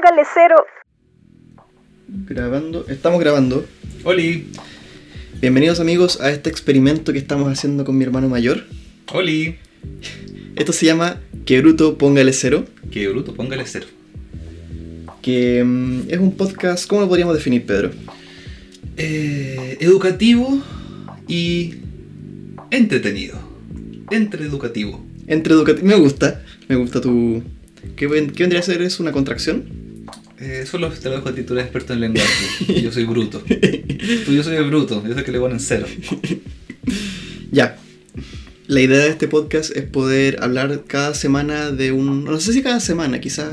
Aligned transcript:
póngale 0.00 0.22
cero. 0.32 0.56
Grabando, 2.08 2.86
estamos 2.88 3.20
grabando. 3.20 3.66
Oli, 4.04 4.46
Bienvenidos 5.40 5.78
amigos 5.80 6.20
a 6.20 6.30
este 6.30 6.48
experimento 6.50 7.12
que 7.12 7.18
estamos 7.18 7.50
haciendo 7.52 7.84
con 7.84 7.96
mi 7.98 8.04
hermano 8.04 8.28
mayor. 8.28 8.64
Oli. 9.12 9.56
Esto 10.56 10.72
se 10.72 10.86
llama 10.86 11.20
Que 11.44 11.60
Bruto 11.60 11.96
Póngale 11.98 12.32
Cero, 12.32 12.64
Qué 12.90 13.08
bruto, 13.08 13.34
póngale 13.34 13.64
cero. 13.66 13.86
que 15.22 15.62
mm, 15.64 16.02
es 16.08 16.18
un 16.18 16.34
podcast, 16.36 16.86
¿cómo 16.88 17.02
lo 17.02 17.08
podríamos 17.08 17.34
definir, 17.34 17.64
Pedro? 17.66 17.90
Eh, 18.96 19.76
educativo 19.80 20.62
y 21.28 21.74
entretenido. 22.70 23.38
Entre 24.10 24.44
educativo. 24.44 25.04
Entre 25.26 25.52
educativo, 25.54 25.86
me 25.86 25.94
gusta, 25.96 26.42
me 26.68 26.76
gusta 26.76 27.00
tu... 27.02 27.42
¿Qué, 27.96 28.06
ven- 28.06 28.30
qué 28.30 28.42
vendría 28.42 28.60
a 28.60 28.62
ser? 28.64 28.82
¿Es 28.82 29.00
una 29.00 29.12
contracción? 29.12 29.64
Eh, 30.40 30.64
solo 30.66 30.88
te 30.88 31.08
lo 31.10 31.16
dejo 31.16 31.28
a 31.28 31.34
ti, 31.34 31.42
tú 31.42 31.52
eres 31.52 31.64
experto 31.66 31.92
en 31.92 32.00
lenguaje. 32.00 32.80
yo 32.82 32.90
soy 32.92 33.04
bruto. 33.04 33.42
Tú 34.24 34.32
yo 34.32 34.42
soy 34.42 34.56
el 34.56 34.64
bruto, 34.64 35.02
yo 35.06 35.14
el 35.14 35.24
que 35.24 35.32
le 35.32 35.38
ponen 35.38 35.60
cero. 35.60 35.86
Ya. 37.52 37.76
La 38.66 38.80
idea 38.80 38.98
de 38.98 39.08
este 39.08 39.26
podcast 39.28 39.74
es 39.76 39.82
poder 39.84 40.42
hablar 40.42 40.84
cada 40.86 41.12
semana 41.14 41.70
de 41.72 41.92
un... 41.92 42.24
No 42.24 42.38
sé 42.40 42.52
si 42.52 42.62
cada 42.62 42.80
semana, 42.80 43.20
quizás... 43.20 43.50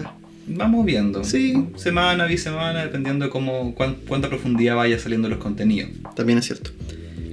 Vamos 0.50 0.86
viendo. 0.86 1.24
Sí. 1.26 1.56
Semana, 1.76 2.26
bisemana, 2.26 2.84
dependiendo 2.84 3.26
de 3.26 3.32
cómo, 3.32 3.76
cuán- 3.76 3.98
cuánta 4.08 4.30
profundidad 4.30 4.76
vaya 4.78 4.98
saliendo 4.98 5.28
los 5.28 5.40
contenidos. 5.40 5.90
También 6.16 6.40
es 6.40 6.46
cierto. 6.46 6.70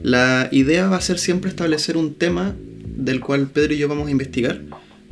La 0.03 0.49
idea 0.51 0.89
va 0.89 0.97
a 0.97 1.01
ser 1.01 1.19
siempre 1.19 1.49
establecer 1.51 1.97
un 1.97 2.15
tema 2.15 2.57
del 2.97 3.21
cual 3.21 3.47
Pedro 3.47 3.75
y 3.75 3.79
yo 3.79 3.87
vamos 3.89 4.09
a 4.09 4.11
investigar. 4.11 4.63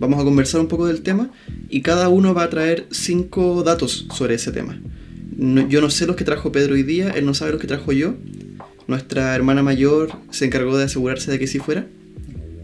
Vamos 0.03 0.21
a 0.21 0.25
conversar 0.25 0.61
un 0.61 0.67
poco 0.67 0.89
del 0.89 1.03
tema 1.03 1.31
y 1.71 1.81
cada 1.81 2.09
uno 2.09 2.35
va 2.35 2.43
a 2.43 2.51
traer 2.51 2.87
cinco 2.91 3.63
datos 3.63 4.09
sobre 4.13 4.35
ese 4.35 4.51
tema. 4.51 4.81
No- 5.37 5.69
yo 5.69 5.81
no 5.81 5.91
sé 5.91 6.07
los 6.09 6.17
que 6.17 6.25
trajo 6.25 6.51
Pedro 6.51 6.75
hoy 6.75 6.83
día, 6.83 7.11
él 7.11 7.25
no 7.25 7.35
sabe 7.35 7.53
los 7.53 7.61
que 7.61 7.69
trajo 7.69 7.93
yo. 7.93 8.17
Nuestra 8.89 9.33
hermana 9.37 9.63
mayor 9.63 10.11
se 10.31 10.45
encargó 10.47 10.77
de 10.77 10.87
asegurarse 10.87 11.31
de 11.31 11.39
que 11.39 11.47
sí 11.47 11.61
fuera, 11.61 11.87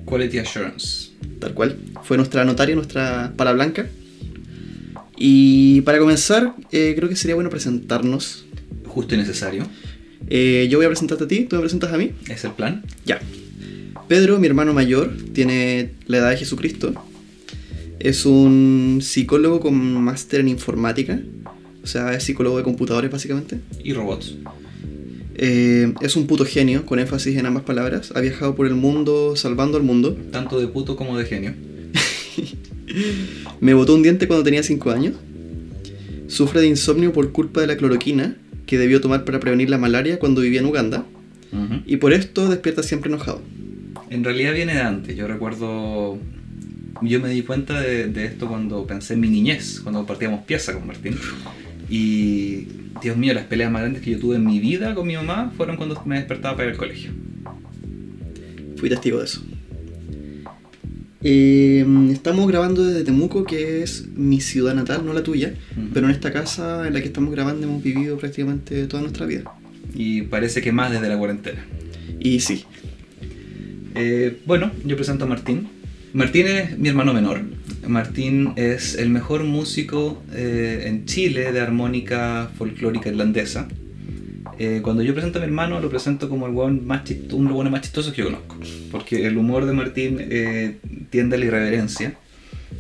Quality 0.05 0.39
Assurance. 0.41 1.11
tal 1.39 1.55
cual. 1.55 1.77
Fue 2.03 2.17
nuestra 2.17 2.45
notaria, 2.45 2.75
nuestra 2.75 3.33
pala 3.37 3.53
blanca. 3.53 3.87
Y 5.17 5.83
para 5.83 6.01
comenzar, 6.01 6.57
eh, 6.73 6.95
creo 6.97 7.09
que 7.09 7.15
sería 7.15 7.37
bueno 7.37 7.51
presentarnos. 7.51 8.47
Justo 8.89 9.15
y 9.15 9.19
necesario. 9.19 9.65
Eh, 10.29 10.67
yo 10.69 10.79
voy 10.79 10.87
a 10.87 10.89
presentarte 10.89 11.23
a 11.23 11.29
ti, 11.29 11.45
tú 11.49 11.55
me 11.55 11.61
presentas 11.63 11.93
a 11.93 11.99
mí. 11.99 12.11
Es 12.29 12.43
el 12.45 12.51
plan. 12.51 12.83
Ya. 13.07 13.21
Pedro, 14.09 14.39
mi 14.41 14.47
hermano 14.49 14.73
mayor, 14.75 15.13
tiene 15.35 15.93
la 16.07 16.17
edad 16.19 16.31
de 16.31 16.37
Jesucristo. 16.39 16.95
Es 18.01 18.27
un 18.27 19.01
psicólogo 19.03 19.61
con 19.61 20.03
máster 20.03 20.41
en 20.41 20.49
informática. 20.49 21.21
O 21.83 21.87
sea, 21.87 22.15
es 22.15 22.25
psicólogo 22.25 22.59
de 22.59 22.65
computadores 22.65 23.11
básicamente. 23.11 23.61
Y 23.83 23.93
robots. 23.93 24.37
Eh, 25.41 25.95
es 26.01 26.17
un 26.17 26.27
puto 26.27 26.45
genio, 26.45 26.85
con 26.85 26.99
énfasis 26.99 27.37
en 27.37 27.47
ambas 27.47 27.63
palabras. 27.63 28.13
Ha 28.15 28.21
viajado 28.21 28.55
por 28.55 28.67
el 28.67 28.75
mundo 28.75 29.37
salvando 29.37 29.77
al 29.77 29.85
mundo. 29.85 30.17
Tanto 30.33 30.61
de 30.61 30.69
puto 30.69 30.97
como 30.97 31.17
de 31.17 31.25
genio. 31.25 31.55
Me 33.61 33.75
botó 33.75 33.95
un 33.95 34.03
diente 34.03 34.27
cuando 34.27 34.45
tenía 34.45 34.63
5 34.63 34.91
años. 34.91 35.15
Sufre 36.27 36.61
de 36.61 36.67
insomnio 36.67 37.13
por 37.13 37.33
culpa 37.33 37.61
de 37.61 37.67
la 37.67 37.77
cloroquina 37.77 38.37
que 38.67 38.79
debió 38.79 39.01
tomar 39.01 39.25
para 39.25 39.41
prevenir 39.41 39.71
la 39.71 39.79
malaria 39.79 40.19
cuando 40.19 40.43
vivía 40.43 40.61
en 40.61 40.67
Uganda. 40.67 41.07
Y 41.87 41.97
por 41.97 42.13
esto 42.13 42.49
despierta 42.49 42.83
siempre 42.83 43.11
enojado. 43.11 43.41
En 44.11 44.23
realidad 44.25 44.53
viene 44.53 44.75
de 44.75 44.83
antes. 44.83 45.17
Yo 45.17 45.27
recuerdo. 45.27 46.19
Yo 47.03 47.21
me 47.21 47.29
di 47.31 47.43
cuenta 47.43 47.81
de, 47.81 48.09
de 48.09 48.25
esto 48.27 48.49
cuando 48.49 48.87
pensé 48.87 49.15
en 49.15 49.21
mi 49.21 49.29
niñez, 49.29 49.81
cuando 49.81 50.05
partíamos 50.05 50.45
pieza 50.45 50.73
con 50.75 50.87
Martín. 50.87 51.17
Y. 51.89 52.67
Dios 53.01 53.17
mío, 53.17 53.33
las 53.33 53.45
peleas 53.45 53.71
más 53.71 53.83
grandes 53.83 54.03
que 54.03 54.11
yo 54.11 54.19
tuve 54.19 54.37
en 54.37 54.45
mi 54.45 54.59
vida 54.59 54.93
con 54.95 55.07
mi 55.07 55.15
mamá 55.15 55.53
fueron 55.57 55.77
cuando 55.77 56.03
me 56.05 56.17
despertaba 56.17 56.57
para 56.57 56.69
ir 56.69 56.73
al 56.73 56.79
colegio. 56.79 57.13
Fui 58.77 58.89
testigo 58.89 59.19
de 59.19 59.25
eso. 59.25 59.41
Eh, 61.23 61.87
estamos 62.11 62.49
grabando 62.49 62.85
desde 62.85 63.05
Temuco, 63.05 63.45
que 63.45 63.83
es 63.83 64.09
mi 64.15 64.41
ciudad 64.41 64.75
natal, 64.75 65.05
no 65.05 65.13
la 65.13 65.23
tuya. 65.23 65.55
Pero 65.95 66.07
en 66.07 66.13
esta 66.13 66.33
casa 66.33 66.89
en 66.89 66.95
la 66.95 67.01
que 67.01 67.07
estamos 67.07 67.31
grabando 67.33 67.67
hemos 67.67 67.83
vivido 67.83 68.19
prácticamente 68.19 68.87
toda 68.89 69.03
nuestra 69.03 69.27
vida. 69.27 69.45
Y 69.95 70.23
parece 70.23 70.61
que 70.61 70.73
más 70.73 70.91
desde 70.91 71.09
la 71.09 71.17
cuarentena. 71.19 71.65
Y 72.19 72.41
sí, 72.41 72.65
Eh, 73.95 74.39
bueno, 74.47 74.71
yo 74.85 74.97
presento 74.97 75.25
a 75.25 75.29
Martín. 75.29 75.69
Martín 76.13 76.47
es 76.47 76.79
mi 76.79 76.89
hermano 76.89 77.13
menor. 77.13 77.43
Martín 77.87 78.53
es 78.57 78.95
el 78.97 79.11
mejor 79.11 79.45
músico 79.45 80.23
eh, 80.33 80.85
en 80.87 81.05
Chile 81.07 81.53
de 81.53 81.61
armónica 81.61 82.51
folclórica 82.57 83.09
irlandesa. 83.09 83.69
Eh, 84.59 84.81
cuando 84.83 85.03
yo 85.03 85.13
presento 85.15 85.39
a 85.39 85.43
mi 85.43 85.47
hermano, 85.47 85.81
lo 85.81 85.89
presento 85.89 86.29
como 86.29 86.47
el 86.47 86.53
weón 86.55 86.87
más 86.87 87.05
chist- 87.05 87.33
uno 87.33 87.45
de 87.45 87.49
los 87.51 87.53
weones 87.55 87.73
más 87.73 87.83
chistosos 87.83 88.13
que 88.13 88.23
yo 88.23 88.27
conozco. 88.27 88.57
Porque 88.91 89.27
el 89.27 89.37
humor 89.37 89.67
de 89.67 89.73
Martín 89.73 90.17
eh, 90.21 90.77
tiende 91.11 91.37
a 91.37 91.39
la 91.39 91.45
irreverencia. 91.45 92.15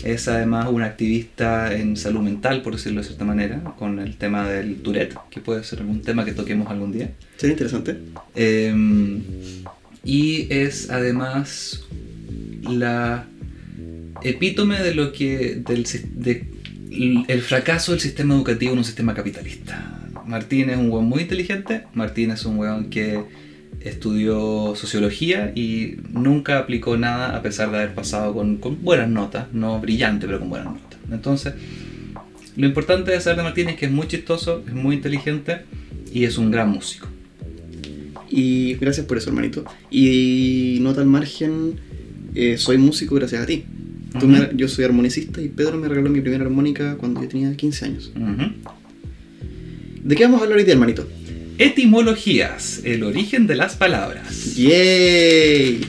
Es 0.05 0.29
además 0.29 0.69
un 0.71 0.83
activista 0.83 1.75
en 1.75 1.97
salud 1.97 2.21
mental, 2.21 2.63
por 2.63 2.75
decirlo 2.75 3.01
de 3.01 3.07
cierta 3.07 3.25
manera, 3.25 3.63
con 3.79 3.99
el 4.01 4.17
tema 4.17 4.49
del 4.49 4.77
Tourette, 4.77 5.15
que 5.31 5.41
puede 5.41 5.65
ser 5.65 5.81
algún 5.81 6.03
tema 6.03 6.25
que 6.25 6.33
toquemos 6.33 6.69
algún 6.71 6.93
día. 6.93 7.13
sería 7.37 7.53
interesante. 7.53 7.97
Eh, 8.35 9.21
y 10.05 10.47
es 10.51 10.91
además 10.91 11.85
la 12.63 13.27
epítome 14.23 14.81
de 14.81 14.95
lo 14.95 15.13
que 15.13 15.63
del 15.67 15.87
de 16.15 16.47
el 16.91 17.43
fracaso 17.43 17.93
del 17.93 18.01
sistema 18.01 18.35
educativo 18.35 18.73
en 18.73 18.79
un 18.79 18.85
sistema 18.85 19.15
capitalista. 19.15 20.09
Martín 20.27 20.71
es 20.71 20.77
un 20.77 20.91
weón 20.91 21.07
muy 21.07 21.23
inteligente, 21.23 21.85
Martín 21.95 22.31
es 22.31 22.45
un 22.45 22.59
weón 22.59 22.91
que 22.91 23.25
estudió 23.81 24.75
sociología 24.75 25.53
y 25.55 25.97
nunca 26.11 26.59
aplicó 26.59 26.97
nada 26.97 27.37
a 27.37 27.43
pesar 27.43 27.71
de 27.71 27.79
haber 27.79 27.95
pasado 27.95 28.35
con, 28.35 28.57
con 28.57 28.83
buenas 28.83 29.09
notas, 29.09 29.53
no 29.53 29.81
brillante, 29.81 30.27
pero 30.27 30.41
con 30.41 30.51
buenas 30.51 30.73
notas. 30.73 30.99
Entonces, 31.11 31.55
lo 32.57 32.67
importante 32.67 33.13
de 33.13 33.21
saber 33.21 33.39
de 33.39 33.43
Martín 33.45 33.69
es 33.69 33.77
que 33.77 33.87
es 33.87 33.93
muy 33.93 34.09
chistoso, 34.09 34.63
es 34.67 34.75
muy 34.75 34.97
inteligente 34.97 35.63
y 36.13 36.25
es 36.25 36.39
un 36.39 36.51
gran 36.51 36.71
músico. 36.71 37.07
Y 38.29 38.75
gracias 38.75 39.07
por 39.07 39.17
eso, 39.17 39.31
hermanito. 39.31 39.65
Y 39.91 40.79
nota 40.83 41.01
al 41.01 41.07
margen, 41.07 41.81
eh, 42.35 42.57
soy 42.59 42.79
músico 42.79 43.15
gracias 43.17 43.43
a 43.43 43.47
ti. 43.47 43.65
Me- 44.27 44.51
yo 44.57 44.69
soy 44.69 44.85
armonicista 44.85 45.41
y 45.43 45.49
Pedro 45.49 45.77
me 45.79 45.87
regaló 45.89 46.09
mi 46.11 46.21
primera 46.21 46.45
armónica 46.45 46.97
cuando 46.97 47.23
yo 47.23 47.29
tenía 47.29 47.55
15 47.57 47.85
años. 47.85 48.13
¿De 50.03 50.15
qué 50.17 50.25
vamos 50.25 50.41
a 50.41 50.45
hablar 50.45 50.59
hoy 50.59 50.65
día, 50.65 50.75
hermanito? 50.75 51.07
Etimologías, 51.59 52.81
el 52.85 53.03
origen 53.03 53.47
de 53.47 53.57
las 53.57 53.77
palabras. 53.77 54.55
¡Yay! 54.55 55.81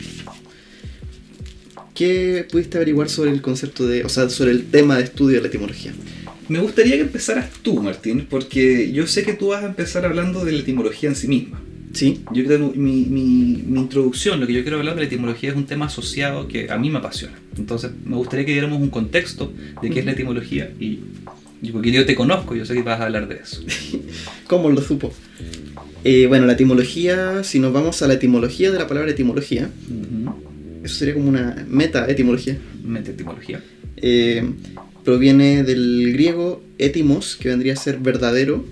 ¿Qué 1.94 2.46
pudiste 2.50 2.78
averiguar 2.78 3.10
sobre 3.10 3.32
el 3.32 3.42
concepto 3.42 3.86
de, 3.88 4.04
o 4.04 4.10
sea, 4.10 4.30
sobre 4.30 4.52
el 4.52 4.66
tema 4.66 4.98
de 4.98 5.04
estudio 5.04 5.36
de 5.38 5.42
la 5.42 5.48
etimología? 5.48 5.94
Me 6.48 6.60
gustaría 6.60 6.96
que 6.96 7.02
empezaras 7.02 7.50
tú, 7.62 7.82
Martín, 7.82 8.26
porque 8.30 8.92
yo 8.92 9.06
sé 9.06 9.24
que 9.24 9.34
tú 9.34 9.50
vas 9.50 9.64
a 9.64 9.68
empezar 9.68 10.06
hablando 10.06 10.44
de 10.46 10.54
la 10.54 10.60
etimología 10.60 11.10
en 11.10 11.16
sí 11.16 11.28
misma. 11.28 11.62
Sí, 11.94 12.22
Yo 12.34 12.46
creo 12.46 12.72
que 12.72 12.78
mi, 12.78 13.06
mi- 13.06 13.64
mi 13.68 13.80
introducción, 13.80 14.40
lo 14.40 14.46
que 14.48 14.54
yo 14.54 14.62
quiero 14.62 14.78
hablar 14.78 14.94
de 14.96 15.02
la 15.02 15.08
etimología 15.08 15.50
es 15.50 15.56
un 15.56 15.66
tema 15.66 15.86
asociado 15.88 16.48
que 16.48 16.70
a 16.72 16.78
mí 16.78 16.90
me 16.90 17.00
apasiona. 17.00 17.34
Entonces, 17.58 17.92
me 18.06 18.16
gustaría 18.16 18.46
que 18.46 18.52
diéramos 18.52 18.80
un 18.80 18.90
contexto 18.90 19.52
de 19.82 19.90
qué 19.90 20.00
es 20.02 20.06
la 20.06 20.12
etimología 20.12 20.72
y, 20.80 21.00
y 21.64 21.72
porque 21.72 21.92
yo 21.92 22.06
te 22.06 22.14
conozco, 22.16 22.56
yo 22.56 22.64
sé 22.66 22.76
que 22.76 22.84
vas 22.84 23.00
a 23.02 23.06
hablar 23.06 23.28
de 23.28 23.36
eso. 23.38 23.62
¿cómo 24.48 24.70
lo 24.70 24.82
supo? 24.82 25.12
Eh, 26.04 26.28
bueno, 26.28 26.46
la 26.46 26.54
etimología, 26.54 27.44
si 27.44 27.60
nos 27.60 27.74
vamos 27.74 28.02
a 28.02 28.08
la 28.08 28.14
etimología 28.14 28.72
de 28.72 28.78
la 28.80 28.88
palabra 28.88 29.12
etimología, 29.12 29.70
eso 30.84 30.96
sería 30.96 31.14
como 31.16 31.28
una 31.30 31.66
meta-etimología. 31.68 32.58
Mete 32.84 33.12
etimología. 33.12 33.62
Eh, 33.98 34.44
proviene 35.04 35.64
del 35.64 36.12
griego 36.14 36.64
etimos, 36.78 37.36
que 37.36 37.50
vendría 37.50 37.74
a 37.74 37.76
ser 37.78 37.98
verdadero. 37.98 38.64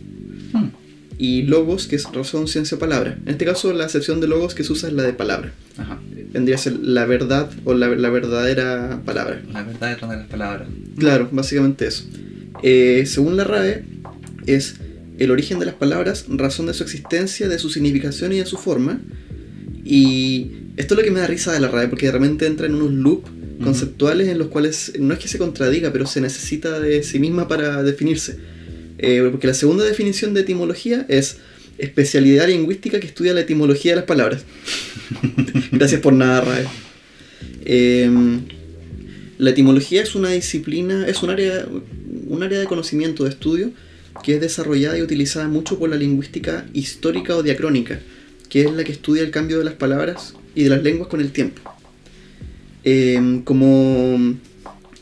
Y 1.18 1.44
logos, 1.44 1.88
que 1.88 1.96
es 1.96 2.12
razón, 2.12 2.48
ciencia, 2.48 2.78
palabra. 2.78 3.18
En 3.26 3.32
este 3.32 3.46
caso, 3.46 3.74
la 3.74 3.86
acepción 3.86 4.22
de 4.22 4.28
logos 4.28 4.54
que 4.54 4.64
se 4.64 4.72
usa 4.72 4.90
es 4.90 4.96
la 4.96 5.04
de 5.04 5.14
palabra. 5.14 5.52
Ajá. 5.78 6.00
Vendría 6.32 6.56
a 6.56 6.60
ser 6.60 6.74
la 6.80 7.06
verdad 7.06 7.50
o 7.64 7.74
la, 7.74 7.88
la 7.88 8.10
verdadera 8.10 9.02
palabra. 9.06 9.42
La 9.52 9.64
verdad 9.64 9.90
detrás 9.90 10.12
de 10.12 10.18
las 10.18 10.28
palabras. 10.28 10.68
Claro, 10.98 11.30
básicamente 11.32 11.88
eso. 11.88 12.06
Eh, 12.64 13.04
según 13.08 13.38
la 13.38 13.44
RAE, 13.44 13.84
es 14.46 14.76
el 15.18 15.32
origen 15.32 15.60
de 15.60 15.66
las 15.66 15.76
palabras, 15.76 16.26
razón 16.30 16.68
de 16.68 16.74
su 16.74 16.84
existencia, 16.84 17.48
de 17.48 17.58
su 17.58 17.70
significación 17.70 18.32
y 18.34 18.38
de 18.38 18.46
su 18.46 18.58
forma. 18.58 19.02
Y 19.84 20.52
esto 20.78 20.94
es 20.94 21.00
lo 21.00 21.04
que 21.04 21.12
me 21.12 21.20
da 21.20 21.28
risa 21.28 21.52
de 21.52 21.60
la 21.60 21.68
RAE, 21.68 21.88
porque 21.88 22.08
de 22.08 22.12
repente 22.12 22.46
entra 22.46 22.68
en 22.68 22.76
unos 22.76 22.92
loops 22.92 23.32
conceptuales 23.64 24.28
en 24.28 24.38
los 24.38 24.50
cuales 24.50 24.94
no 25.00 25.14
es 25.14 25.20
que 25.20 25.28
se 25.28 25.40
contradiga, 25.40 25.92
pero 25.92 26.06
se 26.06 26.22
necesita 26.22 26.80
de 26.80 27.02
sí 27.02 27.18
misma 27.18 27.48
para 27.48 27.82
definirse. 27.82 28.38
Eh, 28.98 29.28
porque 29.32 29.48
la 29.48 29.54
segunda 29.54 29.84
definición 29.84 30.34
de 30.34 30.42
etimología 30.42 31.06
es 31.08 31.38
especialidad 31.78 32.48
lingüística 32.48 33.00
que 33.00 33.08
estudia 33.08 33.34
la 33.34 33.42
etimología 33.42 33.92
de 33.92 33.98
las 33.98 34.06
palabras. 34.06 34.44
Gracias 35.72 36.02
por 36.02 36.14
nada, 36.14 36.42
RAE. 36.42 36.68
Em, 37.66 38.42
La 39.38 39.52
etimología 39.52 40.02
es 40.02 40.16
una 40.16 40.32
disciplina, 40.32 41.08
es 41.08 41.22
un 41.22 41.30
área 41.30 41.68
un 42.28 42.44
área 42.44 42.60
de 42.60 42.66
conocimiento, 42.66 43.24
de 43.24 43.30
estudio, 43.30 43.72
que 44.24 44.36
es 44.36 44.42
desarrollada 44.42 44.98
y 44.98 45.02
utilizada 45.02 45.48
mucho 45.48 45.78
por 45.80 45.90
la 45.90 45.96
lingüística 45.96 46.66
histórica 46.74 47.36
o 47.36 47.44
diacrónica, 47.44 48.00
que 48.50 48.62
es 48.62 48.72
la 48.72 48.84
que 48.84 48.92
estudia 48.92 49.24
el 49.24 49.32
cambio 49.32 49.60
de 49.60 49.66
las 49.66 49.76
palabras 49.76 50.34
y 50.56 50.64
de 50.64 50.70
las 50.70 50.84
lenguas 50.84 51.10
con 51.10 51.22
el 51.22 51.32
tiempo. 51.32 51.62
Em, 52.84 53.44
como 53.44 54.36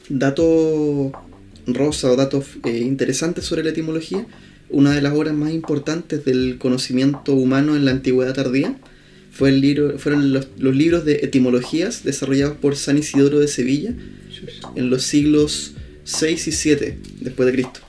dato 0.10 1.12
rosa 1.68 2.12
o 2.12 2.16
datos 2.16 2.46
eh, 2.64 2.78
interesantes 2.78 3.46
sobre 3.46 3.64
la 3.64 3.72
etimología, 3.72 4.26
una 4.70 4.94
de 4.94 5.02
las 5.02 5.14
obras 5.14 5.34
más 5.34 5.52
importantes 5.52 6.26
del 6.26 6.58
conocimiento 6.58 7.34
humano 7.34 7.76
en 7.76 7.86
la 7.86 7.92
antigüedad 7.92 8.34
tardía 8.34 8.76
fue 9.32 9.50
el 9.50 9.60
libro, 9.60 10.00
fueron 10.00 10.32
los, 10.32 10.48
los 10.58 10.76
libros 10.76 11.04
de 11.04 11.16
etimologías 11.24 12.06
desarrollados 12.06 12.58
por 12.58 12.78
San 12.78 12.98
Isidoro 12.98 13.40
de 13.40 13.50
Sevilla 13.50 13.94
en 14.76 14.90
los 14.90 15.04
siglos 15.04 15.74
6 16.06 16.48
y 16.48 16.52
7 16.54 16.98
después 17.20 17.46
de 17.46 17.52
Cristo. 17.52 17.82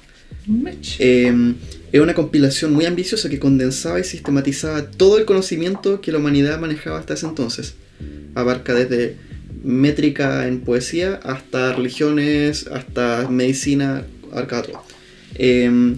Eh, 0.98 1.54
es 1.92 2.00
una 2.00 2.14
compilación 2.14 2.72
muy 2.72 2.84
ambiciosa 2.84 3.28
que 3.28 3.38
condensaba 3.38 4.00
y 4.00 4.04
sistematizaba 4.04 4.90
todo 4.90 5.18
el 5.18 5.24
conocimiento 5.24 6.00
que 6.00 6.12
la 6.12 6.18
humanidad 6.18 6.58
manejaba 6.58 6.98
hasta 6.98 7.14
ese 7.14 7.26
entonces. 7.26 7.74
Abarca 8.34 8.74
desde 8.74 9.16
métrica 9.66 10.46
en 10.46 10.60
poesía 10.60 11.20
hasta 11.24 11.74
religiones, 11.74 12.68
hasta 12.68 13.28
medicina, 13.28 14.06
abarca 14.30 14.62
todo. 14.62 14.82
Eh, 15.34 15.96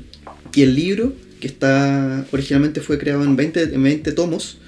y 0.55 0.62
el 0.62 0.75
libro, 0.75 1.12
que 1.38 1.47
está 1.47 2.26
originalmente 2.32 2.81
fue 2.81 2.99
creado 2.99 3.23
en 3.25 3.37
20, 3.37 3.75
en 3.75 3.82
20 3.82 4.12
tomos, 4.12 4.59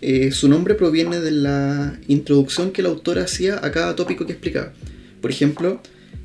eh, 0.00 0.32
su 0.32 0.48
nombre 0.48 0.74
proviene 0.74 1.20
de 1.20 1.30
la 1.30 1.98
introducción 2.08 2.72
que 2.72 2.80
el 2.80 2.86
autor 2.86 3.18
hacía 3.18 3.64
a 3.64 3.70
cada 3.70 3.94
tópico 3.94 4.26
que 4.26 4.32
explicaba. 4.32 4.72
Por 5.20 5.30
ejemplo, 5.30 5.82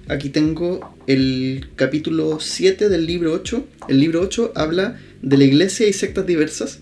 aquí 0.07 0.29
tengo 0.29 0.95
el 1.07 1.67
capítulo 1.75 2.39
7 2.39 2.87
del 2.87 3.05
libro 3.05 3.33
8. 3.33 3.67
El 3.89 3.99
libro 3.99 4.21
8 4.21 4.53
habla 4.55 4.99
de 5.21 5.37
la 5.37 5.43
iglesia 5.43 5.87
y 5.87 5.93
sectas 5.93 6.25
diversas. 6.25 6.79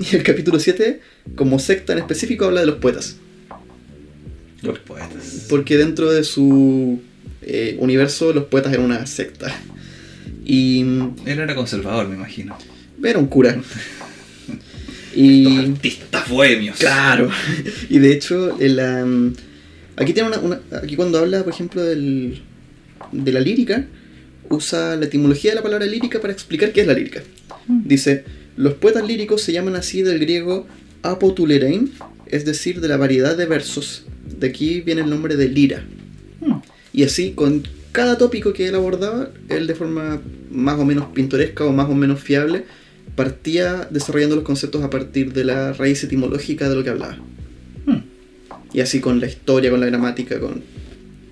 Y 0.00 0.16
el 0.16 0.24
capítulo 0.24 0.58
7, 0.58 1.00
como 1.36 1.60
secta 1.60 1.92
en 1.92 2.00
específico, 2.00 2.46
habla 2.46 2.62
de 2.62 2.66
los 2.66 2.76
poetas. 2.76 3.18
Los 4.62 4.78
poetas. 4.80 5.46
Porque 5.48 5.76
dentro 5.76 6.10
de 6.12 6.24
su 6.24 7.00
eh, 7.42 7.76
universo 7.80 8.32
los 8.32 8.44
poetas 8.44 8.72
eran 8.72 8.84
una 8.86 9.06
secta. 9.06 9.54
Y 10.44 10.80
Él 11.26 11.38
era 11.38 11.54
conservador, 11.54 12.08
me 12.08 12.14
imagino. 12.16 12.56
era 13.02 13.18
un 13.18 13.26
cura. 13.26 13.60
y 15.14 15.46
Estos 15.46 15.68
artistas 15.70 16.28
bohemios. 16.28 16.78
Claro. 16.78 17.30
Y 17.90 17.98
de 17.98 18.12
hecho, 18.12 18.58
el, 18.58 18.80
am, 18.80 19.34
aquí 19.96 20.12
tiene 20.12 20.28
una, 20.30 20.38
una- 20.38 20.60
aquí 20.82 20.96
cuando 20.96 21.18
habla, 21.18 21.44
por 21.44 21.52
ejemplo, 21.52 21.82
del, 21.82 22.40
de 23.12 23.32
la 23.32 23.40
lírica, 23.40 23.86
usa 24.48 24.96
la 24.96 25.04
etimología 25.06 25.50
de 25.52 25.56
la 25.56 25.62
palabra 25.62 25.86
lírica 25.86 26.20
para 26.20 26.32
explicar 26.32 26.72
qué 26.72 26.82
es 26.82 26.86
la 26.86 26.94
lírica. 26.94 27.22
Dice, 27.68 28.24
los 28.56 28.74
poetas 28.74 29.06
líricos 29.06 29.42
se 29.42 29.52
llaman 29.52 29.76
así 29.76 30.02
del 30.02 30.18
griego 30.18 30.66
apotulerein, 31.02 31.92
es 32.26 32.44
decir, 32.44 32.80
de 32.80 32.88
la 32.88 32.96
variedad 32.96 33.36
de 33.36 33.46
versos. 33.46 34.06
De 34.42 34.48
aquí 34.48 34.80
viene 34.80 35.02
el 35.02 35.08
nombre 35.08 35.36
de 35.36 35.48
lira. 35.48 35.84
Y 36.92 37.04
así, 37.04 37.30
con 37.32 37.62
cada 37.92 38.18
tópico 38.18 38.52
que 38.52 38.66
él 38.66 38.74
abordaba, 38.74 39.28
él 39.48 39.66
de 39.68 39.74
forma 39.76 40.20
más 40.50 40.78
o 40.80 40.84
menos 40.84 41.06
pintoresca 41.14 41.64
o 41.64 41.72
más 41.72 41.88
o 41.88 41.94
menos 41.94 42.20
fiable, 42.20 42.64
partía 43.14 43.86
desarrollando 43.90 44.34
los 44.36 44.44
conceptos 44.44 44.82
a 44.82 44.90
partir 44.90 45.32
de 45.32 45.44
la 45.44 45.72
raíz 45.74 46.02
etimológica 46.02 46.68
de 46.68 46.74
lo 46.74 46.82
que 46.82 46.90
hablaba. 46.90 47.16
Hmm. 47.86 47.98
Y 48.72 48.80
así 48.80 49.00
con 49.00 49.20
la 49.20 49.26
historia, 49.26 49.70
con 49.70 49.78
la 49.80 49.86
gramática, 49.86 50.40
con 50.40 50.62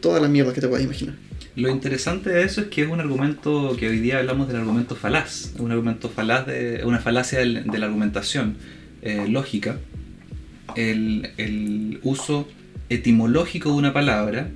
todas 0.00 0.22
las 0.22 0.30
mierdas 0.30 0.54
que 0.54 0.60
te 0.60 0.68
puedas 0.68 0.84
imaginar. 0.84 1.16
Lo 1.56 1.68
interesante 1.68 2.30
de 2.30 2.44
eso 2.44 2.60
es 2.60 2.68
que 2.68 2.82
es 2.82 2.88
un 2.88 3.00
argumento 3.00 3.76
que 3.76 3.88
hoy 3.88 3.98
día 3.98 4.18
hablamos 4.18 4.46
del 4.46 4.58
argumento 4.58 4.94
falaz, 4.94 5.50
un 5.58 5.72
argumento 5.72 6.08
falaz 6.08 6.46
de 6.46 6.82
una 6.84 7.00
falacia 7.00 7.40
del- 7.40 7.64
de 7.66 7.78
la 7.78 7.86
argumentación 7.86 8.54
eh, 9.02 9.26
lógica, 9.28 9.78
el, 10.76 11.30
el 11.38 11.98
uso 12.04 12.46
etimológico 12.90 13.70
de 13.70 13.76
una 13.76 13.92
palabra, 13.94 14.50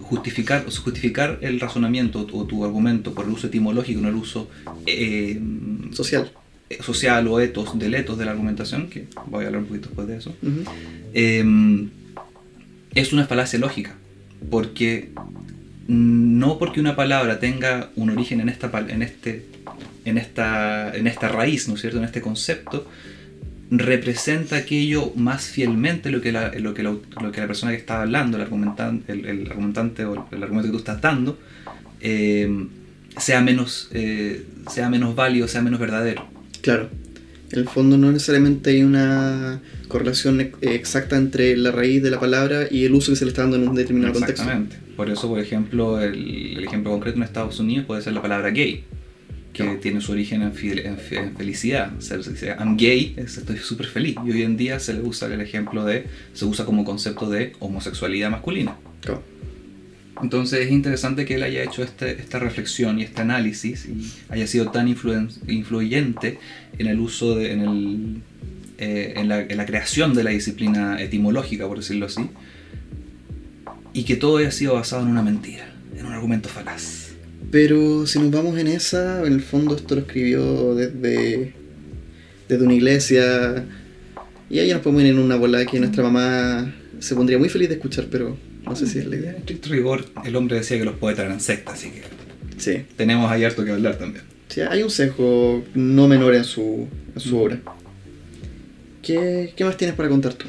justificar, 0.00 0.64
o 0.68 0.70
justificar 0.70 1.38
el 1.42 1.58
razonamiento 1.58 2.20
o 2.32 2.44
tu 2.44 2.64
argumento 2.64 3.14
por 3.14 3.24
el 3.24 3.32
uso 3.32 3.48
etimológico, 3.48 4.00
no 4.00 4.08
el 4.08 4.14
uso 4.14 4.48
eh, 4.86 5.40
Social. 5.92 6.30
social 6.80 7.26
o 7.26 7.40
etos 7.40 7.78
del 7.78 7.94
etos 7.94 8.18
de 8.18 8.24
la 8.26 8.30
argumentación, 8.30 8.88
que 8.88 9.06
voy 9.26 9.44
a 9.44 9.46
hablar 9.48 9.62
un 9.62 9.68
poquito 9.68 9.88
después 9.88 10.06
de 10.06 10.16
eso. 10.18 10.34
Eh, 11.14 11.88
es 12.94 13.12
una 13.12 13.26
falacia 13.26 13.58
lógica, 13.58 13.96
porque 14.50 15.10
no 15.88 16.58
porque 16.58 16.80
una 16.80 16.94
palabra 16.94 17.40
tenga 17.40 17.90
un 17.96 18.10
origen 18.10 18.40
en 18.40 18.50
esta, 18.50 18.70
en 18.88 19.02
este, 19.02 19.46
en 20.04 20.18
esta, 20.18 20.94
en 20.94 21.06
esta 21.06 21.28
raíz, 21.28 21.68
¿no 21.68 21.74
es 21.74 21.80
cierto?, 21.80 21.98
en 21.98 22.04
este 22.04 22.20
concepto, 22.20 22.86
representa 23.70 24.56
aquello 24.56 25.12
más 25.14 25.46
fielmente 25.46 26.10
lo 26.10 26.20
que 26.20 26.32
la, 26.32 26.52
lo 26.58 26.72
que 26.72 26.82
la, 26.82 26.90
lo 27.22 27.32
que 27.32 27.40
la 27.40 27.46
persona 27.46 27.72
que 27.72 27.78
está 27.78 28.02
hablando, 28.02 28.36
el 28.36 28.44
argumentante, 28.44 29.12
el, 29.12 29.26
el 29.26 29.46
argumentante 29.46 30.04
o 30.04 30.26
el 30.30 30.42
argumento 30.42 30.68
que 30.68 30.72
tú 30.72 30.78
estás 30.78 31.00
dando, 31.00 31.38
eh, 32.00 32.66
sea, 33.18 33.40
menos, 33.40 33.88
eh, 33.92 34.44
sea 34.70 34.88
menos 34.88 35.14
válido, 35.14 35.48
sea 35.48 35.60
menos 35.60 35.80
verdadero. 35.80 36.26
Claro. 36.62 36.88
En 37.50 37.60
el 37.60 37.68
fondo 37.68 37.96
no 37.96 38.12
necesariamente 38.12 38.70
hay 38.70 38.82
una 38.82 39.60
correlación 39.88 40.40
ex- 40.40 40.58
exacta 40.60 41.16
entre 41.16 41.56
la 41.56 41.70
raíz 41.70 42.02
de 42.02 42.10
la 42.10 42.20
palabra 42.20 42.68
y 42.70 42.84
el 42.84 42.92
uso 42.92 43.12
que 43.12 43.16
se 43.16 43.24
le 43.24 43.30
está 43.30 43.42
dando 43.42 43.56
en 43.56 43.68
un 43.68 43.74
determinado 43.74 44.12
contexto. 44.12 44.42
Exactamente. 44.42 44.76
Por 44.96 45.08
eso, 45.08 45.28
por 45.28 45.40
ejemplo, 45.40 46.00
el, 46.00 46.56
el 46.58 46.64
ejemplo 46.64 46.90
concreto 46.90 47.16
en 47.16 47.22
Estados 47.22 47.58
Unidos 47.58 47.86
puede 47.86 48.02
ser 48.02 48.12
la 48.12 48.20
palabra 48.20 48.50
gay, 48.50 48.84
que 49.58 49.64
Claro. 49.64 49.80
tiene 49.80 50.00
su 50.00 50.12
origen 50.12 50.42
en, 50.42 50.52
en 50.62 50.96
en 51.10 51.36
felicidad. 51.36 51.92
O 51.98 52.00
sea, 52.00 52.22
se 52.22 52.30
dice, 52.30 52.54
I'm 52.58 52.76
gay, 52.76 53.14
es, 53.16 53.36
estoy 53.38 53.58
súper 53.58 53.86
feliz. 53.86 54.16
Y 54.24 54.30
hoy 54.30 54.42
en 54.44 54.56
día 54.56 54.78
se 54.80 54.94
le 54.94 55.00
usa 55.02 55.26
el 55.32 55.40
ejemplo 55.40 55.84
de, 55.84 56.06
se 56.32 56.44
usa 56.44 56.64
como 56.64 56.84
concepto 56.84 57.28
de 57.28 57.52
homosexualidad 57.58 58.30
masculina. 58.30 58.76
Claro. 59.00 59.22
Entonces 60.22 60.66
es 60.66 60.72
interesante 60.72 61.24
que 61.24 61.34
él 61.36 61.42
haya 61.44 61.62
hecho 61.62 61.82
este- 61.84 62.20
esta 62.20 62.38
reflexión 62.40 62.98
y 62.98 63.02
este 63.04 63.20
análisis 63.22 63.86
y 63.86 64.10
haya 64.30 64.46
sido 64.48 64.70
tan 64.70 64.88
influen- 64.88 65.30
influyente 65.48 66.38
en 66.78 66.86
el 66.88 66.98
uso, 66.98 67.36
de, 67.36 67.52
en, 67.52 67.60
el, 67.60 68.16
eh, 68.78 69.12
en, 69.16 69.28
la, 69.28 69.40
en 69.42 69.56
la 69.56 69.64
creación 69.66 70.14
de 70.14 70.24
la 70.24 70.30
disciplina 70.30 71.00
etimológica, 71.00 71.68
por 71.68 71.78
decirlo 71.78 72.06
así, 72.06 72.22
y 73.92 74.04
que 74.04 74.16
todo 74.16 74.38
haya 74.38 74.50
sido 74.50 74.74
basado 74.74 75.02
en 75.02 75.08
una 75.08 75.22
mentira, 75.22 75.68
en 75.96 76.06
un 76.06 76.12
argumento 76.12 76.48
falaz. 76.48 77.07
Pero 77.50 78.06
si 78.06 78.18
nos 78.18 78.30
vamos 78.30 78.58
en 78.58 78.66
esa, 78.68 79.24
en 79.26 79.32
el 79.32 79.40
fondo 79.40 79.74
esto 79.76 79.94
lo 79.94 80.02
escribió 80.02 80.74
desde, 80.74 81.52
desde 82.48 82.64
una 82.64 82.74
iglesia. 82.74 83.64
Y 84.50 84.58
ahí 84.58 84.70
nos 84.72 84.80
podemos 84.82 85.02
ir 85.02 85.08
en 85.10 85.18
una 85.18 85.36
bola 85.36 85.64
que 85.66 85.78
nuestra 85.80 86.02
mamá 86.02 86.74
se 87.00 87.14
pondría 87.14 87.38
muy 87.38 87.48
feliz 87.48 87.68
de 87.68 87.76
escuchar, 87.76 88.06
pero 88.10 88.36
no 88.64 88.76
sé 88.76 88.86
si 88.86 88.98
es 88.98 89.06
la 89.06 89.16
idea. 89.16 89.30
En 89.30 89.36
estricto 89.38 89.70
rigor, 89.70 90.04
el 90.24 90.36
hombre 90.36 90.56
decía 90.56 90.78
que 90.78 90.84
los 90.84 90.96
poetas 90.96 91.24
eran 91.26 91.40
sectas, 91.40 91.74
así 91.74 91.90
que 91.90 92.02
Sí. 92.58 92.84
tenemos 92.96 93.30
ahí 93.30 93.44
harto 93.44 93.64
que 93.64 93.70
hablar 93.70 93.96
también. 93.98 94.24
Sí, 94.48 94.62
hay 94.62 94.82
un 94.82 94.90
sesgo 94.90 95.64
no 95.74 96.08
menor 96.08 96.34
en 96.34 96.44
su, 96.44 96.88
en 97.14 97.20
su 97.20 97.38
obra. 97.38 97.60
¿Qué, 99.02 99.52
¿Qué 99.56 99.64
más 99.64 99.76
tienes 99.76 99.94
para 99.96 100.08
contar 100.08 100.34
tú? 100.34 100.46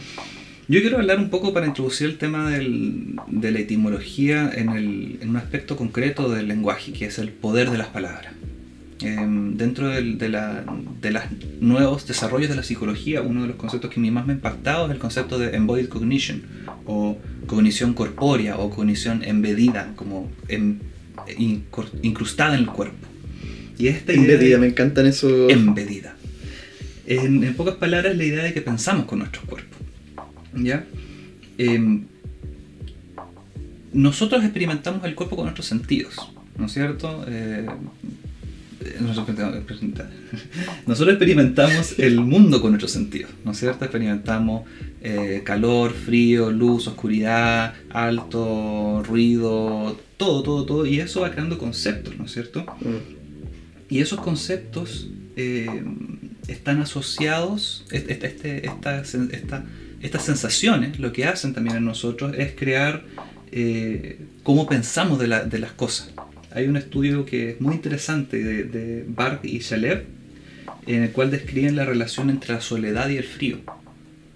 Yo 0.70 0.82
quiero 0.82 0.98
hablar 0.98 1.18
un 1.18 1.30
poco 1.32 1.52
para 1.52 1.66
introducir 1.66 2.08
el 2.08 2.18
tema 2.18 2.50
del- 2.52 3.16
de 3.28 3.52
la 3.52 3.60
etimología 3.60 4.52
en, 4.56 4.70
el- 4.70 5.18
en 5.22 5.30
un 5.30 5.38
aspecto 5.38 5.76
concreto 5.76 6.30
del 6.30 6.48
lenguaje, 6.48 6.94
que 6.94 7.06
es 7.06 7.18
el 7.18 7.30
poder 7.30 7.72
de 7.72 7.80
las 7.80 7.88
palabras. 7.88 8.34
Em, 9.02 9.56
dentro 9.58 9.88
de, 9.88 10.02
de 10.04 10.30
los 11.12 11.24
nuevos 11.62 12.06
desarrollos 12.06 12.50
de 12.50 12.56
la 12.56 12.64
psicología, 12.64 13.22
uno 13.24 13.42
de 13.44 13.48
los 13.48 13.56
conceptos 13.56 13.90
que 13.92 14.00
a 14.00 14.04
mí 14.04 14.12
más 14.12 14.28
me 14.28 14.34
ha 14.34 14.36
impactado 14.36 14.86
es 14.86 14.92
el 14.92 15.00
concepto 15.00 15.40
de 15.40 15.56
embodied 15.56 15.88
cognition, 15.88 16.44
o 16.86 17.18
cognición 17.48 17.94
corpórea, 17.94 18.58
o 18.58 18.70
cognición 18.70 19.24
embedida, 19.24 19.94
como 19.96 20.30
em- 20.50 20.78
incor- 21.38 21.90
incrustada 22.04 22.54
en 22.56 22.60
el 22.62 22.68
cuerpo. 22.68 23.08
Y 23.80 23.88
esta 23.88 24.12
idea 24.14 24.24
de- 24.26 24.34
Embedida, 24.34 24.58
me 24.60 24.68
encantan 24.68 25.08
esos. 25.08 25.50
embedida. 25.52 26.16
En, 27.08 27.44
en 27.44 27.56
pocas 27.56 27.76
palabras, 27.76 28.16
la 28.16 28.24
idea 28.24 28.44
de 28.44 28.54
que 28.54 28.62
pensamos 28.62 29.06
con 29.06 29.20
nuestros 29.20 29.46
cuerpos. 29.46 29.69
¿Ya? 30.56 30.86
Em, 31.58 32.06
nosotros 33.94 34.44
experimentamos 34.44 35.04
el 35.06 35.16
cuerpo 35.16 35.36
con 35.36 35.46
nuestros 35.46 35.66
sentidos, 35.66 36.14
¿no 36.58 36.66
es 36.68 36.74
cierto? 36.74 37.26
Eh, 37.28 37.66
nosotros 40.88 41.16
experimentamos- 41.16 41.96
el 42.00 42.20
mundo 42.22 42.62
con 42.62 42.72
nuestros 42.72 42.92
sentidos, 42.92 43.32
¿no 43.44 43.52
es 43.52 43.60
cierto? 43.60 43.84
Experimentamos 43.86 44.64
eh, 45.02 45.42
calor, 45.44 45.92
frío, 45.94 46.52
luz, 46.52 46.88
oscuridad, 46.88 47.74
alto, 47.90 49.04
ruido, 49.08 50.00
todo, 50.18 50.44
todo, 50.44 50.66
todo, 50.66 50.86
y 50.86 51.00
eso 51.00 51.22
va 51.22 51.32
creando 51.32 51.58
conceptos, 51.58 52.18
¿no 52.18 52.26
es 52.26 52.32
cierto? 52.32 52.66
Mm, 52.82 53.20
Y 53.92 54.00
esos 54.02 54.20
conceptos 54.22 55.10
eh, 55.36 55.84
están 56.48 56.80
asociados, 56.82 57.86
este- 57.92 58.14
este- 58.14 58.28
este- 58.28 58.66
esta- 58.68 59.02
esta- 59.02 59.66
estas 60.02 60.24
sensaciones 60.26 61.00
lo 61.00 61.12
que 61.12 61.26
hacen 61.26 61.54
también 61.54 61.78
en 61.78 61.86
nosotros 61.86 62.34
es 62.38 62.54
crear 62.56 63.04
eh, 63.52 64.20
cómo 64.44 64.68
pensamos 64.68 65.20
de, 65.20 65.28
la- 65.28 65.44
de 65.44 65.60
las 65.60 65.72
cosas. 65.72 66.12
hay 66.52 66.68
un 66.68 66.78
estudio 66.78 67.26
que 67.26 67.52
es 67.52 67.62
muy 67.62 67.76
interesante 67.76 68.44
de, 68.44 68.64
de 68.64 69.06
Barth 69.08 69.44
y 69.46 69.60
Shalev, 69.60 70.06
en 70.88 71.04
el 71.04 71.12
cual 71.12 71.30
describen 71.32 71.76
la 71.76 71.86
relación 71.86 72.30
entre 72.30 72.54
la 72.54 72.62
soledad 72.62 73.10
y 73.10 73.18
el 73.18 73.24
frío. 73.24 73.58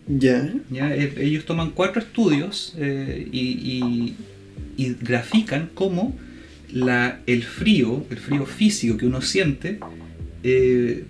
Ya. 0.07 0.53
¿ya? 0.69 0.93
Eh, 0.95 1.13
Ellos 1.17 1.45
toman 1.45 1.71
cuatro 1.71 2.01
estudios 2.01 2.73
eh, 2.77 3.27
y, 3.31 3.39
y- 3.39 4.15
y 4.75 4.95
grafican 5.01 5.69
cómo 5.73 6.15
la, 6.71 7.19
el 7.27 7.43
frío, 7.43 8.05
el 8.09 8.17
frío 8.17 8.45
físico 8.45 8.97
que 8.97 9.05
uno 9.05 9.21
siente, 9.21 9.79
eh, 10.43 11.05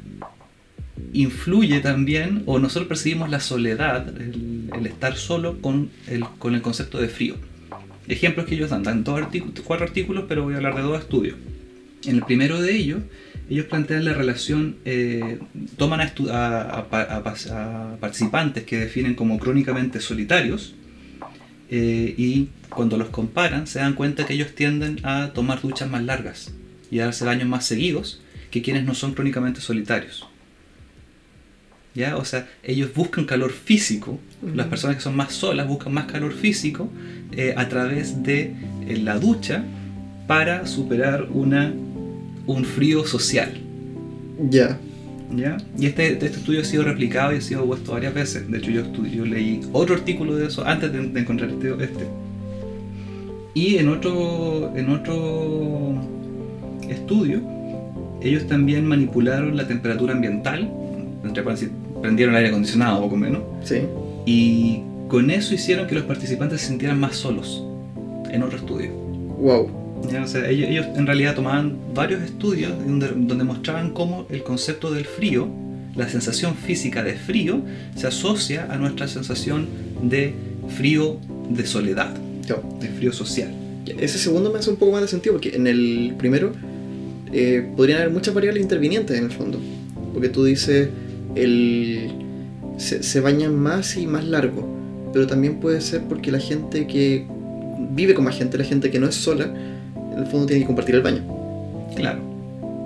influye 1.13 1.79
también, 1.79 2.43
o 2.45 2.59
nosotros 2.59 2.87
percibimos 2.87 3.29
la 3.29 3.39
soledad, 3.39 4.07
el, 4.19 4.85
estar 4.85 5.15
solo 5.15 5.61
con 5.61 5.89
el, 6.07 6.23
con 6.39 6.55
el 6.55 6.61
concepto 6.61 6.99
de 6.99 7.07
frío. 7.07 7.35
Ejemplos 8.07 8.45
que 8.45 8.55
ellos 8.55 8.69
dan, 8.69 8.83
dan 8.83 9.03
cuatro 9.03 9.85
artículos, 9.85 10.25
pero 10.27 10.43
voy 10.43 10.53
a 10.53 10.57
hablar 10.57 10.75
de 10.75 10.81
dos 10.81 10.99
estudios. 10.99 11.35
En 12.05 12.17
el 12.17 12.23
primero 12.23 12.61
de 12.61 12.75
ellos, 12.75 13.01
ellos 13.49 13.65
plantean 13.65 14.05
la 14.05 14.13
relación, 14.13 14.77
eh, 14.85 15.39
toman 15.77 16.01
a 16.01 16.87
participantes 17.99 18.63
que 18.63 18.77
definen 18.77 19.15
como 19.15 19.39
crónicamente 19.39 19.99
solitarios 19.99 20.75
eh, 21.69 22.13
y 22.17 22.49
cuando 22.69 22.97
los 22.97 23.09
comparan 23.09 23.65
se 23.65 23.79
dan 23.79 23.93
cuenta 23.93 24.25
que 24.25 24.33
ellos 24.33 24.53
tienden 24.53 24.99
a 25.03 25.31
tomar 25.33 25.61
duchas 25.61 25.89
más 25.89 26.03
largas 26.03 26.53
y 26.91 26.99
a 26.99 27.05
darse 27.05 27.25
baños 27.25 27.47
más 27.47 27.65
seguidos 27.65 28.21
que 28.51 28.61
quienes 28.61 28.83
no 28.83 28.93
son 28.93 29.13
crónicamente 29.13 29.59
solitarios. 29.59 30.27
¿Ya? 31.95 32.17
O 32.17 32.25
sea, 32.25 32.47
ellos 32.63 32.93
buscan 32.93 33.25
calor 33.25 33.51
físico, 33.51 34.19
las 34.41 34.65
Ujú. 34.65 34.69
personas 34.71 34.95
que 34.97 35.03
son 35.03 35.15
más 35.15 35.31
solas 35.33 35.67
buscan 35.67 35.93
más 35.93 36.05
calor 36.05 36.33
físico 36.33 36.89
eh, 37.31 37.53
a 37.55 37.69
través 37.69 38.23
de 38.23 38.55
eh, 38.87 38.97
la 38.97 39.19
ducha 39.19 39.63
para 40.27 40.65
superar 40.65 41.27
una, 41.31 41.71
un 42.47 42.65
frío 42.65 43.05
social. 43.05 43.51
Ya. 44.49 44.79
¿Ya? 45.35 45.57
Y 45.77 45.85
este, 45.87 46.13
este 46.13 46.25
estudio 46.27 46.61
ha 46.61 46.63
sido 46.63 46.83
replicado 46.83 47.33
y 47.33 47.37
ha 47.37 47.41
sido 47.41 47.65
puesto 47.65 47.91
varias 47.91 48.13
veces. 48.13 48.49
De 48.49 48.57
hecho, 48.57 48.71
yo, 48.71 48.83
yo 49.05 49.25
leí 49.25 49.61
otro 49.71 49.95
artículo 49.95 50.35
de 50.35 50.47
eso 50.47 50.65
antes 50.65 50.91
de, 50.91 50.99
de 51.07 51.19
encontrar 51.19 51.49
este, 51.49 51.69
este. 51.83 52.07
Y 53.55 53.77
en 53.77 53.89
otro, 53.89 54.73
en 54.75 54.89
otro 54.89 56.01
estudio, 56.89 57.41
ellos 58.21 58.47
también 58.47 58.85
manipularon 58.85 59.55
la 59.55 59.67
temperatura 59.67 60.13
ambiental, 60.13 60.71
entre 61.23 61.43
paréntesis, 61.43 61.73
prendieron 62.03 62.35
el 62.35 62.39
aire 62.39 62.49
acondicionado, 62.49 63.01
poco 63.01 63.15
menos, 63.15 63.41
Sí. 63.63 63.77
y 64.25 64.81
con 65.07 65.31
eso 65.31 65.53
hicieron 65.55 65.87
que 65.87 65.95
los 65.95 66.03
participantes 66.03 66.61
se 66.61 66.67
sintieran 66.67 66.99
más 66.99 67.15
solos 67.15 67.63
en 68.29 68.43
otro 68.43 68.57
estudio. 68.57 68.91
Wow. 68.91 69.69
O 70.03 70.27
sea, 70.27 70.49
ellos, 70.49 70.69
ellos 70.69 70.85
en 70.97 71.07
realidad 71.07 71.33
tomaban 71.33 71.77
varios 71.95 72.21
estudios 72.21 72.71
donde, 72.85 73.07
donde 73.15 73.43
mostraban 73.45 73.91
cómo 73.91 74.25
el 74.29 74.43
concepto 74.43 74.91
del 74.91 75.05
frío, 75.05 75.47
la 75.95 76.09
sensación 76.09 76.55
física 76.55 77.03
de 77.03 77.13
frío, 77.13 77.61
se 77.95 78.07
asocia 78.07 78.67
a 78.69 78.75
nuestra 78.77 79.07
sensación 79.07 79.67
de 80.01 80.33
frío 80.67 81.17
de 81.49 81.65
soledad, 81.65 82.13
de 82.81 82.87
frío 82.89 83.13
social. 83.13 83.49
Ese 83.97 84.17
segundo 84.17 84.51
me 84.51 84.59
hace 84.59 84.69
un 84.69 84.75
poco 84.75 84.91
más 84.91 85.01
de 85.01 85.07
sentido 85.07 85.35
porque 85.35 85.55
en 85.55 85.67
el 85.67 86.15
primero 86.17 86.51
eh, 87.31 87.65
podrían 87.77 87.99
haber 88.01 88.11
muchas 88.11 88.33
variables 88.33 88.61
intervinientes 88.61 89.17
en 89.17 89.25
el 89.25 89.31
fondo. 89.31 89.59
Porque 90.13 90.29
tú 90.29 90.43
dices, 90.43 90.89
el, 91.35 92.11
se, 92.77 93.03
se 93.03 93.19
bañan 93.19 93.55
más 93.55 93.97
y 93.97 94.07
más 94.07 94.25
largo. 94.25 94.67
Pero 95.11 95.27
también 95.27 95.59
puede 95.59 95.81
ser 95.81 96.01
porque 96.03 96.31
la 96.31 96.39
gente 96.39 96.87
que 96.87 97.27
vive 97.91 98.13
con 98.13 98.25
más 98.25 98.37
gente, 98.37 98.57
la 98.57 98.63
gente 98.63 98.89
que 98.89 98.99
no 98.99 99.07
es 99.07 99.15
sola, 99.15 99.45
en 99.45 100.19
el 100.19 100.25
fondo 100.25 100.45
tiene 100.45 100.61
que 100.61 100.67
compartir 100.67 100.95
el 100.95 101.01
baño. 101.01 101.23
Claro. 101.95 102.19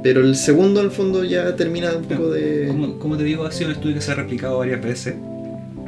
Pero 0.04 0.22
el 0.22 0.36
segundo, 0.36 0.80
en 0.80 0.88
el 0.88 0.92
fondo, 0.92 1.24
ya 1.24 1.56
termina 1.56 1.96
un 1.96 2.04
poco 2.04 2.30
de. 2.30 2.68
Como, 2.68 3.00
como 3.00 3.18
te 3.18 3.24
digo, 3.24 3.46
ha 3.46 3.52
sido 3.52 3.70
un 3.70 3.76
estudio 3.76 3.96
que 3.96 4.02
se 4.02 4.12
ha 4.12 4.16
replicado 4.16 4.60
varias 4.60 4.82
veces 4.82 5.16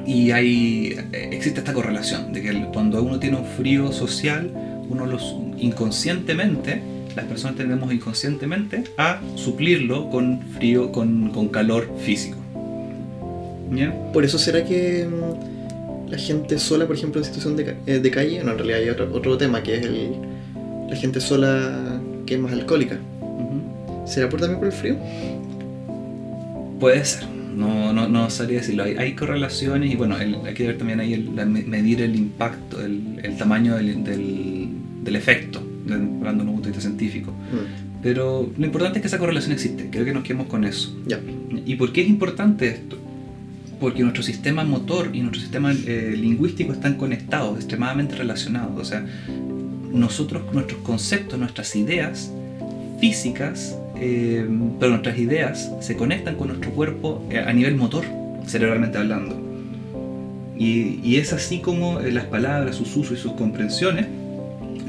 y 0.09 0.31
hay, 0.31 0.97
existe 1.13 1.59
esta 1.59 1.71
correlación 1.71 2.33
de 2.33 2.41
que 2.41 2.65
cuando 2.73 3.03
uno 3.03 3.19
tiene 3.19 3.37
un 3.37 3.45
frío 3.45 3.91
social, 3.91 4.51
uno 4.89 5.05
los 5.05 5.35
inconscientemente, 5.59 6.81
las 7.15 7.25
personas 7.25 7.57
tendemos 7.57 7.93
inconscientemente 7.93 8.85
a 8.97 9.21
suplirlo 9.35 10.09
con 10.09 10.41
frío, 10.57 10.91
con, 10.91 11.29
con 11.29 11.49
calor 11.49 11.87
físico. 11.99 12.38
Por 14.13 14.25
eso 14.25 14.37
será 14.37 14.63
que 14.65 15.05
mm, 15.07 16.09
la 16.11 16.17
gente 16.17 16.57
sola, 16.59 16.85
por 16.87 16.95
ejemplo, 16.95 17.21
en 17.21 17.25
situación 17.25 17.55
de, 17.55 17.75
eh, 17.85 17.99
de 17.99 18.11
calle, 18.11 18.43
no, 18.43 18.51
en 18.51 18.57
realidad 18.57 18.79
hay 18.79 18.89
otro, 18.89 19.09
otro 19.13 19.37
tema 19.37 19.61
que 19.63 19.75
es 19.77 19.85
el, 19.85 20.11
la 20.89 20.95
gente 20.95 21.21
sola 21.21 22.01
que 22.25 22.35
es 22.35 22.39
más 22.39 22.51
alcohólica. 22.51 22.97
¿Será 24.05 24.27
por, 24.29 24.39
también 24.39 24.57
por 24.59 24.67
el 24.67 24.73
frío? 24.73 24.95
Puede 26.79 27.03
ser, 27.03 27.27
no, 27.55 27.91
no, 27.93 28.07
no 28.07 28.29
sabría 28.29 28.59
decirlo. 28.59 28.83
Hay, 28.83 28.95
hay 28.97 29.13
correlaciones 29.13 29.91
y 29.91 29.95
bueno, 29.95 30.17
el- 30.17 30.35
hay 30.45 30.53
que 30.53 30.65
ver 30.65 30.77
también 30.77 30.99
ahí 30.99 31.13
el- 31.13 31.35
la- 31.35 31.45
medir 31.45 32.01
el 32.01 32.15
impacto, 32.15 32.81
el, 32.83 33.19
el 33.21 33.37
tamaño 33.37 33.75
del, 33.75 34.03
del, 34.03 34.67
del 35.03 35.15
efecto, 35.15 35.61
de- 35.85 35.93
hablando 35.95 36.43
de 36.43 36.49
un 36.49 36.55
punto 36.55 36.69
de 36.69 36.75
vista 36.75 36.81
científico. 36.81 37.31
Mm, 37.31 38.01
Pero 38.01 38.49
lo 38.57 38.65
importante 38.65 38.99
es 38.99 39.01
que 39.01 39.07
esa 39.07 39.17
correlación 39.19 39.51
existe, 39.51 39.89
creo 39.91 40.05
que 40.05 40.13
nos 40.13 40.23
quedemos 40.23 40.47
con 40.47 40.63
eso. 40.63 40.95
ya. 41.05 41.19
¿Y 41.65 41.75
por 41.75 41.91
qué 41.91 42.01
es 42.01 42.07
importante 42.09 42.67
esto? 42.67 42.97
Porque 43.79 44.01
nuestro 44.01 44.23
sistema 44.23 44.63
motor 44.63 45.11
y 45.13 45.21
nuestro 45.21 45.41
sistema 45.41 45.71
eh, 45.71 46.13
lingüístico 46.17 46.73
están 46.73 46.95
conectados, 46.95 47.57
extremadamente 47.57 48.15
relacionados. 48.15 48.79
O 48.79 48.85
sea, 48.85 49.05
nosotros, 49.91 50.53
nuestros 50.53 50.81
conceptos, 50.81 51.39
nuestras 51.39 51.75
ideas 51.75 52.31
físicas, 52.99 53.77
eh, 53.95 54.45
pero 54.79 54.91
nuestras 54.91 55.17
ideas 55.17 55.71
se 55.79 55.95
conectan 55.95 56.35
con 56.35 56.49
nuestro 56.49 56.71
cuerpo 56.71 57.25
eh, 57.29 57.39
a 57.39 57.53
nivel 57.53 57.75
motor, 57.75 58.03
cerebralmente 58.45 58.97
hablando. 58.97 59.35
Y, 60.57 60.99
y 61.03 61.17
es 61.17 61.31
así 61.31 61.59
como 61.59 62.01
eh, 62.01 62.11
las 62.11 62.25
palabras, 62.25 62.75
sus 62.75 62.95
usos 62.97 63.17
y 63.17 63.21
sus 63.21 63.31
comprensiones 63.33 64.07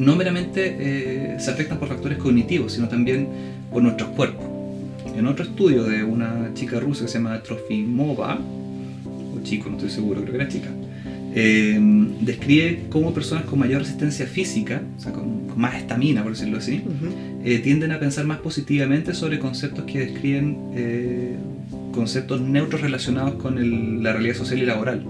no 0.00 0.16
meramente 0.16 0.76
eh, 0.78 1.37
se 1.38 1.50
afectan 1.50 1.78
por 1.78 1.88
factores 1.88 2.18
cognitivos, 2.18 2.73
sino 2.73 2.88
también 2.88 3.28
por 3.70 3.82
nuestros 3.82 4.09
cuerpos. 4.11 4.44
En 5.14 5.26
otro 5.26 5.44
estudio 5.44 5.85
de 5.85 6.02
una 6.02 6.50
chica 6.54 6.80
rusa 6.80 7.04
que 7.04 7.11
se 7.11 7.18
llama 7.18 7.42
Trofimova, 7.42 8.38
o 9.40 9.44
chico, 9.44 9.68
no 9.70 9.76
estoy 9.76 9.90
seguro, 9.90 10.20
creo 10.23 10.32
que 10.32 10.40
era 10.42 10.49
chica, 10.49 10.68
eh, 11.35 11.78
describe 12.20 12.82
cómo 12.90 13.12
personas 13.14 13.44
con 13.44 13.59
mayor 13.59 13.82
resistencia 13.82 14.26
física, 14.26 14.82
o 14.97 15.00
sea, 15.00 15.12
con, 15.12 15.47
con 15.49 15.59
más 15.61 15.75
estamina, 15.76 16.23
por 16.23 16.32
decirlo 16.32 16.59
así, 16.59 16.82
Ujú. 16.85 17.14
eh, 17.44 17.59
tienden 17.61 17.92
a 17.92 17.99
pensar 18.00 18.25
más 18.26 18.38
positivamente 18.38 19.14
sobre 19.14 19.38
conceptos 19.38 19.85
que 19.85 20.00
describen 20.00 20.56
eh, 20.75 21.37
conceptos 21.92 22.40
neutros 22.40 22.80
relacionados 22.80 23.35
con 23.35 23.59
el- 23.59 24.02
la 24.02 24.12
realidad 24.12 24.35
social 24.35 24.61
y 24.61 24.66
laboral. 24.66 25.04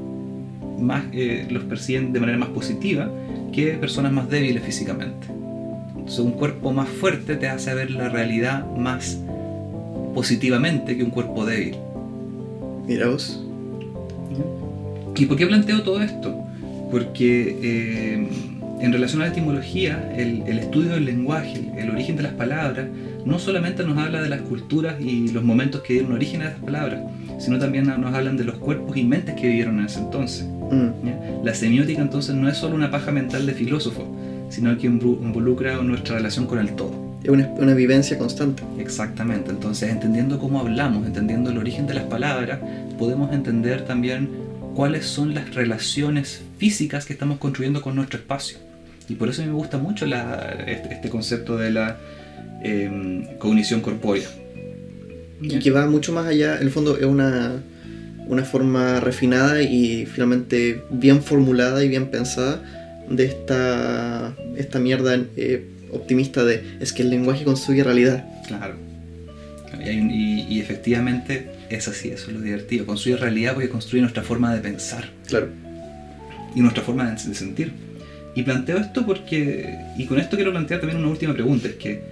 Más, 0.78 1.04
eh, 1.12 1.46
los 1.50 1.64
perciben 1.64 2.12
de 2.12 2.20
manera 2.20 2.38
más 2.38 2.48
positiva 2.50 3.10
que 3.52 3.72
personas 3.74 4.12
más 4.12 4.30
débiles 4.30 4.62
físicamente. 4.62 5.26
Entonces, 5.90 6.20
un 6.20 6.32
cuerpo 6.32 6.72
más 6.72 6.88
fuerte 6.88 7.36
te 7.36 7.48
hace 7.48 7.74
ver 7.74 7.90
la 7.90 8.08
realidad 8.08 8.66
más 8.76 9.18
positivamente 10.14 10.96
que 10.96 11.02
un 11.04 11.10
cuerpo 11.10 11.44
débil. 11.46 11.76
Mira 12.86 13.08
vos. 13.08 13.44
¿Y 15.16 15.26
por 15.26 15.36
qué 15.36 15.46
planteo 15.46 15.82
todo 15.82 16.00
esto? 16.02 16.34
Porque 16.90 17.58
eh, 17.62 18.28
en 18.80 18.92
relación 18.92 19.22
a 19.22 19.26
la 19.26 19.32
etimología, 19.32 20.12
el, 20.16 20.42
el 20.46 20.58
estudio 20.58 20.92
del 20.92 21.04
lenguaje, 21.04 21.70
el 21.76 21.90
origen 21.90 22.16
de 22.16 22.22
las 22.22 22.32
palabras, 22.32 22.86
no 23.24 23.38
solamente 23.38 23.84
nos 23.84 23.98
habla 23.98 24.22
de 24.22 24.28
las 24.28 24.40
culturas 24.42 25.00
y 25.00 25.28
los 25.28 25.44
momentos 25.44 25.82
que 25.82 25.94
dieron 25.94 26.12
origen 26.12 26.42
a 26.42 26.48
estas 26.48 26.64
palabras, 26.64 27.00
sino 27.38 27.58
también 27.58 27.84
nos 27.84 28.14
hablan 28.14 28.36
de 28.36 28.44
los 28.44 28.56
cuerpos 28.56 28.96
y 28.96 29.04
mentes 29.04 29.34
que 29.34 29.48
vivieron 29.48 29.78
en 29.78 29.86
ese 29.86 30.00
entonces. 30.00 30.46
Mm, 30.70 31.06
¿ya? 31.06 31.40
La 31.44 31.54
semiótica 31.54 32.00
entonces 32.00 32.34
no 32.34 32.48
es 32.48 32.56
solo 32.56 32.74
una 32.74 32.90
paja 32.90 33.12
mental 33.12 33.46
de 33.46 33.52
filósofo, 33.52 34.06
sino 34.48 34.76
que 34.78 34.86
involucra 34.86 35.76
nuestra 35.82 36.16
relación 36.16 36.46
con 36.46 36.58
el 36.58 36.74
todo. 36.74 37.09
Es 37.22 37.28
una, 37.28 37.46
una 37.58 37.74
vivencia 37.74 38.16
constante. 38.18 38.62
Exactamente, 38.78 39.50
entonces 39.50 39.90
entendiendo 39.90 40.38
cómo 40.38 40.60
hablamos, 40.60 41.06
entendiendo 41.06 41.50
el 41.50 41.58
origen 41.58 41.86
de 41.86 41.94
las 41.94 42.04
palabras, 42.04 42.58
podemos 42.98 43.32
entender 43.32 43.84
también 43.84 44.28
cuáles 44.74 45.04
son 45.06 45.34
las 45.34 45.54
relaciones 45.54 46.40
físicas 46.58 47.04
que 47.04 47.12
estamos 47.12 47.38
construyendo 47.38 47.82
con 47.82 47.94
nuestro 47.96 48.18
espacio. 48.18 48.58
Y 49.08 49.14
por 49.16 49.28
eso 49.28 49.42
a 49.42 49.44
mí 49.44 49.50
me 49.50 49.56
gusta 49.56 49.76
mucho 49.78 50.06
la- 50.06 50.64
este, 50.66 50.94
este 50.94 51.08
concepto 51.10 51.56
de 51.56 51.70
la 51.70 51.98
em, 52.62 53.24
cognición 53.38 53.80
corpórea. 53.80 54.28
Y 55.42 55.58
que 55.58 55.70
va 55.70 55.86
mucho 55.86 56.12
más 56.12 56.26
allá, 56.26 56.56
en 56.56 56.62
el 56.62 56.70
fondo 56.70 56.96
es 56.98 57.04
una, 57.06 57.52
una 58.28 58.44
forma 58.44 59.00
refinada 59.00 59.62
y 59.62 60.04
finalmente 60.06 60.82
bien 60.90 61.22
formulada 61.22 61.82
y 61.82 61.88
bien 61.88 62.06
pensada 62.10 62.62
de 63.08 63.24
esta, 63.24 64.34
esta 64.56 64.78
mierda 64.78 65.18
eh, 65.36 65.64
optimista 65.92 66.44
de 66.44 66.62
es 66.80 66.92
que 66.92 67.02
el 67.02 67.10
lenguaje 67.10 67.44
construye 67.44 67.84
realidad. 67.84 68.24
Claro. 68.46 68.76
Y, 69.84 70.60
efectivamente 70.60 71.50
es 71.70 71.88
así, 71.88 72.10
eso 72.10 72.28
es 72.28 72.34
lo 72.34 72.40
divertido. 72.40 72.86
Construye 72.86 73.16
realidad 73.16 73.54
porque 73.54 73.68
construye 73.68 74.02
nuestra 74.02 74.22
forma 74.22 74.54
de 74.54 74.60
pensar. 74.60 75.08
Claro. 75.26 75.48
y 76.54 76.60
nuestra 76.60 76.82
forma 76.82 77.08
de, 77.08 77.12
de 77.12 77.34
sentir. 77.34 77.72
Y 78.34 78.42
planteo 78.42 78.78
esto 78.78 79.06
porque, 79.06 79.78
y 79.96 80.06
con 80.06 80.18
esto 80.18 80.36
quiero 80.36 80.50
plantear 80.50 80.80
también 80.80 81.00
una 81.00 81.08
última 81.08 81.32
pregunta, 81.32 81.68
es 81.68 81.74
que 81.74 82.02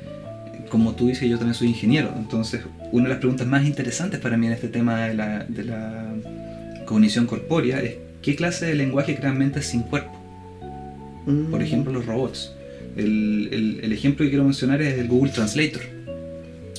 como 0.68 0.94
tú 0.94 1.08
dices, 1.08 1.28
yo 1.28 1.36
también 1.36 1.54
soy 1.54 1.68
ingeniero. 1.68 2.12
Entonces, 2.16 2.62
una 2.92 3.04
de 3.04 3.10
las 3.10 3.18
preguntas 3.18 3.46
más 3.46 3.64
interesantes 3.64 4.20
para 4.20 4.36
mí 4.36 4.46
en 4.46 4.52
este 4.52 4.68
tema 4.68 5.06
de 5.06 5.14
la, 5.14 5.44
de 5.48 5.64
la 5.64 6.14
cognición 6.86 7.26
corpórea 7.26 7.80
es 7.80 7.96
qué 8.22 8.36
clase 8.36 8.66
de 8.66 8.74
lenguaje 8.74 9.16
crean 9.16 9.38
mentes 9.38 9.66
sin 9.66 9.82
cuerpo. 9.82 10.12
Mm. 11.26 11.50
Por 11.50 11.62
ejemplo, 11.62 11.92
los 11.92 12.06
robots. 12.06 12.54
El, 12.98 13.92
ejemplo 13.92 14.24
que 14.24 14.30
quiero 14.30 14.44
mencionar 14.44 14.82
es 14.82 14.98
el 14.98 15.08
Google 15.08 15.32
Translator. 15.32 15.82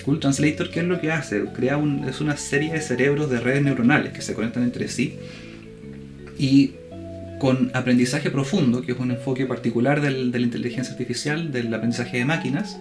Google 0.06 0.20
Translator, 0.20 0.70
¿qué 0.70 0.80
es 0.82 0.86
lo 0.86 1.00
que 1.00 1.12
hace? 1.12 1.44
Crea 1.56 1.80
es 2.08 2.22
una 2.22 2.38
serie 2.38 2.74
de 2.74 2.82
cerebros 2.82 3.30
de 3.30 3.40
redes 3.40 3.64
neuronales 3.64 4.12
que 4.14 4.22
se 4.22 4.34
conectan 4.34 4.64
entre 4.64 4.88
sí 4.88 5.16
y 6.38 6.72
con 7.40 7.72
aprendizaje 7.74 8.30
profundo, 8.30 8.82
que 8.82 8.92
es 8.92 9.00
un 9.00 9.12
enfoque 9.12 9.46
particular 9.46 10.02
del- 10.02 10.32
de 10.32 10.40
la 10.40 10.46
inteligencia 10.46 10.92
artificial, 10.92 11.52
del 11.52 11.74
aprendizaje 11.74 12.18
de 12.18 12.26
máquinas, 12.26 12.78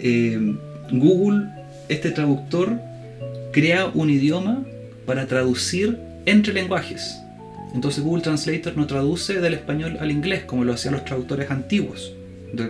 eh, 0.00 0.56
Google, 0.90 1.46
este 1.88 2.10
traductor, 2.10 2.78
crea 3.52 3.86
un 3.86 4.10
idioma 4.10 4.64
para 5.04 5.26
traducir 5.26 5.98
entre 6.26 6.52
lenguajes. 6.52 7.16
Entonces 7.74 8.02
Google 8.02 8.22
Translator 8.22 8.76
no 8.76 8.86
traduce 8.86 9.40
del 9.40 9.54
español 9.54 9.98
al 10.00 10.10
inglés 10.10 10.44
como 10.44 10.64
lo 10.64 10.72
hacían 10.72 10.94
los 10.94 11.04
traductores 11.04 11.50
antiguos. 11.50 12.12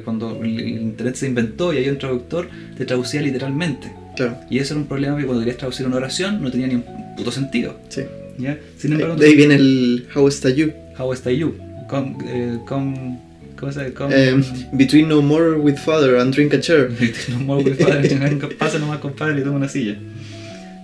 Cuando 0.04 0.40
el 0.42 0.60
internet 0.60 1.14
se 1.16 1.26
inventó 1.26 1.72
y 1.72 1.78
había 1.78 1.92
un 1.92 1.98
traductor, 1.98 2.48
te 2.76 2.84
traducía 2.84 3.20
literalmente. 3.22 3.92
Claro, 4.16 4.38
Y 4.48 4.58
ese 4.58 4.72
era 4.72 4.80
un 4.80 4.86
problema 4.88 5.16
que 5.18 5.24
cuando 5.24 5.40
querías 5.42 5.58
traducir 5.58 5.86
una 5.86 5.96
oración 5.96 6.42
no 6.42 6.50
tenía 6.50 6.66
ni 6.66 6.76
un 6.76 6.84
puto 7.16 7.30
sentido. 7.30 7.76
sí. 7.88 8.02
¿ya? 8.38 8.58
Sin 8.78 8.92
embargo, 8.92 9.16
De 9.16 9.26
ahí 9.26 9.34
viene 9.34 9.54
el 9.54 10.06
How 10.14 10.28
está 10.28 10.50
you? 10.50 10.72
How 10.98 11.12
stay 11.14 11.38
you? 11.38 11.54
Come, 11.88 12.16
eh, 12.26 12.58
come, 12.66 13.18
¿cómo 13.58 13.72
se 13.72 13.92
come, 13.94 14.14
Em, 14.28 14.42
between 14.72 15.08
no 15.08 15.22
more 15.22 15.52
with 15.58 15.76
father 15.76 16.16
and 16.16 16.34
drink 16.34 16.52
a 16.52 16.60
chair. 16.60 16.90
no 17.28 17.38
more 17.38 17.62
with 17.62 17.76
father, 17.78 18.56
pasa 18.58 18.78
nomás 18.78 18.98
compadre 18.98 19.40
y 19.40 19.44
toma 19.44 19.56
una 19.56 19.68
silla. 19.68 19.96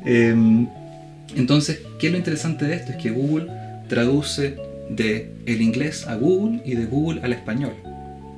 Em, 0.04 0.66
entonces, 1.36 1.80
¿qué 1.98 2.06
es 2.06 2.12
lo 2.12 2.18
interesante 2.18 2.64
de 2.66 2.74
esto? 2.74 2.92
Es 2.92 2.98
que 2.98 3.10
Google 3.10 3.48
traduce 3.88 4.56
de 4.90 5.30
el 5.46 5.60
inglés 5.62 6.06
a 6.06 6.14
Google 6.16 6.60
y 6.64 6.74
de 6.74 6.86
Google 6.86 7.20
al 7.22 7.32
español. 7.32 7.72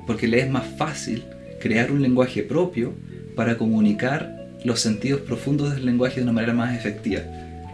Porque 0.07 0.29
le 0.29 0.41
es 0.41 0.51
más 0.51 0.67
fácil 0.77 1.25
crear 1.61 1.91
un 1.91 2.03
lenguaje 2.03 2.43
propio 2.43 2.93
para 3.35 3.57
comunicar 3.57 4.49
los 4.65 4.81
sentidos 4.81 5.21
profundos 5.21 5.75
del 5.75 5.85
lenguaje 5.87 6.17
de 6.17 6.23
una 6.23 6.33
manera 6.33 6.55
más 6.55 6.77
efectiva. 6.77 7.21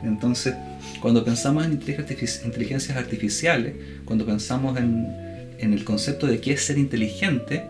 Entonces, 0.03 0.55
cuando 1.01 1.25
pensamos 1.25 1.65
en 1.65 1.73
inteligencias 1.73 2.97
artificiales, 2.97 3.75
cuando 4.05 4.25
pensamos 4.25 4.79
en, 4.79 5.07
en 5.59 5.73
el 5.73 5.85
concepto 5.85 6.27
de 6.27 6.41
qué 6.41 6.53
es 6.53 6.63
ser 6.63 6.79
inteligente, 6.79 7.65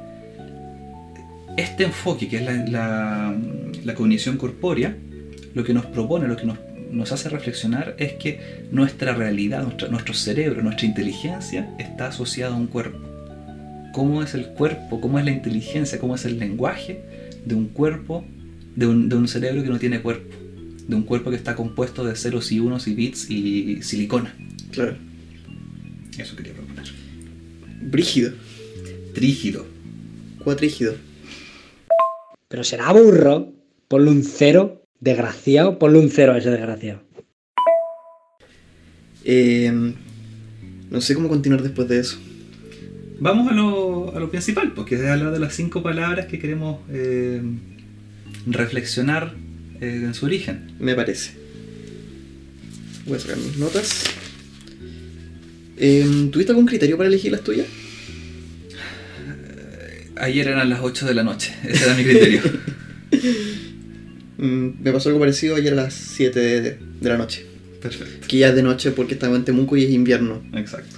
este 1.57 1.85
enfoque, 1.85 2.29
que 2.29 2.37
es 2.37 2.71
la, 2.71 3.35
cognición 3.95 4.37
corpórea, 4.37 4.97
lo 5.55 5.64
que 5.64 5.75
nos 5.75 5.87
propone, 5.87 6.28
lo 6.28 6.37
que 6.37 6.47
nos, 6.47 7.13
hace 7.13 7.28
reflexionar 7.28 7.95
es 7.99 8.15
que 8.15 8.67
nuestra 8.71 9.15
realidad, 9.15 9.67
nuestro 9.91 10.15
cerebro, 10.15 10.63
nuestra 10.63 10.87
inteligencia 10.87 11.75
está 11.78 12.08
asociada 12.08 12.54
a 12.54 12.58
un 12.58 12.67
cuerpo. 12.67 13.09
¿Cómo 13.93 14.23
es 14.23 14.35
el 14.35 14.47
cuerpo? 14.49 15.00
¿Cómo 15.00 15.19
es 15.19 15.25
la 15.25 15.33
inteligencia? 15.33 15.99
¿Cómo 15.99 16.15
es 16.15 16.25
el 16.25 16.39
lenguaje 16.39 17.03
de 17.45 17.55
un 17.55 17.67
cuerpo, 17.67 18.25
de 18.76 18.87
un, 18.87 19.09
de 19.09 19.17
un 19.17 19.26
cerebro 19.26 19.63
que 19.63 19.69
no 19.69 19.79
tiene 19.79 20.00
cuerpo? 20.00 20.35
De 20.87 20.95
un 20.95 21.03
cuerpo 21.03 21.31
que 21.31 21.37
está 21.37 21.57
compuesto 21.57 22.05
de 22.05 22.15
ceros 22.17 22.53
y 22.53 22.61
unos 22.61 22.87
y 22.87 22.95
bits 22.95 23.31
y 23.31 23.83
silicona. 23.83 24.35
Claro. 24.71 24.97
Eso 26.19 26.37
quería 26.37 26.53
proponer. 26.53 26.85
Brígido. 27.83 28.33
Trígido. 29.15 29.67
Cuatrígido. 30.45 30.95
Pero 32.49 32.65
será 32.65 32.93
burro. 32.93 33.53
Ponle 33.89 34.11
un 34.11 34.23
cero, 34.23 34.85
desgraciado. 35.00 35.79
Ponle 35.79 35.99
un 35.99 36.11
cero 36.11 36.33
a 36.33 36.39
ese 36.39 36.50
desgraciado. 36.50 37.03
Em, 39.25 39.95
no 40.91 41.00
sé 41.00 41.15
cómo 41.15 41.29
continuar 41.29 41.63
después 41.63 41.89
de 41.89 41.99
eso. 41.99 42.19
Vamos 43.21 43.50
a 43.50 43.54
lo, 43.54 44.17
a 44.17 44.19
lo 44.19 44.30
principal, 44.30 44.73
porque 44.73 44.95
es 44.95 45.02
hablar 45.02 45.30
de 45.33 45.39
las 45.39 45.54
cinco 45.54 45.83
palabras 45.83 46.26
que 46.26 46.39
queremos 46.39 46.80
eh, 46.91 47.43
reflexionar 48.47 49.35
eh, 49.80 50.02
en 50.04 50.15
su 50.15 50.25
origen. 50.25 50.73
Me 50.80 50.95
parece. 50.95 51.33
Voy 53.06 53.17
a 53.17 53.21
sacar 53.21 53.37
mis 53.37 53.59
notas. 53.59 54.04
Em, 55.76 56.30
¿Tuviste 56.30 56.52
algún 56.52 56.67
criterio 56.67 56.97
para 56.97 57.09
elegir 57.09 57.33
las 57.33 57.43
tuyas? 57.43 57.67
Ayer 60.17 60.49
eran 60.49 60.69
las 60.69 60.80
8 60.83 61.06
de 61.06 61.15
la 61.15 61.23
noche, 61.23 61.54
ese 61.67 61.85
era 61.85 61.95
mi 61.95 62.04
criterio. 62.04 62.43
Mm, 64.43 64.83
me 64.83 64.91
pasó 64.91 65.11
algo 65.11 65.21
parecido 65.21 65.54
ayer 65.54 65.75
a 65.75 65.76
las 65.76 65.93
7 65.93 66.41
de, 66.41 66.61
de 66.99 67.09
la 67.11 67.19
noche. 67.19 67.45
Perfecto, 67.83 68.26
Que 68.26 68.39
ya 68.39 68.49
es 68.49 68.54
de 68.54 68.63
noche 68.63 68.91
porque 68.91 69.13
estaba 69.13 69.37
en 69.37 69.45
Temuco 69.45 69.76
y 69.76 69.85
es 69.85 69.91
invierno. 69.91 70.43
exacto. 70.54 70.97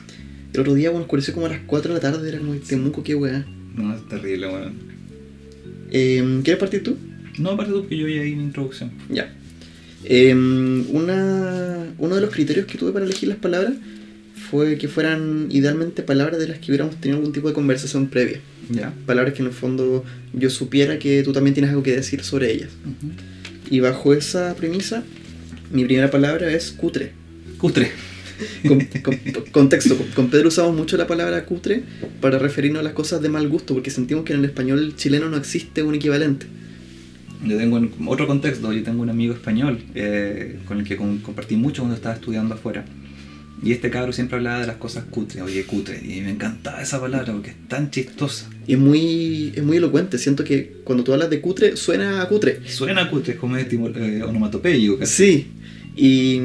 El 0.53 0.61
otro 0.61 0.75
día, 0.75 0.91
bueno, 0.91 1.05
oscureció 1.05 1.33
como 1.33 1.47
a 1.47 1.51
las 1.51 1.61
4 1.67 1.95
de 1.95 2.01
la 2.01 2.01
tarde, 2.01 2.29
era 2.29 2.39
como 2.39 2.55
Temuco, 2.55 3.03
qué 3.03 3.15
weá. 3.15 3.47
No, 3.75 3.95
es 3.95 4.07
terrible, 4.09 4.49
bueno. 4.49 4.73
Em, 5.91 6.43
¿Quieres 6.43 6.61
partir 6.61 6.83
tú? 6.83 6.97
No, 7.39 7.51
aparte 7.51 7.73
tú 7.73 7.87
que 7.87 7.97
yo 7.97 8.07
vi 8.07 8.19
ahí 8.19 8.35
mi 8.35 8.45
introducción. 8.45 8.93
Ya. 9.09 9.35
Em, 10.05 10.85
una, 10.91 11.87
uno 11.97 12.15
de 12.15 12.21
los 12.21 12.31
criterios 12.31 12.67
que 12.67 12.77
tuve 12.77 12.93
para 12.93 13.05
elegir 13.05 13.29
las 13.29 13.39
palabras 13.39 13.75
fue 14.51 14.77
que 14.77 14.89
fueran 14.89 15.49
idealmente 15.51 16.03
palabras 16.03 16.39
de 16.39 16.49
las 16.49 16.59
que 16.59 16.73
hubiéramos 16.73 16.97
tenido 16.97 17.19
algún 17.19 17.33
tipo 17.33 17.49
de 17.49 17.55
conversación 17.55 18.09
previa. 18.09 18.41
Ya. 18.69 18.93
Palabras 19.07 19.35
que 19.35 19.41
en 19.41 19.49
el 19.49 19.55
fondo 19.55 20.05
yo 20.35 20.51
supiera 20.51 20.99
que 20.99 21.23
tú 21.23 21.33
también 21.33 21.55
tienes 21.55 21.71
algo 21.71 21.83
que 21.83 21.97
decir 21.97 22.23
sobre 22.25 22.53
ellas. 22.53 22.71
Y 23.71 23.81
bajo 23.81 24.13
esa 24.13 24.55
premisa, 24.55 25.03
mi 25.73 25.85
primera 25.85 26.11
palabra 26.11 26.53
es 26.53 26.73
cutre. 26.73 27.13
Cutre. 27.57 27.91
Con- 28.67 28.81
con- 29.03 29.19
contexto, 29.53 29.97
con- 30.15 30.29
Pedro 30.31 30.49
usamos 30.49 30.75
mucho 30.77 30.97
la 30.97 31.07
palabra 31.07 31.45
cutre 31.45 31.83
para 32.21 32.39
referirnos 32.39 32.81
a 32.81 32.83
las 32.83 32.93
cosas 32.93 33.21
de 33.23 33.29
mal 33.29 33.49
gusto, 33.49 33.75
porque 33.75 33.91
sentimos 33.91 34.25
que 34.25 34.33
en 34.33 34.41
el 34.41 34.45
español 34.47 34.95
chileno 34.97 35.29
no 35.29 35.37
existe 35.37 35.83
un 35.83 35.95
equivalente. 35.95 36.47
Yo 37.45 37.57
tengo 37.59 37.77
un- 37.77 37.91
otro 38.07 38.27
contexto, 38.27 38.73
yo 38.73 38.83
tengo 38.85 39.03
un 39.03 39.11
amigo 39.11 39.35
español 39.35 39.81
eh, 39.95 40.59
con 40.67 40.79
el 40.79 40.85
que 40.85 40.97
con- 40.97 41.19
compartí 41.19 41.57
mucho 41.57 41.83
cuando 41.83 41.97
estaba 41.97 42.15
estudiando 42.15 42.55
afuera. 42.55 42.85
Y 43.65 43.71
este 43.71 43.91
cabro 43.91 44.13
siempre 44.13 44.39
hablaba 44.39 44.61
de 44.61 44.67
las 44.67 44.77
cosas 44.77 45.05
cutre, 45.09 45.41
oye, 45.41 45.63
cutre. 45.65 46.01
Y 46.05 46.21
me 46.21 46.31
encantaba 46.31 46.83
esa 46.83 47.01
palabra 47.01 47.33
porque 47.33 47.51
es 47.51 47.69
tan 47.69 47.91
chistosa. 47.93 48.51
Y 48.67 48.73
es 48.73 48.79
muy, 48.79 49.53
es 49.55 49.63
muy 49.63 49.77
elocuente, 49.77 50.19
siento 50.19 50.43
que 50.43 50.79
cuando 50.83 51.05
tú 51.05 51.13
hablas 51.13 51.31
de 51.31 51.41
cutre, 51.41 51.77
suena 51.77 52.23
a 52.23 52.29
cutre. 52.29 52.59
Suena 52.69 53.09
cutre, 53.09 53.35
es 53.35 53.39
como 53.39 53.57
eh, 53.57 54.23
onomatopeico. 54.27 54.99
casi. 54.99 55.15
Sí, 55.15 55.47
y, 55.97 56.41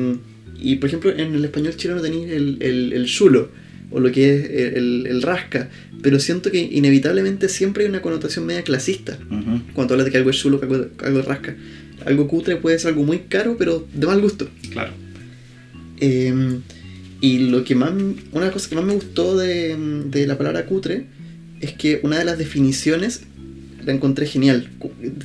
y 0.59 0.75
por 0.77 0.87
ejemplo 0.87 1.11
en 1.11 1.35
el 1.35 1.45
español 1.45 1.75
chileno 1.75 2.01
tenéis 2.01 2.29
el, 2.31 2.57
el, 2.61 2.93
el 2.93 3.05
chulo, 3.05 3.49
o 3.89 3.99
lo 3.99 4.11
que 4.11 4.35
es 4.35 4.75
el, 4.75 5.07
el 5.07 5.21
rasca, 5.21 5.69
pero 6.01 6.19
siento 6.19 6.51
que 6.51 6.59
inevitablemente 6.59 7.47
siempre 7.49 7.83
hay 7.83 7.89
una 7.89 8.01
connotación 8.01 8.45
media 8.45 8.63
clasista 8.63 9.17
Ujú, 9.31 9.61
cuando 9.73 9.93
hablas 9.93 10.05
de 10.05 10.11
que 10.11 10.17
algo 10.17 10.29
es 10.29 10.37
chulo, 10.37 10.59
que 10.59 10.65
algo, 10.65 10.97
que 10.97 11.05
algo 11.05 11.19
es 11.19 11.25
rasca. 11.25 11.55
Algo 12.05 12.27
cutre 12.27 12.57
puede 12.57 12.77
ser 12.79 12.89
algo 12.89 13.03
muy 13.03 13.19
caro, 13.19 13.55
pero 13.57 13.87
de 13.93 14.05
mal 14.05 14.21
gusto. 14.21 14.47
Claro. 14.71 14.91
Eh, 15.99 16.59
y 17.21 17.39
lo 17.49 17.63
que 17.63 17.73
más, 17.75 17.91
una 18.31 18.51
cosa 18.51 18.69
que 18.69 18.75
más 18.75 18.85
me 18.85 18.93
gustó 18.93 19.35
de, 19.35 19.75
de 20.05 20.27
la 20.27 20.37
palabra 20.37 20.65
cutre 20.65 21.05
es 21.59 21.73
que 21.73 21.99
una 22.03 22.19
de 22.19 22.25
las 22.25 22.37
definiciones 22.37 23.21
la 23.83 23.93
encontré 23.93 24.27
genial. 24.27 24.69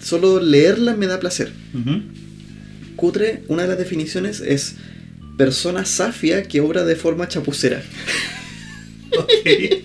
Solo 0.02 0.40
leerla 0.40 0.96
me 0.96 1.06
da 1.06 1.20
placer. 1.20 1.52
Cutre, 2.96 3.42
una 3.48 3.62
de 3.62 3.68
las 3.68 3.78
definiciones 3.78 4.40
es 4.40 4.76
persona 5.36 5.84
safia 5.84 6.42
que 6.44 6.60
obra 6.60 6.84
de 6.84 6.96
forma 6.96 7.28
chapucera. 7.28 7.82
Ok. 9.18 9.46
Eh, 9.46 9.82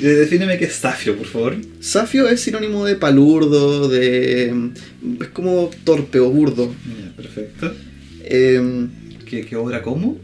Defíneme 0.00 0.58
qué 0.58 0.64
es 0.66 0.72
safio, 0.74 1.16
por 1.16 1.26
favor. 1.26 1.56
Safio 1.80 2.28
es 2.28 2.40
sinónimo 2.40 2.84
de 2.84 2.96
palurdo, 2.96 3.88
de... 3.88 4.70
es 5.20 5.28
como 5.28 5.70
torpe 5.84 6.18
o 6.18 6.30
burdo. 6.30 6.74
Perfecto. 7.16 7.72
Eh, 8.24 8.86
¿Qué, 9.28 9.44
qué 9.46 9.56
obra 9.56 9.82
cómo? 9.82 10.18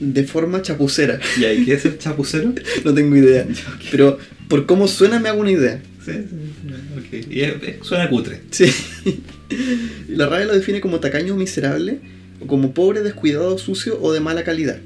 de 0.00 0.24
forma 0.24 0.60
chapucera. 0.62 1.20
¿Y 1.38 1.44
ahí 1.44 1.64
qué 1.64 1.74
es 1.74 1.84
el 1.84 1.96
chapucero? 1.98 2.52
No 2.84 2.92
tengo 2.92 3.14
idea. 3.16 3.46
Pero 3.92 4.18
por 4.48 4.66
cómo 4.66 4.88
suena 4.88 5.20
me 5.20 5.28
hago 5.28 5.40
una 5.40 5.52
idea. 5.52 5.80
Sí, 6.04 6.10
sí, 6.12 6.68
ok. 6.98 7.30
Y 7.30 7.40
es- 7.42 7.54
es- 7.62 7.86
suena 7.86 8.08
cutre. 8.10 8.40
Sí. 8.50 8.64
La 10.08 10.26
RAE 10.26 10.46
lo 10.46 10.54
define 10.54 10.80
como 10.80 10.98
tacaño 10.98 11.36
miserable, 11.36 12.00
como 12.46 12.72
pobre, 12.74 13.02
descuidado, 13.02 13.56
sucio 13.58 13.98
o 14.00 14.12
de 14.12 14.20
mala 14.20 14.44
calidad. 14.44 14.78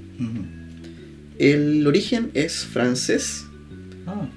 El 1.38 1.86
origen 1.86 2.30
es 2.34 2.64
francés. 2.64 3.44
Ah, 4.06 4.28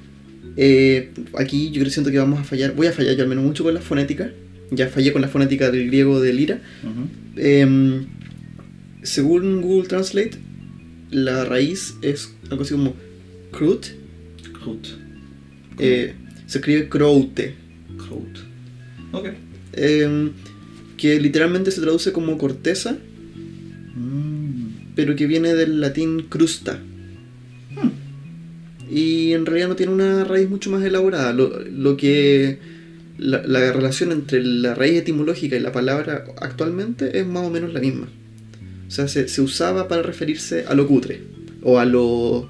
Eh, 0.57 1.11
aquí 1.37 1.71
yo 1.71 1.85
siento 1.89 2.11
que 2.11 2.17
vamos 2.17 2.39
a 2.39 2.43
fallar, 2.43 2.75
voy 2.75 2.87
a 2.87 2.91
fallar 2.91 3.15
yo 3.15 3.23
al 3.23 3.29
menos 3.29 3.45
mucho 3.45 3.63
con 3.63 3.73
la 3.73 3.79
fonética. 3.81 4.31
Ya 4.71 4.87
fallé 4.89 5.13
con 5.13 5.21
la 5.21 5.27
fonética 5.29 5.71
del 5.71 5.87
griego 5.87 6.19
de 6.19 6.33
Lira. 6.33 6.59
Em, 7.37 8.05
según 9.03 9.61
Google 9.61 9.87
Translate, 9.87 10.31
la 11.11 11.45
raíz 11.45 11.95
es 12.01 12.33
algo 12.49 12.63
así 12.63 12.73
como 12.73 12.93
crut. 13.51 13.85
Crut. 14.61 14.87
eh, 15.77 16.13
se 16.45 16.57
escribe 16.57 16.89
croute. 16.89 17.55
Crut. 17.97 18.39
Ok. 19.13 19.29
eh, 19.73 20.31
que 20.97 21.19
literalmente 21.21 21.71
se 21.71 21.79
traduce 21.79 22.11
como 22.11 22.37
corteza, 22.37 22.97
Mm. 23.99 24.93
pero 24.95 25.15
que 25.15 25.27
viene 25.27 25.53
del 25.53 25.81
latín 25.81 26.27
crusta. 26.29 26.79
Y 28.91 29.33
en 29.33 29.45
realidad 29.45 29.67
no 29.69 29.75
tiene 29.75 29.91
una 29.93 30.23
raíz 30.23 30.49
mucho 30.49 30.71
más 30.71 30.83
elaborada. 30.83 31.33
Lo, 31.33 31.59
lo 31.63 31.95
que. 31.97 32.57
La, 33.17 33.43
la 33.45 33.73
relación 33.73 34.11
entre 34.13 34.41
la 34.41 34.73
raíz 34.73 34.97
etimológica 34.99 35.55
y 35.57 35.59
la 35.59 35.73
palabra 35.73 36.23
actualmente 36.41 37.19
es 37.19 37.27
más 37.27 37.45
o 37.45 37.49
menos 37.49 37.73
la 37.73 37.81
misma. 37.81 38.07
O 38.87 38.91
sea, 38.91 39.07
se, 39.09 39.27
se 39.27 39.41
usaba 39.41 39.87
para 39.89 40.01
referirse 40.01 40.65
a 40.67 40.73
lo 40.73 40.87
cutre. 40.87 41.21
O 41.61 41.77
a 41.79 41.85
lo. 41.85 42.49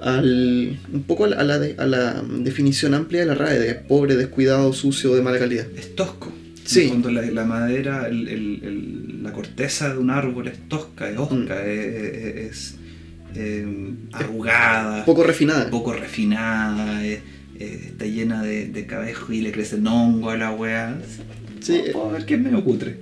Al, 0.00 0.78
un 0.92 1.02
poco 1.02 1.24
a 1.24 1.28
la, 1.28 1.36
a 1.36 1.44
la 1.44 1.58
de- 1.58 1.74
a 1.78 1.86
la 1.86 2.22
definición 2.40 2.94
amplia 2.94 3.20
de 3.20 3.26
la 3.26 3.34
RAE, 3.34 3.58
de 3.58 3.74
pobre, 3.74 4.16
descuidado, 4.16 4.72
sucio, 4.72 5.14
de 5.14 5.22
mala 5.22 5.38
calidad. 5.38 5.66
Es 5.76 5.94
tosco. 5.96 6.32
Sí. 6.64 6.80
En 6.80 6.84
el 6.86 6.92
fondo, 6.92 7.10
la, 7.10 7.22
la 7.22 7.44
madera, 7.44 8.06
el- 8.08 8.28
el- 8.28 8.60
el- 8.62 9.13
la 9.24 9.32
corteza 9.32 9.92
de 9.92 9.98
un 9.98 10.10
árbol 10.10 10.46
es 10.48 10.58
tosca, 10.68 11.10
es 11.10 11.16
osca, 11.18 11.34
Mm. 11.34 11.68
es, 11.68 11.94
es- 11.94 12.36
es, 12.36 12.74
eh, 13.36 13.66
arrugada, 14.12 15.04
Poco 15.04 15.24
refinada. 15.24 15.68
poco 15.70 15.92
refinada, 15.92 17.04
es- 17.04 17.20
es- 17.58 17.86
está 17.86 18.06
llena 18.06 18.42
de, 18.42 18.66
de 18.68 18.86
cabejo 18.86 19.32
y 19.32 19.40
le 19.40 19.50
crecen 19.50 19.86
hongo 19.86 20.30
a 20.30 20.36
la 20.36 20.52
weá. 20.52 20.96
Sí, 21.60 21.74
eh, 21.76 21.90
Puedo 21.92 22.10
ver 22.10 22.24
que 22.26 22.34
es 22.34 22.40
medio 22.40 22.62
cutre. 22.62 22.96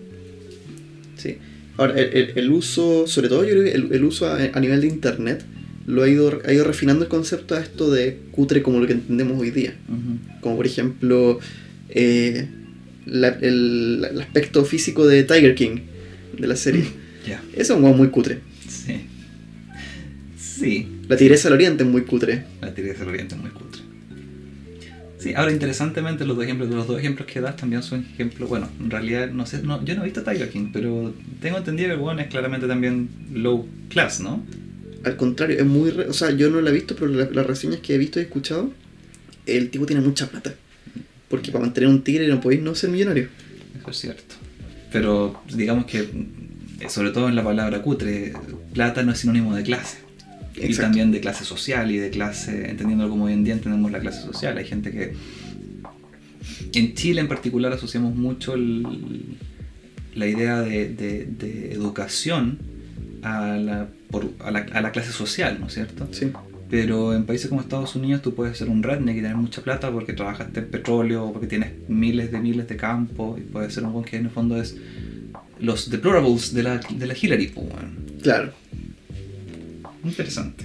Sí. 1.16 1.36
Ahora, 1.76 1.98
el, 1.98 2.16
el- 2.16 2.32
el 2.38 2.50
uso, 2.50 3.06
sobre 3.06 3.28
todo 3.28 3.44
yo 3.44 3.50
creo 3.50 3.64
que 3.64 3.72
el, 3.72 3.92
el 3.92 4.04
uso 4.04 4.26
a, 4.26 4.38
a 4.52 4.60
nivel 4.60 4.80
de 4.80 4.86
internet, 4.88 5.44
lo 5.86 6.02
ha 6.04 6.08
ido, 6.08 6.40
ha 6.46 6.52
ido 6.52 6.64
refinando 6.64 7.02
el 7.04 7.08
concepto 7.10 7.56
a 7.56 7.60
esto 7.60 7.90
de 7.90 8.16
cutre 8.30 8.62
como 8.62 8.78
lo 8.78 8.86
que 8.86 8.92
entendemos 8.92 9.40
hoy 9.40 9.50
día. 9.50 9.74
Como 10.40 10.56
por 10.56 10.66
ejemplo, 10.66 11.40
eh, 11.88 12.46
la- 13.06 13.36
el 13.40 14.16
aspecto 14.20 14.64
físico 14.64 15.06
de 15.06 15.24
Tiger 15.24 15.54
King, 15.56 15.78
de 16.38 16.46
la 16.46 16.56
serie. 16.56 16.84
Ya. 17.26 17.42
Eso 17.52 17.60
es 17.60 17.70
un 17.70 17.80
juego 17.82 17.96
muy 17.96 18.08
cutre. 18.08 18.40
Sí. 18.68 19.00
Sí. 20.38 20.88
La 21.08 21.16
tigresa 21.16 21.48
del 21.48 21.54
oriente 21.54 21.84
es 21.84 21.88
muy 21.90 22.02
cutre. 22.02 22.44
La 22.60 22.72
teoría 22.74 22.94
del 22.94 23.08
oriente 23.08 23.34
es 23.34 23.40
muy 23.40 23.50
cutre. 23.50 23.82
Sí, 25.18 25.34
ahora 25.34 25.52
interesantemente 25.52 26.24
los 26.26 26.34
dos 26.36 26.44
ejemplos, 26.44 26.68
los 26.70 26.86
dos 26.88 26.98
ejemplos 26.98 27.28
que 27.28 27.40
das 27.40 27.56
también 27.56 27.82
son 27.84 28.04
ejemplos, 28.12 28.48
bueno, 28.48 28.68
en 28.80 28.90
realidad 28.90 29.30
no 29.30 29.46
sé, 29.46 29.62
no, 29.62 29.84
yo 29.84 29.94
no 29.94 30.02
he 30.02 30.06
visto 30.06 30.24
Tiger 30.24 30.50
King, 30.50 30.70
pero 30.72 31.14
tengo 31.40 31.58
entendido 31.58 31.96
que 31.96 32.10
el 32.12 32.18
es 32.18 32.26
claramente 32.26 32.66
también 32.66 33.08
low 33.32 33.68
class, 33.88 34.18
¿no? 34.18 34.44
Al 35.04 35.16
contrario, 35.16 35.58
es 35.58 35.64
muy... 35.64 35.90
re- 35.90 36.08
o 36.08 36.12
sea, 36.12 36.32
yo 36.32 36.50
no 36.50 36.60
la 36.60 36.70
he 36.70 36.72
visto, 36.72 36.96
pero 36.96 37.06
la- 37.06 37.30
las 37.30 37.46
reseñas 37.46 37.78
que 37.78 37.94
he 37.94 37.98
visto 37.98 38.18
y 38.18 38.24
escuchado, 38.24 38.72
el 39.46 39.70
tipo 39.70 39.86
tiene 39.86 40.02
mucha 40.02 40.28
plata. 40.28 40.54
Porque 41.28 41.52
para 41.52 41.64
mantener 41.64 41.88
un 41.88 42.02
tigre 42.02 42.26
no 42.26 42.40
podéis 42.40 42.62
no 42.62 42.74
ser 42.74 42.90
millonario. 42.90 43.28
Eso 43.80 43.90
es 43.90 43.96
cierto. 43.96 44.34
Pero 44.92 45.40
digamos 45.54 45.86
que, 45.86 46.00
eh, 46.00 46.88
sobre 46.88 47.10
todo 47.10 47.28
en 47.28 47.34
la 47.36 47.44
palabra 47.44 47.80
cutre, 47.82 48.32
plata 48.72 49.02
no 49.02 49.12
es 49.12 49.18
sinónimo 49.18 49.54
de 49.54 49.62
clase. 49.62 49.98
Y 50.54 50.60
Exacto. 50.66 50.82
también 50.82 51.10
de 51.12 51.20
clase 51.20 51.44
social 51.44 51.90
y 51.90 51.96
de 51.96 52.10
clase, 52.10 52.68
entendiéndolo 52.70 53.08
como 53.10 53.24
hoy 53.24 53.32
en 53.32 53.42
día 53.44 53.54
entendemos 53.54 53.90
la 53.90 54.00
clase 54.00 54.20
social. 54.20 54.56
Hay 54.58 54.66
gente 54.66 54.90
que. 54.90 55.14
En 56.74 56.94
Chile 56.94 57.20
en 57.20 57.28
particular 57.28 57.72
asociamos 57.72 58.14
mucho 58.14 58.54
el- 58.54 59.36
la 60.14 60.26
idea 60.26 60.60
de, 60.60 60.88
de- 60.90 61.24
de 61.26 61.72
educación 61.72 62.58
a 63.22 63.56
la, 63.56 63.88
por- 64.10 64.30
a, 64.40 64.50
la, 64.50 64.60
a 64.72 64.80
la 64.82 64.90
clase 64.92 65.12
social, 65.12 65.56
¿no 65.60 65.68
es 65.68 65.74
cierto? 65.74 66.08
Sí. 66.12 66.26
Pero 66.72 67.14
en 67.14 67.26
países 67.26 67.50
como 67.50 67.60
Estados 67.60 67.94
Unidos 67.96 68.22
tú 68.22 68.34
puedes 68.34 68.56
ser 68.56 68.70
un 68.70 68.82
redneck 68.82 69.14
y 69.18 69.20
tener 69.20 69.36
mucha 69.36 69.60
plata 69.60 69.92
porque 69.92 70.14
trabajaste 70.14 70.60
en 70.60 70.70
petróleo, 70.70 71.30
porque 71.30 71.46
tienes 71.46 71.72
miles 71.86 72.32
de 72.32 72.40
miles 72.40 72.66
de 72.66 72.78
campos 72.78 73.38
y 73.38 73.42
puedes 73.42 73.74
ser 73.74 73.84
un 73.84 73.92
buen 73.92 74.06
que 74.06 74.16
en 74.16 74.24
el 74.24 74.30
fondo 74.30 74.56
es 74.56 74.74
los 75.60 75.90
deplorables 75.90 76.54
de 76.54 76.62
la, 76.62 76.78
de 76.78 77.06
la 77.06 77.14
Hillary. 77.14 77.48
pues. 77.48 77.66
Claro. 78.22 78.52
Interesante. 80.02 80.64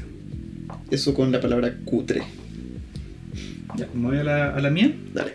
Eso 0.90 1.14
con 1.14 1.30
la 1.30 1.42
palabra 1.42 1.76
cutre. 1.84 2.22
Ya, 3.76 3.90
me 3.94 4.08
voy 4.08 4.18
a 4.20 4.24
la, 4.24 4.56
a 4.56 4.62
la 4.62 4.70
mía. 4.70 4.96
Dale. 5.14 5.34